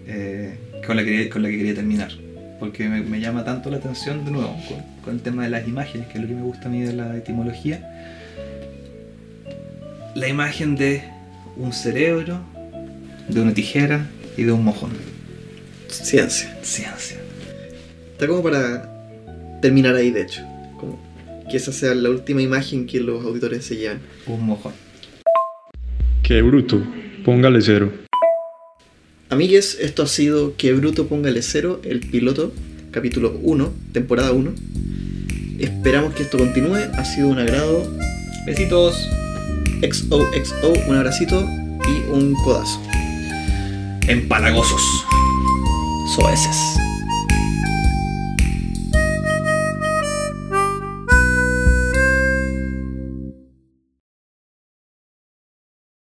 eh, 0.07 0.55
con, 0.85 0.97
la 0.97 1.03
que, 1.05 1.29
con 1.29 1.41
la 1.43 1.49
que 1.49 1.57
quería 1.57 1.75
terminar. 1.75 2.11
Porque 2.59 2.87
me, 2.89 3.01
me 3.01 3.19
llama 3.19 3.43
tanto 3.45 3.69
la 3.69 3.77
atención, 3.77 4.23
de 4.25 4.31
nuevo, 4.31 4.55
con, 4.67 4.77
con 5.03 5.15
el 5.15 5.21
tema 5.21 5.43
de 5.43 5.49
las 5.49 5.67
imágenes, 5.67 6.07
que 6.07 6.13
es 6.17 6.21
lo 6.21 6.27
que 6.27 6.35
me 6.35 6.41
gusta 6.43 6.67
a 6.67 6.71
mí 6.71 6.81
de 6.81 6.93
la 6.93 7.15
etimología. 7.17 7.89
La 10.15 10.27
imagen 10.27 10.75
de 10.75 11.03
un 11.57 11.73
cerebro, 11.73 12.41
de 13.27 13.41
una 13.41 13.53
tijera 13.53 14.09
y 14.37 14.43
de 14.43 14.51
un 14.51 14.63
mojón. 14.63 14.91
Ciencia. 15.87 16.57
Ciencia. 16.61 17.17
Está 18.11 18.27
como 18.27 18.43
para 18.43 18.89
terminar 19.61 19.95
ahí, 19.95 20.11
de 20.11 20.21
hecho. 20.21 20.41
Como 20.79 20.99
que 21.49 21.57
esa 21.57 21.71
sea 21.71 21.93
la 21.95 22.09
última 22.09 22.41
imagen 22.41 22.85
que 22.85 22.99
los 22.99 23.23
auditores 23.23 23.65
se 23.65 23.75
llevan. 23.75 23.99
Un 24.27 24.45
mojón. 24.45 24.73
Qué 26.23 26.41
bruto. 26.41 26.81
Póngale 27.25 27.61
cero. 27.61 27.91
Amigues, 29.29 29.77
esto 29.81 30.03
ha 30.03 30.07
sido 30.07 30.55
Que 30.57 30.73
Bruto 30.73 31.07
Póngale 31.07 31.41
Cero, 31.41 31.81
el 31.83 32.01
piloto, 32.01 32.53
capítulo 32.91 33.39
1, 33.41 33.73
temporada 33.91 34.31
1. 34.31 34.53
Esperamos 35.59 36.13
que 36.13 36.23
esto 36.23 36.37
continúe. 36.37 36.77
Ha 36.93 37.03
sido 37.03 37.29
un 37.29 37.39
agrado. 37.39 37.83
Besitos. 38.45 39.09
XOXO, 39.81 40.73
un 40.87 40.95
abracito 40.95 41.45
y 41.87 42.11
un 42.11 42.35
codazo. 42.35 42.79
Empalagosos. 44.07 45.05
Soeces. 46.13 46.82